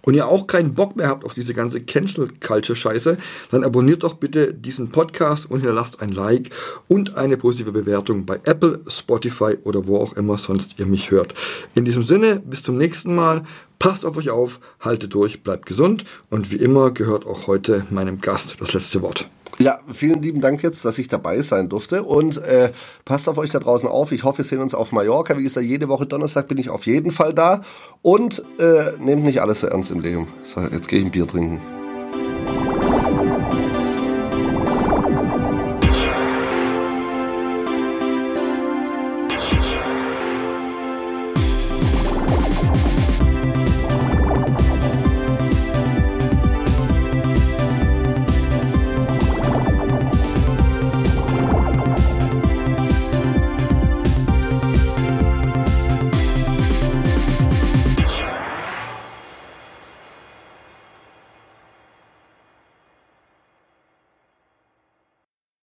und 0.03 0.14
ihr 0.14 0.27
auch 0.27 0.46
keinen 0.46 0.72
Bock 0.72 0.96
mehr 0.96 1.09
habt 1.09 1.24
auf 1.24 1.35
diese 1.35 1.53
ganze 1.53 1.83
Cancel 1.83 2.29
Culture 2.40 2.74
Scheiße, 2.74 3.18
dann 3.51 3.62
abonniert 3.62 4.05
doch 4.05 4.14
bitte 4.14 4.55
diesen 4.55 4.88
Podcast 4.88 5.51
und 5.51 5.61
hinterlasst 5.61 6.01
ein 6.01 6.12
Like 6.12 6.51
und 6.88 7.16
eine 7.16 7.37
positive 7.37 7.72
Bewertung 7.72 8.24
bei 8.24 8.40
Apple, 8.44 8.81
Spotify 8.87 9.59
oder 9.64 9.87
wo 9.87 9.98
auch 9.98 10.14
immer 10.14 10.38
sonst 10.38 10.79
ihr 10.79 10.87
mich 10.87 11.11
hört. 11.11 11.35
In 11.74 11.85
diesem 11.85 12.03
Sinne, 12.03 12.40
bis 12.40 12.62
zum 12.62 12.79
nächsten 12.79 13.14
Mal. 13.14 13.44
Passt 13.79 14.05
auf 14.05 14.17
euch 14.17 14.31
auf, 14.31 14.61
haltet 14.81 15.14
durch, 15.14 15.43
bleibt 15.43 15.67
gesund 15.67 16.05
und 16.31 16.51
wie 16.51 16.57
immer 16.57 16.91
gehört 16.91 17.27
auch 17.27 17.47
heute 17.47 17.87
meinem 17.91 18.21
Gast 18.21 18.57
das 18.59 18.72
letzte 18.72 19.03
Wort. 19.03 19.29
Ja, 19.61 19.81
vielen 19.93 20.22
lieben 20.22 20.41
Dank 20.41 20.62
jetzt, 20.62 20.85
dass 20.85 20.99
ich 20.99 21.09
dabei 21.09 21.43
sein 21.43 21.68
durfte. 21.68 22.05
Und 22.05 22.37
äh, 22.39 22.72
passt 23.05 23.29
auf 23.29 23.39
euch 23.39 23.51
da 23.51 23.59
draußen 23.59 23.89
auf. 23.89 24.12
Ich 24.12 24.22
hoffe, 24.22 24.39
wir 24.39 24.45
sehen 24.45 24.61
uns 24.61 24.72
auf 24.72 24.93
Mallorca. 24.93 25.37
Wie 25.37 25.43
gesagt, 25.43 25.66
jede 25.66 25.89
Woche 25.89 26.07
Donnerstag 26.07 26.47
bin 26.47 26.59
ich 26.59 26.70
auf 26.70 26.87
jeden 26.87 27.11
Fall 27.11 27.35
da. 27.35 27.62
Und 28.03 28.45
äh, 28.61 28.93
nehmt 29.01 29.24
nicht 29.24 29.43
alles 29.43 29.61
so 29.61 29.66
ernst 29.66 29.91
im 29.91 30.01
Leben. 30.01 30.29
So, 30.45 30.61
jetzt 30.61 30.89
gehe 30.89 31.01
ich 31.01 31.07
ein 31.07 31.11
Bier 31.11 31.26
trinken. 31.26 31.61